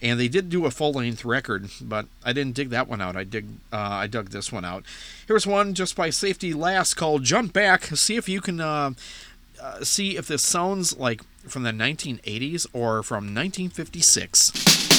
and 0.01 0.19
they 0.19 0.27
did 0.27 0.49
do 0.49 0.65
a 0.65 0.71
full 0.71 0.93
length 0.93 1.25
record, 1.25 1.69
but 1.81 2.07
I 2.23 2.33
didn't 2.33 2.55
dig 2.55 2.69
that 2.69 2.87
one 2.87 3.01
out. 3.01 3.15
I 3.15 3.23
dig, 3.23 3.45
uh, 3.71 3.77
I 3.77 4.07
dug 4.07 4.29
this 4.29 4.51
one 4.51 4.65
out. 4.65 4.83
Here's 5.27 5.47
one 5.47 5.73
just 5.73 5.95
by 5.95 6.09
Safety 6.09 6.53
Last 6.53 6.95
called 6.95 7.23
"Jump 7.23 7.53
Back." 7.53 7.85
See 7.85 8.15
if 8.15 8.27
you 8.27 8.41
can 8.41 8.59
uh, 8.59 8.91
uh, 9.61 9.83
see 9.83 10.17
if 10.17 10.27
this 10.27 10.43
sounds 10.43 10.97
like 10.97 11.21
from 11.47 11.63
the 11.63 11.71
1980s 11.71 12.67
or 12.73 13.03
from 13.03 13.33
1956. 13.33 14.92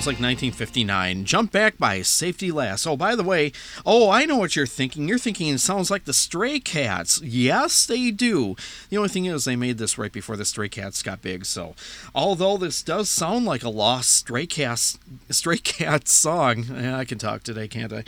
Sounds 0.00 0.06
like 0.06 0.22
1959. 0.22 1.26
Jump 1.26 1.52
Back 1.52 1.76
by 1.76 2.00
Safety 2.00 2.50
Last. 2.50 2.86
Oh, 2.86 2.96
by 2.96 3.14
the 3.14 3.22
way, 3.22 3.52
oh, 3.92 4.08
I 4.08 4.24
know 4.24 4.36
what 4.36 4.54
you're 4.54 4.66
thinking. 4.66 5.08
You're 5.08 5.18
thinking 5.18 5.48
it 5.48 5.58
sounds 5.58 5.90
like 5.90 6.04
the 6.04 6.12
Stray 6.12 6.60
Cats. 6.60 7.20
Yes, 7.22 7.84
they 7.86 8.12
do. 8.12 8.54
The 8.88 8.96
only 8.96 9.08
thing 9.08 9.24
is, 9.24 9.44
they 9.44 9.56
made 9.56 9.78
this 9.78 9.98
right 9.98 10.12
before 10.12 10.36
the 10.36 10.44
Stray 10.44 10.68
Cats 10.68 11.02
got 11.02 11.22
big. 11.22 11.44
So, 11.44 11.74
although 12.14 12.56
this 12.56 12.82
does 12.82 13.10
sound 13.10 13.46
like 13.46 13.64
a 13.64 13.68
lost 13.68 14.14
Stray 14.14 14.46
Cats, 14.46 14.96
Stray 15.28 15.58
Cats 15.64 16.12
song, 16.12 16.70
I 16.70 17.04
can 17.04 17.18
talk 17.18 17.42
today, 17.42 17.66
can't 17.66 17.92
I? 17.92 18.04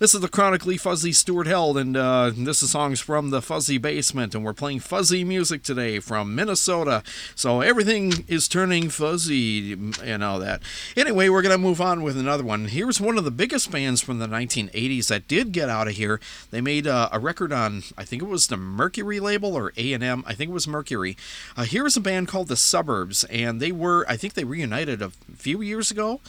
This 0.00 0.16
is 0.16 0.20
the 0.20 0.28
chronically 0.28 0.76
fuzzy 0.76 1.12
Stuart 1.12 1.46
Held, 1.46 1.78
and 1.78 1.96
uh, 1.96 2.32
this 2.34 2.60
is 2.60 2.72
songs 2.72 2.98
from 2.98 3.30
the 3.30 3.40
Fuzzy 3.40 3.78
Basement, 3.78 4.34
and 4.34 4.44
we're 4.44 4.52
playing 4.52 4.80
fuzzy 4.80 5.22
music 5.22 5.62
today 5.62 6.00
from 6.00 6.34
Minnesota. 6.34 7.04
So 7.36 7.60
everything 7.60 8.24
is 8.26 8.48
turning 8.48 8.88
fuzzy, 8.90 9.74
and 10.02 10.24
all 10.24 10.40
that. 10.40 10.60
Anyway, 10.96 11.28
we're 11.28 11.42
to 11.42 11.56
move 11.56 11.80
on 11.80 12.02
with 12.02 12.16
another 12.16 12.42
one. 12.42 12.66
Here's 12.66 13.00
one 13.00 13.16
of 13.16 13.24
the 13.24 13.30
biggest 13.30 13.70
bands 13.70 14.00
from 14.00 14.18
the 14.18 14.26
1980s 14.26 15.06
that 15.08 15.19
did 15.28 15.52
get 15.52 15.68
out 15.68 15.88
of 15.88 15.94
here. 15.94 16.20
They 16.50 16.60
made 16.60 16.86
uh, 16.86 17.08
a 17.12 17.18
record 17.18 17.52
on, 17.52 17.82
I 17.96 18.04
think 18.04 18.22
it 18.22 18.28
was 18.28 18.48
the 18.48 18.56
Mercury 18.56 19.20
label 19.20 19.54
or 19.54 19.72
A&M. 19.76 20.24
I 20.26 20.34
think 20.34 20.50
it 20.50 20.54
was 20.54 20.68
Mercury. 20.68 21.16
Uh, 21.56 21.64
here's 21.64 21.96
a 21.96 22.00
band 22.00 22.28
called 22.28 22.48
The 22.48 22.56
Suburbs, 22.56 23.24
and 23.24 23.60
they 23.60 23.72
were, 23.72 24.04
I 24.08 24.16
think 24.16 24.34
they 24.34 24.44
reunited 24.44 25.02
a 25.02 25.10
few 25.36 25.60
years 25.60 25.90
ago, 25.90 26.20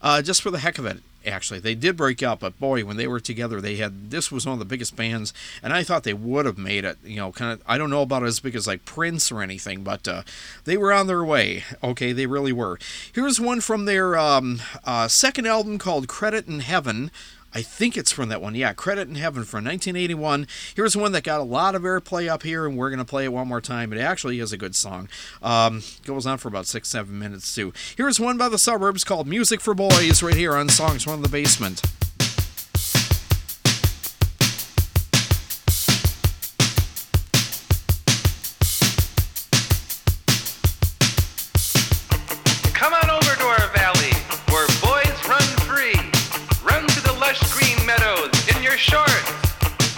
uh, 0.00 0.22
just 0.22 0.42
for 0.42 0.50
the 0.50 0.58
heck 0.58 0.78
of 0.78 0.86
it 0.86 0.98
actually. 1.26 1.60
They 1.60 1.74
did 1.74 1.96
break 1.96 2.22
up, 2.22 2.40
but 2.40 2.58
boy, 2.58 2.84
when 2.84 2.96
they 2.96 3.06
were 3.06 3.20
together, 3.20 3.60
they 3.60 3.76
had 3.76 4.10
this 4.10 4.32
was 4.32 4.46
one 4.46 4.54
of 4.54 4.58
the 4.58 4.64
biggest 4.64 4.96
bands, 4.96 5.32
and 5.62 5.72
I 5.72 5.82
thought 5.82 6.04
they 6.04 6.14
would 6.14 6.46
have 6.46 6.58
made 6.58 6.84
it. 6.84 6.98
You 7.04 7.16
know, 7.16 7.32
kind 7.32 7.52
of. 7.52 7.62
I 7.66 7.78
don't 7.78 7.90
know 7.90 8.02
about 8.02 8.24
as 8.24 8.40
big 8.40 8.54
as 8.54 8.66
like 8.66 8.84
Prince 8.84 9.30
or 9.30 9.42
anything, 9.42 9.82
but 9.82 10.06
uh, 10.06 10.22
they 10.64 10.76
were 10.76 10.92
on 10.92 11.06
their 11.06 11.24
way. 11.24 11.64
Okay, 11.82 12.12
they 12.12 12.26
really 12.26 12.52
were. 12.52 12.78
Here's 13.12 13.40
one 13.40 13.60
from 13.60 13.84
their 13.84 14.16
um, 14.18 14.60
uh, 14.84 15.08
second 15.08 15.46
album 15.46 15.78
called 15.78 16.08
Credit 16.08 16.46
in 16.46 16.60
Heaven. 16.60 17.10
I 17.54 17.62
think 17.62 17.96
it's 17.96 18.10
from 18.10 18.28
that 18.30 18.40
one. 18.40 18.54
Yeah, 18.54 18.72
Credit 18.72 19.08
in 19.08 19.16
Heaven 19.16 19.44
from 19.44 19.64
1981. 19.64 20.46
Here's 20.74 20.96
one 20.96 21.12
that 21.12 21.22
got 21.22 21.40
a 21.40 21.44
lot 21.44 21.74
of 21.74 21.82
airplay 21.82 22.28
up 22.28 22.42
here, 22.42 22.66
and 22.66 22.76
we're 22.76 22.90
going 22.90 22.98
to 22.98 23.04
play 23.04 23.24
it 23.24 23.32
one 23.32 23.48
more 23.48 23.60
time. 23.60 23.92
It 23.92 23.98
actually 23.98 24.40
is 24.40 24.52
a 24.52 24.56
good 24.56 24.74
song. 24.74 25.08
Um, 25.42 25.82
goes 26.04 26.26
on 26.26 26.38
for 26.38 26.48
about 26.48 26.66
six, 26.66 26.88
seven 26.88 27.18
minutes, 27.18 27.54
too. 27.54 27.72
Here's 27.96 28.18
one 28.18 28.38
by 28.38 28.48
the 28.48 28.58
suburbs 28.58 29.04
called 29.04 29.26
Music 29.26 29.60
for 29.60 29.74
Boys 29.74 30.22
right 30.22 30.34
here 30.34 30.54
on 30.54 30.68
Songs 30.68 31.04
from 31.04 31.22
the 31.22 31.28
Basement. 31.28 31.82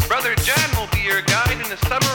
Brother 0.09 0.35
John 0.43 0.71
will 0.75 0.89
be 0.91 0.99
your 1.07 1.23
guide 1.23 1.53
in 1.53 1.69
the 1.71 1.77
summer 1.87 2.14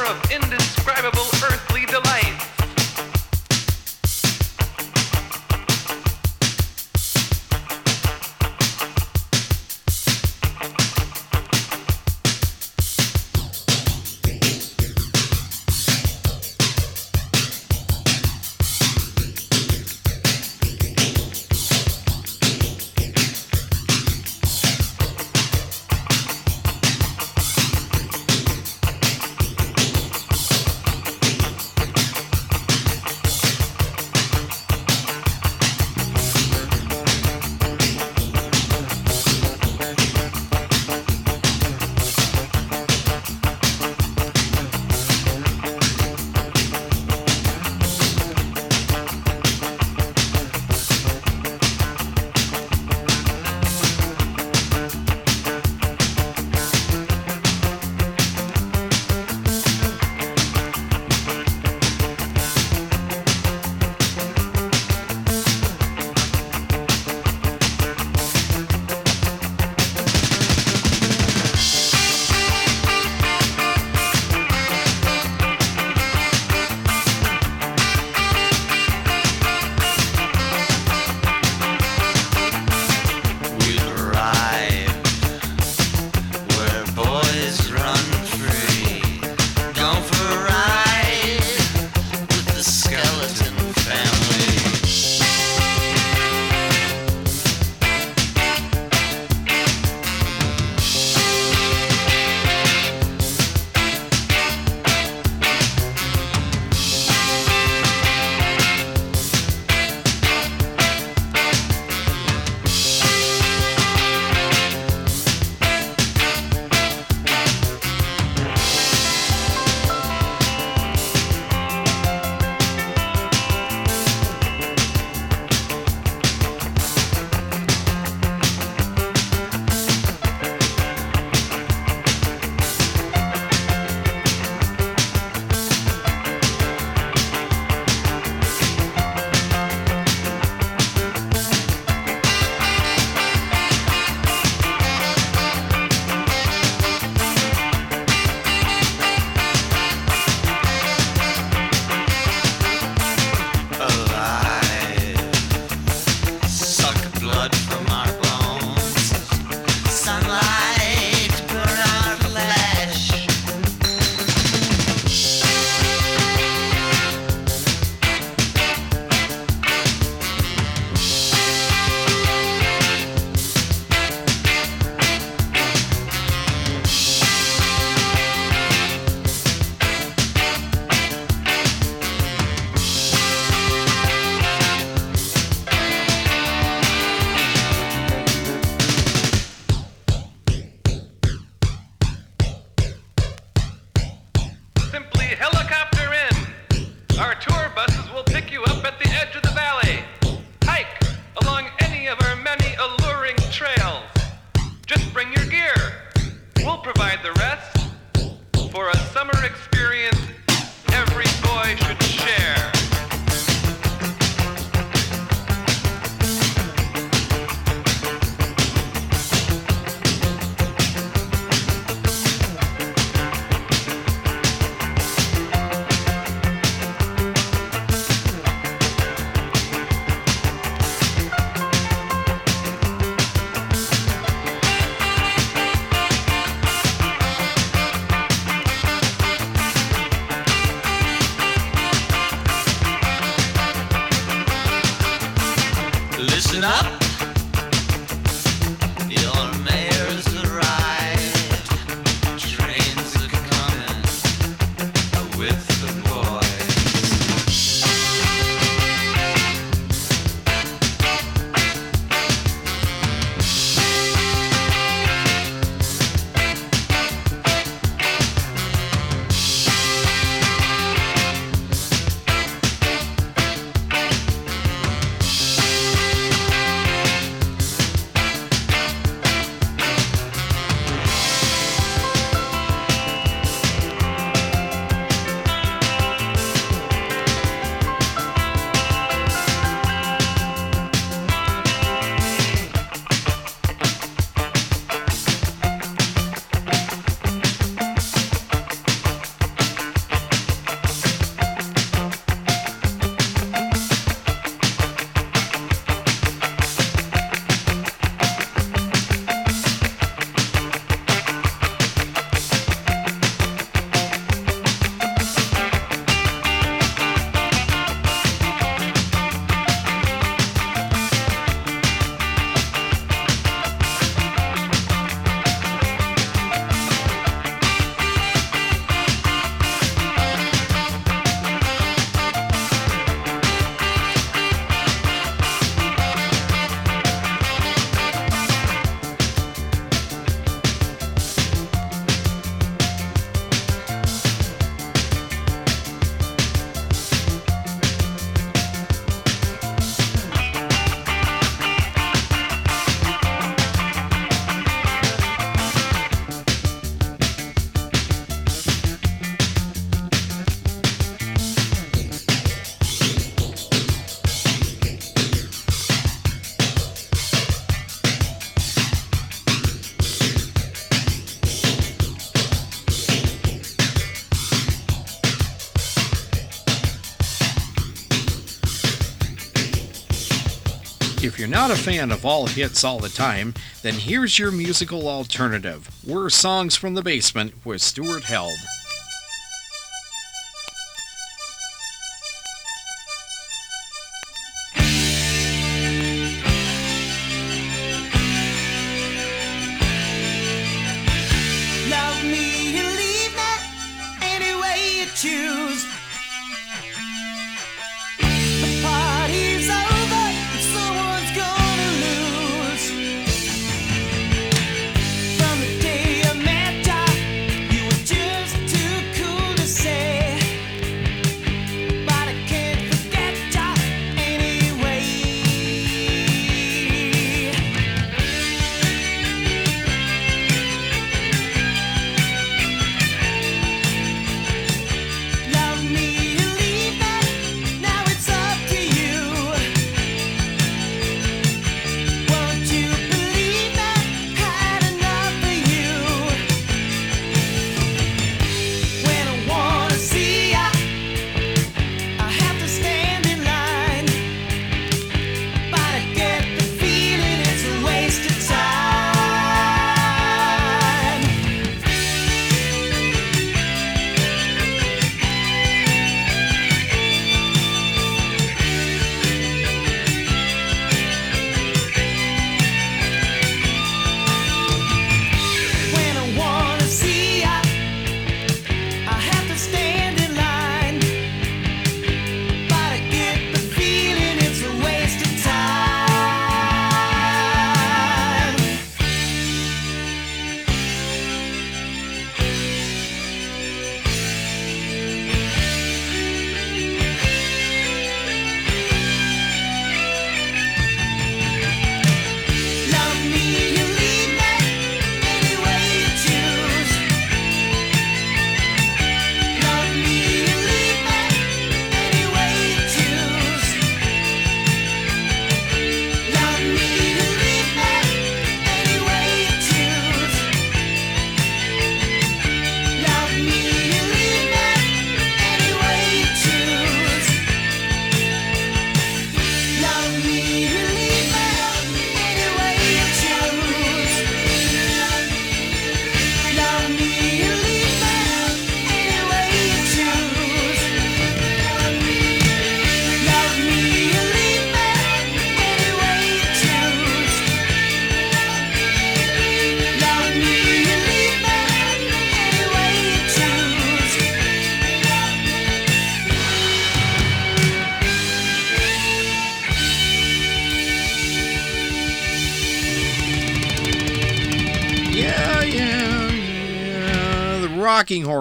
not 381.59 381.71
a 381.71 381.75
fan 381.75 382.09
of 382.09 382.25
all 382.25 382.47
hits 382.47 382.85
all 382.85 382.99
the 382.99 383.09
time, 383.09 383.53
then 383.81 383.93
here's 383.93 384.39
your 384.39 384.49
musical 384.49 385.09
alternative. 385.09 385.89
We're 386.07 386.29
Songs 386.29 386.77
from 386.77 386.93
the 386.93 387.01
Basement 387.01 387.53
with 387.65 387.81
Stuart 387.81 388.23
Held. 388.23 388.57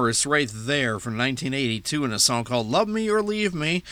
Horse 0.09 0.25
right 0.25 0.51
there 0.51 0.99
from 0.99 1.19
1982 1.19 2.03
in 2.03 2.15
a 2.15 2.19
song 2.19 2.43
called 2.43 2.67
Love 2.67 2.89
Me 2.89 3.11
or 3.11 3.21
Leave 3.21 3.53
Me. 3.53 3.83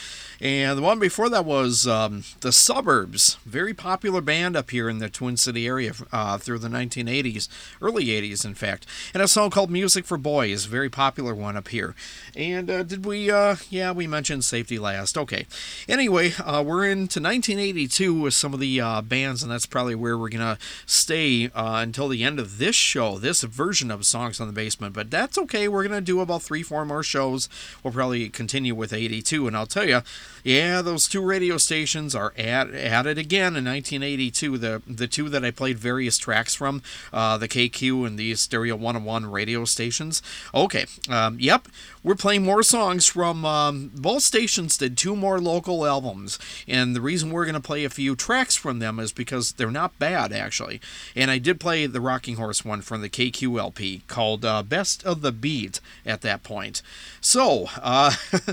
And 0.41 0.77
the 0.77 0.83
one 0.83 0.99
before 0.99 1.29
that 1.31 1.45
was 1.45 1.87
um, 1.87 2.25
The 2.41 2.53
Suburbs, 2.53 3.39
very 3.47 3.73
popular 3.73 4.21
band 4.21 4.57
up 4.57 4.71
here 4.71 4.89
in 4.89 4.99
the 4.99 5.09
Twin 5.09 5.37
City 5.37 5.67
area 5.67 5.93
uh, 6.13 6.37
through 6.39 6.59
the 6.59 6.69
1980s, 6.69 7.49
early 7.81 8.07
80s, 8.07 8.45
in 8.45 8.55
fact. 8.55 8.87
And 9.15 9.23
a 9.23 9.29
song 9.29 9.51
called 9.51 9.71
Music 9.71 10.05
for 10.05 10.19
Boys, 10.19 10.67
very 10.67 10.91
popular 10.91 11.35
one 11.35 11.57
up 11.57 11.69
here. 11.69 11.95
And 12.35 12.71
uh, 12.71 12.83
did 12.83 13.07
we, 13.07 13.31
uh, 13.31 13.57
yeah, 13.71 13.93
we 13.93 14.07
mentioned 14.07 14.45
Safety 14.45 14.79
Last. 14.79 15.17
Okay. 15.17 15.47
Anyway, 15.89 16.33
uh, 16.45 16.63
we're 16.67 16.85
into 16.85 17.21
1982 17.21 18.21
with 18.21 18.35
some 18.35 18.53
of 18.53 18.61
the 18.61 18.81
uh, 18.81 19.01
bands, 19.01 19.43
and 19.43 19.51
that's 19.51 19.67
probably 19.67 19.95
where 19.95 20.19
we're 20.19 20.29
going 20.29 20.41
to 20.41 20.59
stay 20.85 21.47
uh, 21.55 21.79
until 21.83 22.09
the 22.09 22.23
end 22.23 22.39
of 22.39 22.59
this 22.59 22.77
show, 22.77 23.19
this 23.19 23.43
version 23.43 23.91
of 23.91 24.05
Songs 24.05 24.41
on 24.41 24.47
the 24.47 24.53
Basement. 24.53 24.95
But 24.95 25.11
that's 25.11 25.39
okay. 25.39 25.67
We're 25.67 25.87
going 25.87 25.99
to 25.99 26.05
do 26.05 26.21
about 26.21 26.43
three, 26.43 26.63
four 26.63 26.85
more 26.85 27.03
shows. 27.03 27.49
We'll 27.83 27.95
probably 27.95 28.29
continue 28.29 28.75
with 28.75 28.93
82. 28.93 29.47
And 29.47 29.57
I'll 29.57 29.67
tell 29.67 29.89
you, 29.89 30.03
yeah, 30.47 30.81
those 30.81 31.09
two 31.09 31.23
radio 31.23 31.57
stations 31.57 32.15
are 32.15 32.32
at, 32.39 32.70
at 32.70 33.07
it 33.07 33.19
again 33.19 33.57
in 33.57 33.65
1982. 33.65 34.59
The 34.59 34.82
the 34.86 35.09
two 35.09 35.28
that 35.28 35.44
I 35.44 35.51
played 35.51 35.77
various 35.77 36.19
tracks 36.19 36.55
from, 36.55 36.82
uh, 37.12 37.36
the 37.36 37.48
KQ 37.48 38.07
and 38.07 38.16
the 38.16 38.32
Stereo 38.36 38.77
101 38.77 39.27
radio 39.27 39.65
stations. 39.65 40.23
Okay, 40.55 40.86
um, 41.09 41.36
yep, 41.40 41.66
we're 42.05 42.15
playing 42.15 42.44
more 42.44 42.62
songs 42.62 43.07
from 43.07 43.44
um, 43.44 43.90
both 43.93 44.23
stations. 44.23 44.78
Did 44.78 44.97
two 44.97 45.16
more 45.16 45.40
local 45.40 45.85
albums, 45.85 46.39
and 46.69 46.94
the 46.94 47.01
reason 47.01 47.31
we're 47.31 47.44
going 47.44 47.55
to 47.55 47.61
play 47.61 47.85
a 47.85 47.90
few 47.90 48.15
tracks 48.15 48.55
from 48.55 48.78
them 48.78 49.01
is 49.01 49.12
because 49.12 49.53
they're 49.53 49.73
not 49.73 49.98
bad 49.98 50.32
actually. 50.32 50.81
And 51.16 51.28
I 51.28 51.39
did 51.39 51.59
play 51.59 51.86
the 51.86 52.01
Rocking 52.01 52.36
Horse 52.36 52.65
one 52.65 52.82
from 52.82 53.03
the 53.03 53.11
KQ 53.11 53.59
LP 53.59 54.03
called 54.07 54.44
uh, 54.44 54.62
Best 54.62 55.05
of 55.05 55.23
the 55.23 55.32
Beat 55.32 55.81
at 56.05 56.20
that 56.20 56.44
point. 56.44 56.82
So. 57.20 57.66
Uh, 57.82 58.12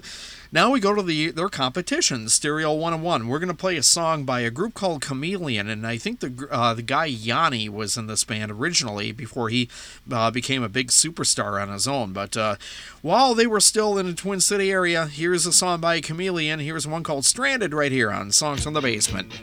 Now 0.53 0.69
we 0.69 0.79
go 0.79 0.93
to 0.93 1.01
the 1.01 1.31
their 1.31 1.49
competition, 1.49 2.29
Stereo 2.29 2.71
101. 2.73 3.27
We're 3.27 3.39
going 3.39 3.47
to 3.47 3.55
play 3.55 3.75
a 3.75 3.81
song 3.81 4.23
by 4.23 4.41
a 4.41 4.51
group 4.51 4.75
called 4.75 5.01
Chameleon, 5.01 5.67
and 5.67 5.85
I 5.87 5.97
think 5.97 6.19
the 6.19 6.47
uh, 6.51 6.75
the 6.75 6.83
guy 6.83 7.05
Yanni 7.05 7.69
was 7.69 7.97
in 7.97 8.05
this 8.05 8.23
band 8.23 8.51
originally 8.51 9.11
before 9.11 9.49
he 9.49 9.67
uh, 10.11 10.29
became 10.29 10.61
a 10.61 10.69
big 10.69 10.89
superstar 10.89 11.59
on 11.59 11.69
his 11.69 11.87
own. 11.87 12.13
But 12.13 12.37
uh, 12.37 12.57
while 13.01 13.33
they 13.33 13.47
were 13.47 13.59
still 13.59 13.97
in 13.97 14.05
the 14.05 14.13
Twin 14.13 14.39
City 14.39 14.71
area, 14.71 15.07
here's 15.07 15.47
a 15.47 15.51
song 15.51 15.81
by 15.81 15.99
Chameleon. 16.01 16.59
Here's 16.59 16.85
one 16.85 17.01
called 17.01 17.25
Stranded 17.25 17.73
right 17.73 17.91
here 17.91 18.11
on 18.11 18.31
Songs 18.31 18.63
from 18.63 18.75
the 18.75 18.81
Basement. 18.81 19.33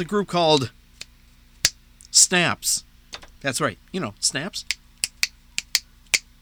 A 0.00 0.04
group 0.04 0.28
called 0.28 0.70
Snaps. 2.10 2.84
That's 3.42 3.60
right. 3.60 3.78
You 3.92 4.00
know, 4.00 4.14
Snaps. 4.18 4.64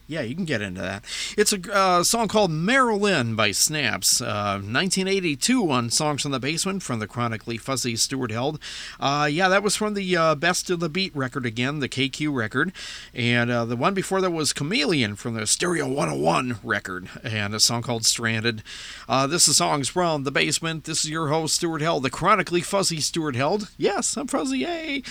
Yeah, 0.07 0.21
you 0.21 0.33
can 0.33 0.45
get 0.45 0.61
into 0.61 0.81
that. 0.81 1.03
It's 1.37 1.53
a 1.53 1.59
uh, 1.71 2.03
song 2.03 2.29
called 2.29 2.49
Marilyn 2.49 3.35
by 3.35 3.51
Snaps, 3.51 4.21
uh, 4.21 4.55
1982 4.55 5.69
on 5.69 5.91
Songs 5.91 6.23
from 6.23 6.31
the 6.31 6.39
Basement 6.39 6.81
from 6.81 6.97
the 6.97 7.05
chronically 7.05 7.57
fuzzy 7.57 7.95
Stuart 7.95 8.31
Held. 8.31 8.59
Uh, 8.99 9.29
yeah, 9.31 9.47
that 9.47 9.63
was 9.63 9.75
from 9.75 9.93
the 9.93 10.15
uh, 10.15 10.35
Best 10.35 10.69
of 10.69 10.79
the 10.79 10.89
Beat 10.89 11.15
record 11.15 11.45
again, 11.45 11.79
the 11.79 11.87
KQ 11.87 12.33
record. 12.33 12.73
And 13.13 13.49
uh, 13.49 13.65
the 13.65 13.75
one 13.75 13.93
before 13.93 14.21
that 14.21 14.31
was 14.31 14.53
Chameleon 14.53 15.15
from 15.15 15.35
the 15.35 15.47
Stereo 15.47 15.87
101 15.87 16.59
record, 16.63 17.09
and 17.23 17.55
a 17.55 17.59
song 17.59 17.81
called 17.81 18.05
Stranded. 18.05 18.61
Uh, 19.07 19.27
this 19.27 19.47
is 19.47 19.57
Songs 19.57 19.87
from 19.87 20.23
the 20.23 20.31
Basement. 20.31 20.83
This 20.83 21.03
is 21.03 21.09
your 21.09 21.29
host, 21.29 21.55
Stuart 21.55 21.81
Held, 21.81 22.03
the 22.03 22.09
chronically 22.09 22.61
fuzzy 22.61 22.99
Stuart 22.99 23.35
Held. 23.35 23.69
Yes, 23.77 24.17
I'm 24.17 24.27
fuzzy, 24.27 24.59
yay! 24.59 25.03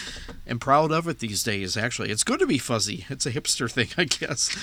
And 0.46 0.60
proud 0.60 0.92
of 0.92 1.08
it 1.08 1.20
these 1.20 1.42
days, 1.42 1.76
actually. 1.76 2.10
It's 2.10 2.24
good 2.24 2.40
to 2.40 2.46
be 2.46 2.58
fuzzy. 2.58 3.06
It's 3.08 3.26
a 3.26 3.32
hipster 3.32 3.70
thing, 3.70 3.88
I 3.96 4.04
guess. 4.04 4.56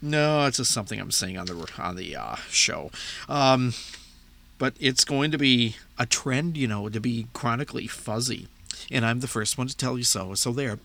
No, 0.00 0.46
it's 0.46 0.56
just 0.58 0.72
something 0.72 1.00
I'm 1.00 1.10
saying 1.10 1.38
on 1.38 1.46
the 1.46 1.70
on 1.78 1.96
the 1.96 2.16
uh, 2.16 2.36
show. 2.50 2.90
Um, 3.28 3.72
but 4.58 4.74
it's 4.78 5.04
going 5.04 5.30
to 5.30 5.38
be 5.38 5.76
a 5.98 6.06
trend, 6.06 6.56
you 6.56 6.68
know, 6.68 6.88
to 6.88 7.00
be 7.00 7.26
chronically 7.32 7.86
fuzzy. 7.86 8.48
And 8.90 9.04
I'm 9.04 9.20
the 9.20 9.28
first 9.28 9.58
one 9.58 9.66
to 9.68 9.76
tell 9.76 9.96
you 9.96 10.04
so. 10.04 10.34
So 10.34 10.52
there. 10.52 10.78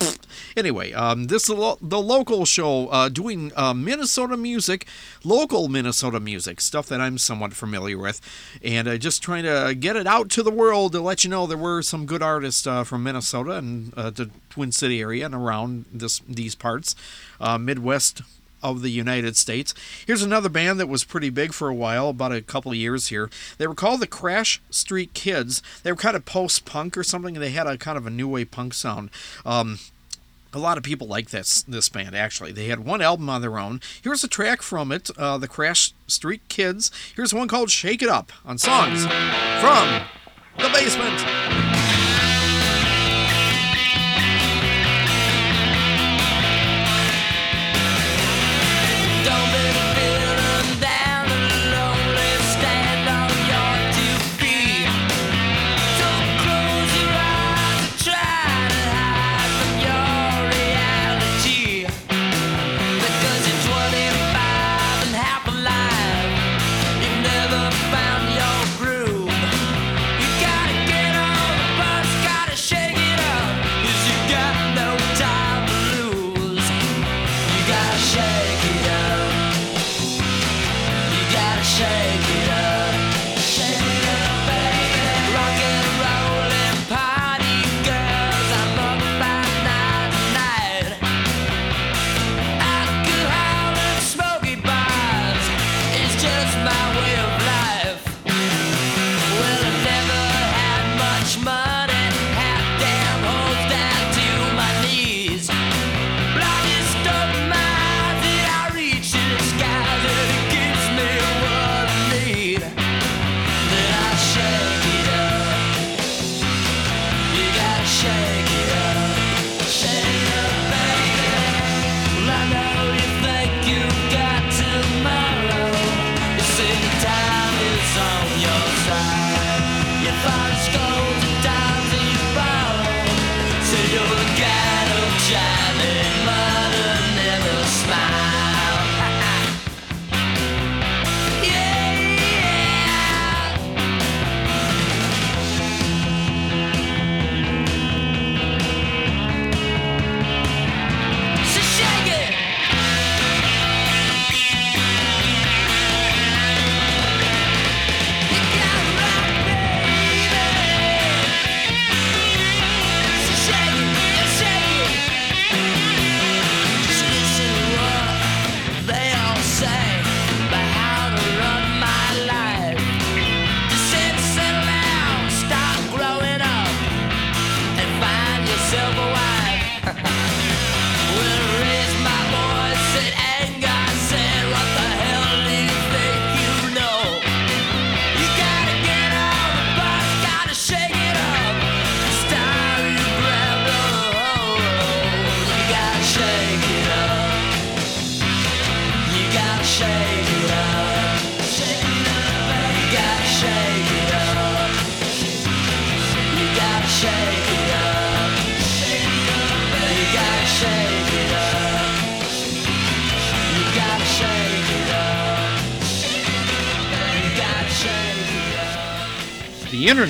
Anyway, 0.56 0.94
um, 0.94 1.26
this 1.26 1.44
is 1.44 1.48
the, 1.48 1.56
lo- 1.56 1.78
the 1.82 2.02
local 2.02 2.46
show 2.46 2.88
uh, 2.88 3.10
doing 3.10 3.52
uh, 3.56 3.74
Minnesota 3.74 4.38
music, 4.38 4.86
local 5.24 5.68
Minnesota 5.68 6.20
music, 6.20 6.62
stuff 6.62 6.88
that 6.88 7.02
I'm 7.02 7.18
somewhat 7.18 7.54
familiar 7.54 7.98
with, 7.98 8.22
and 8.64 8.88
uh, 8.88 8.98
just 8.98 9.24
trying 9.24 9.44
to 9.44 9.76
get 9.76 9.96
it 9.96 10.08
out 10.08 10.30
to 10.32 10.44
the 10.44 10.52
world 10.52 10.92
to 10.94 11.02
let 11.02 11.24
you 11.24 11.30
know 11.30 11.48
there 11.48 11.58
were 11.58 11.82
some 11.82 12.06
good 12.06 12.22
artists 12.22 12.66
uh, 12.68 12.84
from 12.84 13.04
Minnesota 13.04 13.54
and 13.54 13.94
uh, 13.96 14.10
the 14.10 14.30
Twin 14.50 14.72
City 14.72 15.02
area 15.02 15.26
and 15.26 15.36
around 15.36 15.86
this 15.92 16.20
these 16.28 16.56
parts, 16.56 16.96
uh, 17.40 17.58
Midwest 17.58 18.22
of 18.62 18.82
the 18.82 18.90
United 18.90 19.38
States. 19.38 19.74
Here's 20.06 20.24
another 20.24 20.50
band 20.50 20.80
that 20.80 20.88
was 20.88 21.04
pretty 21.04 21.30
big 21.30 21.54
for 21.54 21.70
a 21.70 21.76
while, 21.76 22.10
about 22.10 22.32
a 22.32 22.42
couple 22.42 22.72
of 22.72 22.78
years 22.78 23.08
here. 23.08 23.30
They 23.58 23.68
were 23.68 23.76
called 23.76 24.02
the 24.02 24.08
Crash 24.08 24.62
Street 24.70 25.14
Kids. 25.14 25.62
They 25.84 25.92
were 25.92 25.98
kind 25.98 26.16
of 26.16 26.26
post 26.26 26.66
punk 26.66 26.98
or 26.98 27.04
something. 27.04 27.36
They 27.36 27.52
had 27.52 27.68
a 27.68 27.78
kind 27.78 27.98
of 27.98 28.06
a 28.06 28.12
new 28.12 28.28
wave 28.28 28.52
punk 28.52 28.74
sound. 28.74 29.10
Um, 29.46 29.80
a 30.54 30.60
lot 30.60 30.78
of 30.78 30.84
people 30.84 31.08
like 31.08 31.30
this 31.30 31.62
this 31.64 31.90
band 31.90 32.16
actually. 32.16 32.52
They 32.52 32.66
had 32.66 32.80
one 32.80 33.02
album 33.02 33.30
on 33.30 33.42
their 33.42 33.60
own. 33.60 33.82
Here's 34.02 34.24
a 34.24 34.28
track 34.28 34.62
from 34.62 34.92
it, 34.92 35.10
uh, 35.18 35.38
the 35.38 35.48
Crash 35.48 35.94
Street 36.08 36.42
Kids. 36.50 36.92
Here's 37.16 37.34
one 37.34 37.48
called 37.48 37.70
"Shake 37.70 38.02
It 38.02 38.10
Up" 38.10 38.32
on 38.46 38.58
songs 38.58 39.04
from 39.04 40.02
the 40.58 40.70
basement. 40.74 41.69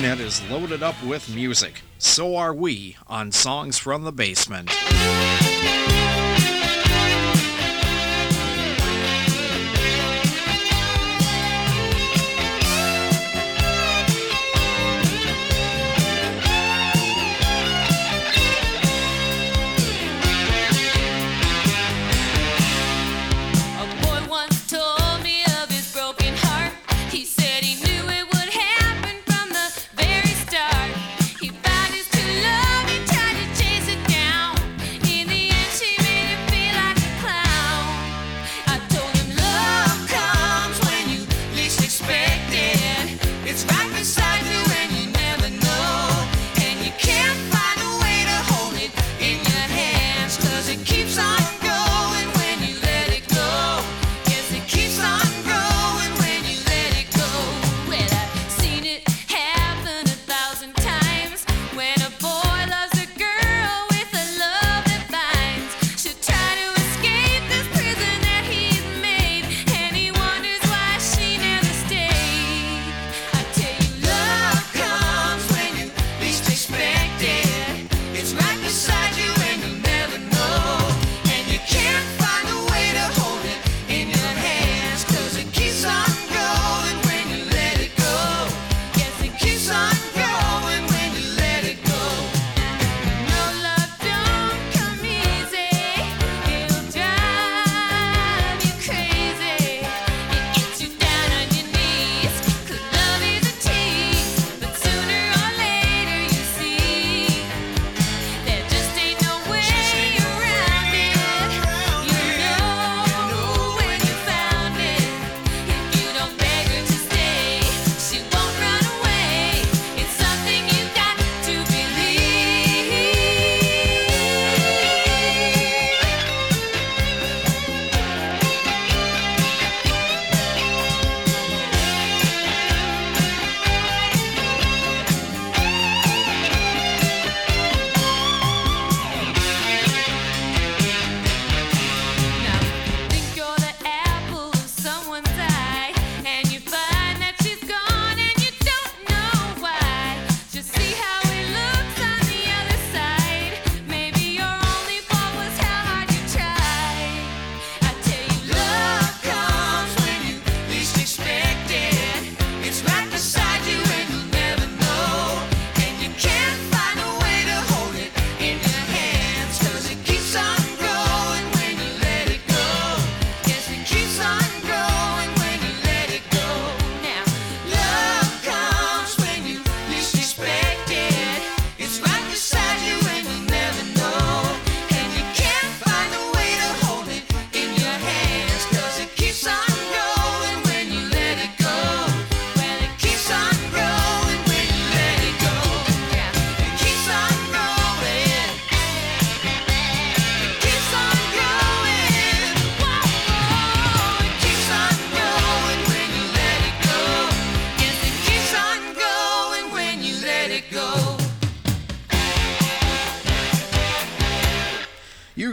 Internet 0.00 0.26
is 0.26 0.42
loaded 0.50 0.82
up 0.82 0.94
with 1.04 1.28
music. 1.34 1.82
So 1.98 2.34
are 2.34 2.54
we 2.54 2.96
on 3.06 3.32
Songs 3.32 3.76
from 3.76 4.04
the 4.04 4.12
Basement. 4.12 4.70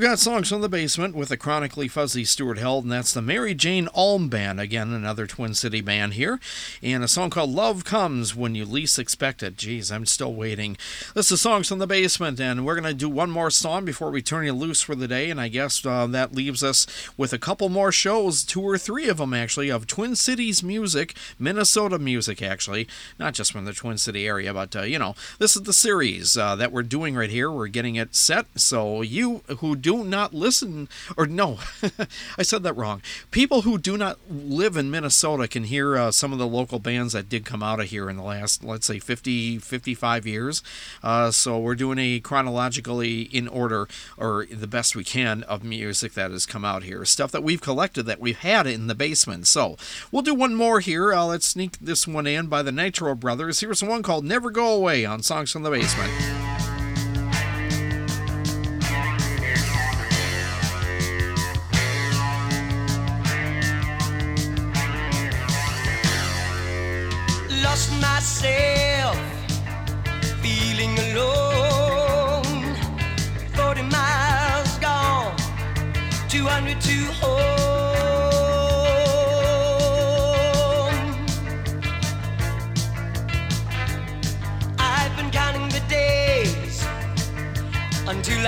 Got 0.07 0.19
songs 0.19 0.47
from 0.47 0.61
the 0.61 0.69
basement 0.69 1.13
with 1.13 1.27
the 1.27 1.35
chronically 1.35 1.89
fuzzy 1.89 2.23
Stuart 2.23 2.57
Held, 2.57 2.85
and 2.85 2.93
that's 2.93 3.11
the 3.11 3.21
Mary 3.21 3.53
Jane 3.53 3.89
Alm 3.93 4.29
Band, 4.29 4.57
again, 4.57 4.93
another 4.93 5.27
Twin 5.27 5.53
City 5.53 5.81
band 5.81 6.13
here, 6.13 6.39
and 6.83 7.03
a 7.03 7.07
song 7.07 7.29
called 7.29 7.49
Love 7.49 7.83
Comes 7.83 8.35
When 8.35 8.53
You 8.53 8.63
Least 8.63 8.99
Expect 8.99 9.41
It. 9.41 9.57
Geez, 9.57 9.91
I'm 9.91 10.05
still 10.05 10.33
waiting. 10.33 10.77
This 11.15 11.31
is 11.31 11.41
Songs 11.41 11.67
from 11.67 11.79
the 11.79 11.87
Basement, 11.87 12.39
and 12.39 12.65
we're 12.65 12.79
going 12.79 12.83
to 12.83 12.93
do 12.93 13.09
one 13.09 13.31
more 13.31 13.49
song 13.49 13.83
before 13.83 14.11
we 14.11 14.21
turn 14.21 14.45
you 14.45 14.53
loose 14.53 14.81
for 14.81 14.93
the 14.93 15.07
day, 15.07 15.31
and 15.31 15.41
I 15.41 15.47
guess 15.47 15.83
uh, 15.85 16.05
that 16.07 16.35
leaves 16.35 16.63
us 16.63 16.85
with 17.17 17.33
a 17.33 17.39
couple 17.39 17.69
more 17.69 17.91
shows, 17.91 18.43
two 18.43 18.61
or 18.61 18.77
three 18.77 19.09
of 19.09 19.17
them 19.17 19.33
actually, 19.33 19.69
of 19.69 19.87
Twin 19.87 20.15
Cities 20.15 20.61
music, 20.61 21.15
Minnesota 21.39 21.97
music 21.97 22.41
actually, 22.41 22.87
not 23.17 23.33
just 23.33 23.51
from 23.51 23.65
the 23.65 23.73
Twin 23.73 23.97
City 23.97 24.27
area, 24.27 24.53
but 24.53 24.75
uh, 24.75 24.81
you 24.83 24.99
know, 24.99 25.15
this 25.39 25.55
is 25.55 25.63
the 25.63 25.73
series 25.73 26.37
uh, 26.37 26.55
that 26.55 26.71
we're 26.71 26.83
doing 26.83 27.15
right 27.15 27.31
here. 27.31 27.49
We're 27.51 27.67
getting 27.67 27.95
it 27.95 28.15
set, 28.15 28.45
so 28.55 29.01
you 29.01 29.41
who 29.59 29.75
do 29.75 30.03
not 30.03 30.33
listen, 30.33 30.89
or 31.15 31.25
no, 31.25 31.59
I 32.37 32.43
said 32.43 32.63
that 32.63 32.77
wrong. 32.77 33.01
People 33.31 33.63
who 33.63 33.77
do 33.77 33.97
not 33.97 34.19
live 34.29 34.77
in 34.77 34.91
Minnesota 34.91 35.47
can 35.47 35.63
hear 35.63 35.97
uh, 35.97 36.11
some 36.11 36.31
of 36.31 36.37
the 36.37 36.47
local 36.47 36.66
bands 36.67 37.13
that 37.13 37.29
did 37.29 37.45
come 37.45 37.63
out 37.63 37.79
of 37.79 37.87
here 37.87 38.09
in 38.09 38.17
the 38.17 38.23
last, 38.23 38.63
let's 38.63 38.85
say, 38.85 38.99
50, 38.99 39.59
55 39.59 40.27
years. 40.27 40.61
Uh, 41.01 41.31
so 41.31 41.57
we're 41.57 41.75
doing 41.75 41.97
a 41.97 42.19
chronologically 42.19 43.21
in 43.21 43.47
order, 43.47 43.87
or 44.17 44.45
the 44.51 44.67
best 44.67 44.95
we 44.95 45.03
can, 45.03 45.43
of 45.43 45.63
music 45.63 46.13
that 46.13 46.31
has 46.31 46.45
come 46.45 46.65
out 46.65 46.83
here. 46.83 47.05
Stuff 47.05 47.31
that 47.31 47.43
we've 47.43 47.61
collected 47.61 48.03
that 48.03 48.19
we've 48.19 48.39
had 48.39 48.67
in 48.67 48.87
the 48.87 48.95
basement. 48.95 49.47
So 49.47 49.77
we'll 50.11 50.21
do 50.21 50.35
one 50.35 50.53
more 50.55 50.79
here. 50.81 51.13
Uh, 51.13 51.25
let's 51.25 51.47
sneak 51.47 51.77
this 51.79 52.07
one 52.07 52.27
in 52.27 52.47
by 52.47 52.61
the 52.61 52.71
Nitro 52.71 53.15
Brothers. 53.15 53.61
Here's 53.61 53.83
one 53.83 54.03
called 54.03 54.25
Never 54.25 54.51
Go 54.51 54.73
Away 54.73 55.05
on 55.05 55.23
Songs 55.23 55.51
from 55.51 55.63
the 55.63 55.71
Basement. 55.71 56.46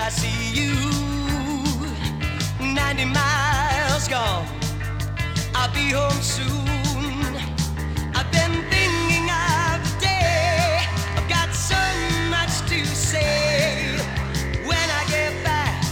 I 0.02 0.10
see 0.10 0.54
you. 0.60 0.74
90 2.74 3.06
miles 3.06 4.08
gone, 4.08 4.48
I'll 5.54 5.72
be 5.74 5.92
home 5.92 6.22
soon. 6.22 7.36
I've 8.16 8.32
been 8.32 8.56
thinking 8.72 9.30
of 9.30 9.84
the 9.84 9.92
day. 10.00 10.80
I've 11.18 11.28
got 11.28 11.54
so 11.54 11.82
much 12.30 12.54
to 12.70 12.86
say. 12.86 13.98
When 14.66 14.90
I 15.00 15.04
get 15.10 15.44
back, 15.44 15.84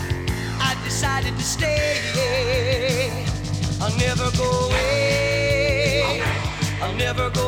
I've 0.62 0.82
decided 0.86 1.36
to 1.38 1.44
stay. 1.44 3.26
I'll 3.82 3.98
never 3.98 4.32
go 4.38 4.50
away. 4.68 6.22
I'll 6.82 6.96
never 6.96 7.30
go 7.30 7.47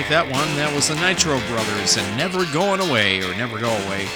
like 0.00 0.08
that 0.08 0.32
one. 0.32 0.48
That 0.56 0.72
was 0.74 0.88
the 0.88 0.94
Nitro 0.94 1.36
Brothers 1.44 1.98
and 1.98 2.16
Never 2.16 2.46
Going 2.54 2.80
Away, 2.80 3.20
or 3.20 3.36
Never 3.36 3.60
Go 3.60 3.68
Away. 3.68 4.08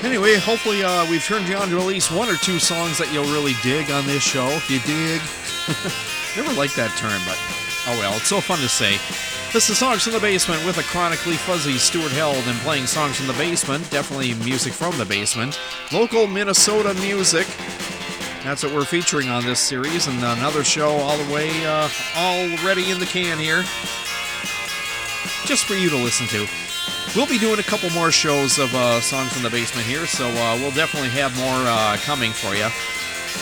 Anyway, 0.00 0.36
hopefully 0.36 0.82
uh, 0.82 1.04
we've 1.10 1.22
turned 1.22 1.46
you 1.46 1.54
on 1.54 1.68
to 1.68 1.78
at 1.78 1.84
least 1.84 2.10
one 2.10 2.30
or 2.30 2.36
two 2.36 2.58
songs 2.58 2.96
that 2.96 3.12
you'll 3.12 3.28
really 3.28 3.52
dig 3.62 3.90
on 3.90 4.06
this 4.06 4.22
show. 4.22 4.48
If 4.56 4.70
you 4.70 4.80
dig. 4.88 5.20
Never 6.40 6.56
liked 6.56 6.76
that 6.76 6.88
term, 6.96 7.20
but 7.28 7.36
oh 7.92 7.98
well, 8.00 8.16
it's 8.16 8.28
so 8.28 8.40
fun 8.40 8.56
to 8.60 8.68
say. 8.70 8.96
This 9.52 9.68
is 9.68 9.76
Songs 9.76 10.02
from 10.02 10.14
the 10.14 10.20
Basement 10.20 10.64
with 10.64 10.78
a 10.78 10.82
chronically 10.84 11.36
fuzzy 11.36 11.76
Stuart 11.76 12.12
Held 12.12 12.40
and 12.48 12.58
playing 12.60 12.86
songs 12.86 13.18
from 13.18 13.26
the 13.26 13.36
basement. 13.36 13.90
Definitely 13.90 14.32
music 14.48 14.72
from 14.72 14.96
the 14.96 15.04
basement. 15.04 15.60
Local 15.92 16.26
Minnesota 16.26 16.94
music. 17.02 17.46
That's 18.44 18.62
what 18.62 18.72
we're 18.72 18.86
featuring 18.86 19.28
on 19.28 19.44
this 19.44 19.60
series, 19.60 20.06
and 20.06 20.16
another 20.18 20.64
show 20.64 20.88
all 20.88 21.18
the 21.18 21.34
way, 21.34 21.50
uh, 21.66 21.90
already 22.16 22.90
in 22.90 22.98
the 22.98 23.06
can 23.06 23.36
here 23.36 23.62
just 25.46 25.64
for 25.64 25.74
you 25.74 25.88
to 25.88 25.96
listen 25.96 26.26
to. 26.28 26.46
We'll 27.14 27.26
be 27.26 27.38
doing 27.38 27.60
a 27.60 27.62
couple 27.62 27.88
more 27.90 28.10
shows 28.10 28.58
of 28.58 28.74
uh, 28.74 29.00
songs 29.00 29.32
from 29.32 29.42
the 29.42 29.50
basement 29.50 29.86
here, 29.86 30.06
so 30.06 30.28
uh, 30.28 30.56
we'll 30.60 30.72
definitely 30.72 31.10
have 31.10 31.36
more 31.38 31.46
uh, 31.66 31.96
coming 32.00 32.32
for 32.32 32.54
you. 32.54 32.68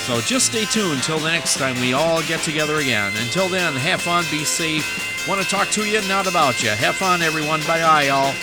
So 0.07 0.21
just 0.21 0.47
stay 0.47 0.67
tuned 0.67 1.03
till 1.03 1.19
the 1.19 1.31
next 1.31 1.57
time 1.57 1.81
we 1.81 1.95
all 1.95 2.23
get 2.23 2.41
together 2.41 2.77
again. 2.77 3.13
Until 3.17 3.49
then, 3.49 3.75
have 3.75 4.03
fun, 4.03 4.25
be 4.31 4.45
safe. 4.45 5.27
Want 5.27 5.41
to 5.41 5.49
talk 5.49 5.71
to 5.71 5.85
you, 5.85 6.07
not 6.07 6.27
about 6.27 6.63
you. 6.63 6.71
Have 6.71 6.97
fun, 6.97 7.23
everyone. 7.23 7.61
Bye, 7.63 8.05
y'all. 8.09 8.35